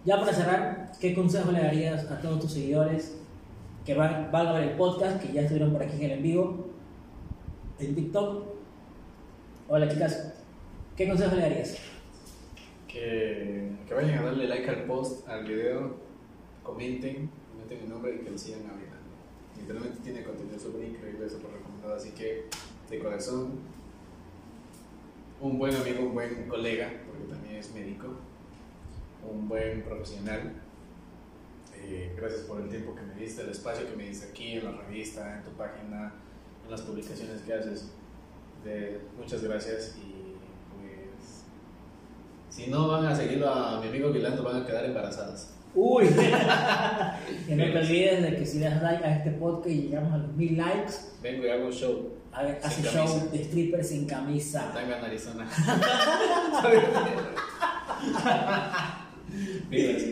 Ya 0.05 0.21
para 0.21 0.33
cerrar, 0.33 0.93
¿qué 1.01 1.15
consejo 1.15 1.51
le 1.51 1.61
darías 1.61 2.09
a 2.09 2.21
todos 2.21 2.41
tus 2.41 2.53
seguidores 2.53 3.19
que 3.85 3.95
van, 3.95 4.31
van 4.31 4.47
a 4.47 4.53
ver 4.53 4.69
el 4.69 4.77
podcast, 4.77 5.21
que 5.21 5.33
ya 5.33 5.43
estuvieron 5.43 5.73
por 5.73 5.83
aquí 5.83 5.97
en 5.97 6.05
el 6.05 6.19
en 6.19 6.23
vivo, 6.23 6.69
en 7.81 7.95
TikTok? 7.97 8.47
Hola 9.67 9.89
chicas, 9.89 10.35
¿qué 10.97 11.09
consejo 11.09 11.35
le 11.35 11.43
darías? 11.43 11.77
Que, 12.89 13.71
que 13.87 13.95
vayan 13.95 14.19
a 14.19 14.23
darle 14.23 14.49
like 14.49 14.69
al 14.69 14.85
post, 14.85 15.29
al 15.29 15.45
video, 15.45 15.97
comenten, 16.63 17.31
comenten 17.53 17.83
mi 17.83 17.89
nombre 17.89 18.17
y 18.17 18.25
que 18.25 18.31
lo 18.31 18.39
sigan 18.39 18.67
abriendo. 18.67 18.97
Literalmente 19.57 19.99
tiene 20.03 20.25
contenido 20.25 20.59
súper 20.59 20.85
increíble, 20.85 21.29
súper 21.29 21.53
recomendado, 21.53 21.95
así 21.95 22.11
que 22.13 22.47
de 22.89 22.99
corazón, 22.99 23.59
un 25.41 25.59
buen 25.59 25.75
amigo, 25.75 26.07
un 26.07 26.15
buen 26.15 26.49
colega, 26.49 26.91
porque 27.07 27.25
también 27.33 27.57
es 27.57 27.73
médico, 27.75 28.09
un 29.31 29.49
buen 29.49 29.83
profesional. 29.83 30.55
Eh, 31.75 32.13
gracias 32.17 32.43
por 32.43 32.61
el 32.61 32.69
tiempo 32.69 32.95
que 32.95 33.03
me 33.03 33.15
diste, 33.15 33.43
el 33.43 33.51
espacio 33.51 33.89
que 33.89 33.97
me 33.97 34.09
diste 34.09 34.29
aquí 34.29 34.53
en 34.53 34.65
la 34.65 34.73
revista, 34.73 35.37
en 35.39 35.45
tu 35.45 35.51
página, 35.53 36.13
en 36.65 36.71
las 36.71 36.83
publicaciones 36.83 37.43
que 37.43 37.53
haces. 37.53 37.91
De, 38.65 39.01
muchas 39.17 39.43
gracias 39.43 39.97
y 39.97 40.28
si 42.51 42.67
no 42.69 42.89
van 42.89 43.07
a 43.07 43.15
seguirlo 43.17 43.49
a 43.53 43.81
mi 43.81 43.89
amigo 43.89 44.11
Vilando 44.11 44.43
van 44.43 44.63
a 44.63 44.67
quedar 44.67 44.85
embarazadas. 44.85 45.55
Uy, 45.75 46.07
que 47.47 47.55
no 47.57 47.65
te 47.65 47.79
olvides 47.79 48.23
de 48.23 48.37
que 48.37 48.47
si 48.47 48.59
das 48.59 48.83
like 48.83 49.05
a 49.05 49.17
este 49.19 49.31
podcast 49.33 49.69
y 49.69 49.83
llegamos 49.83 50.13
a 50.15 50.17
los 50.19 50.33
mil 50.35 50.57
likes, 50.57 50.93
Vengo 51.23 51.47
y 51.47 51.51
hago 51.51 51.67
un 51.67 51.73
show. 51.73 52.09
hace 52.33 52.83
Sin 52.83 52.85
show 52.87 53.07
camisa. 53.07 53.27
de 53.33 53.39
stripper 53.45 53.85
sin 53.85 54.07
camisa. 54.07 54.73
Tanga 54.73 54.99
en 54.99 55.05
Arizona. 55.05 55.47
Pilas. 59.71 60.03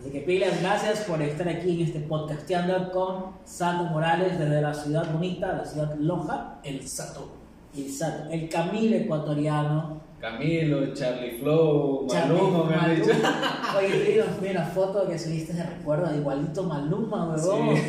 Así 0.00 0.10
que 0.12 0.20
pilas, 0.20 0.60
gracias 0.60 1.00
por 1.00 1.20
estar 1.22 1.48
aquí 1.48 1.70
en 1.80 1.86
este 1.86 2.00
podcasteando 2.00 2.90
con 2.92 3.32
Sato 3.44 3.84
Morales 3.84 4.38
desde 4.38 4.60
la 4.62 4.72
ciudad 4.74 5.10
bonita, 5.12 5.54
la 5.54 5.64
ciudad 5.64 5.94
Loja, 5.98 6.58
El 6.62 6.86
Sato. 6.86 7.32
el 7.76 7.90
Sato, 7.92 8.30
el 8.30 8.48
Camilo 8.48 8.96
ecuatoriano, 8.96 10.00
Camilo, 10.20 10.92
Charlie 10.94 11.38
Flow, 11.38 12.06
Maluma, 12.06 12.64
me 12.64 12.74
han 12.74 12.96
dicho. 12.96 13.12
Oye, 13.78 14.02
vi 14.02 14.18
una, 14.18 14.36
vi 14.40 14.48
una 14.50 14.64
foto 14.64 15.08
que 15.08 15.16
subiste 15.16 15.52
de 15.52 15.62
recuerdo, 15.62 16.12
igualito 16.14 16.64
Maluma, 16.64 17.28
huevón. 17.28 17.76
Sí. 17.76 17.82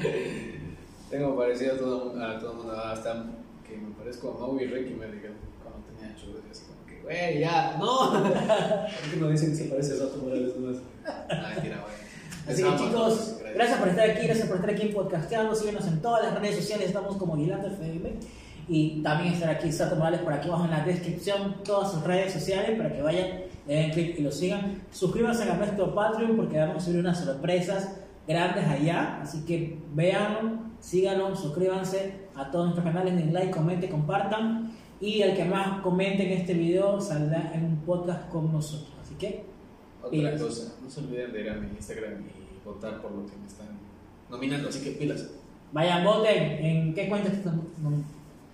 Tengo 1.10 1.36
parecido 1.36 1.74
a 1.74 1.78
todo, 1.78 2.20
a 2.20 2.38
todo 2.40 2.50
el 2.50 2.56
mundo, 2.56 2.72
hasta 2.72 3.26
que 3.66 3.76
me 3.76 3.94
parezco 3.94 4.34
a 4.36 4.40
Mau 4.40 4.58
y 4.58 4.66
Ricky 4.66 4.94
me 4.94 5.06
dijeron 5.06 5.36
cuando 5.62 5.86
tenía 5.86 6.16
churros 6.16 6.42
y 6.48 6.50
así 6.50 6.64
como 6.64 6.84
que, 6.86 7.02
güey, 7.02 7.38
ya, 7.38 7.76
no. 7.78 8.10
¿Por 8.10 9.10
qué 9.10 9.16
no 9.20 9.28
dicen 9.28 9.50
que 9.50 9.56
se 9.56 9.64
parece 9.66 9.92
a 9.92 9.96
Sato 9.98 10.18
Morales 10.18 10.56
nomás? 10.56 10.78
Ah, 11.06 11.52
mentira, 11.54 11.82
güey. 11.82 12.06
Así 12.48 12.62
que 12.62 12.76
chicos, 12.76 13.40
gracias 13.54 13.78
por 13.78 13.88
estar 13.88 14.10
aquí, 14.10 14.26
gracias 14.26 14.48
por 14.48 14.56
estar 14.56 14.70
aquí 14.70 14.82
en 14.82 14.92
Podcasteando, 14.92 15.54
síguenos 15.54 15.86
en 15.86 16.02
todas 16.02 16.24
las 16.24 16.40
redes 16.40 16.56
sociales, 16.56 16.88
estamos 16.88 17.16
como 17.16 17.36
Guilando 17.36 17.68
FM 17.68 18.10
y 18.68 19.02
también 19.02 19.34
estar 19.34 19.48
aquí 19.50 19.70
Sato 19.70 19.96
Morales 19.96 20.20
por 20.20 20.32
aquí 20.32 20.48
abajo 20.48 20.64
en 20.64 20.70
la 20.70 20.84
descripción, 20.84 21.56
todas 21.64 21.92
sus 21.92 22.02
redes 22.02 22.32
sociales 22.32 22.76
para 22.76 22.92
que 22.92 23.02
vayan, 23.02 23.26
le 23.66 23.74
den 23.74 23.90
clic 23.90 24.18
y 24.18 24.22
lo 24.22 24.32
sigan. 24.32 24.82
Suscríbanse 24.90 25.48
a 25.48 25.54
nuestro 25.56 25.94
Patreon 25.94 26.36
porque 26.36 26.58
vamos 26.58 26.76
a 26.76 26.80
subir 26.80 27.00
unas 27.00 27.18
sorpresas 27.18 27.96
grandes 28.26 28.66
allá, 28.66 29.20
así 29.22 29.44
que 29.44 29.78
véanlo, 29.94 30.58
síganlo, 30.80 31.36
suscríbanse 31.36 32.26
a 32.34 32.50
todos 32.50 32.66
nuestros 32.66 32.84
canales, 32.84 33.16
den 33.16 33.32
like, 33.32 33.50
comenten, 33.50 33.90
compartan 33.90 34.72
y 35.00 35.20
el 35.22 35.36
que 35.36 35.44
más 35.44 35.80
comente 35.82 36.26
en 36.26 36.40
este 36.40 36.54
video 36.54 37.00
saldrá 37.00 37.52
en 37.54 37.64
un 37.64 37.76
podcast 37.78 38.28
con 38.30 38.52
nosotros. 38.52 38.92
Así 39.02 39.14
que 39.14 39.44
Otra 40.00 40.10
Pilas. 40.10 40.40
cosa, 40.42 40.74
no 40.82 40.90
se 40.90 41.00
olviden 41.00 41.32
de 41.32 41.40
ir 41.42 41.50
a 41.50 41.54
mi 41.54 41.68
Instagram 41.68 42.24
y 42.24 42.64
votar 42.64 43.00
por 43.00 43.12
lo 43.12 43.26
que 43.26 43.36
me 43.36 43.46
están 43.46 43.68
nominando, 44.28 44.68
así 44.68 44.82
que 44.82 44.90
pilas. 44.92 45.28
vayan, 45.72 46.04
voten 46.04 46.64
en 46.64 46.94
qué 46.94 47.08
cuenta 47.08 47.30
están. 47.30 47.62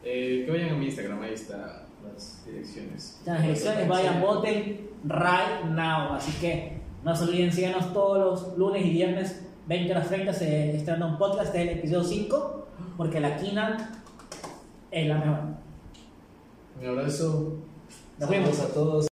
Eh, 0.04 0.42
que 0.44 0.50
vayan 0.50 0.70
a 0.70 0.74
mi 0.74 0.86
Instagram, 0.86 1.22
ahí 1.22 1.34
está 1.34 1.86
las 2.04 2.44
direcciones. 2.44 3.20
Las 3.24 3.44
elecciones, 3.44 3.88
vayan, 3.88 4.20
voten 4.20 4.90
right 5.04 5.64
now. 5.70 6.14
Así 6.14 6.32
que 6.40 6.80
no 7.04 7.14
se 7.14 7.24
olviden, 7.24 7.52
síganos 7.52 7.92
todos 7.92 8.18
los 8.18 8.58
lunes 8.58 8.84
y 8.84 8.90
viernes, 8.90 9.42
20 9.66 9.92
horas 9.92 10.08
30, 10.08 10.32
se 10.32 10.76
estrena 10.76 11.06
un 11.06 11.18
podcast, 11.18 11.46
este 11.46 11.62
es 11.62 11.68
el 11.68 11.78
episodio 11.78 12.04
5, 12.04 12.66
porque 12.96 13.20
la 13.20 13.36
quina 13.36 14.02
es 14.90 15.08
la 15.08 15.18
mejor. 15.18 15.38
Un 16.80 16.86
abrazo. 16.86 17.58
Nos 18.18 18.30
vemos. 18.30 18.60
A 18.60 18.68
todos. 18.68 19.11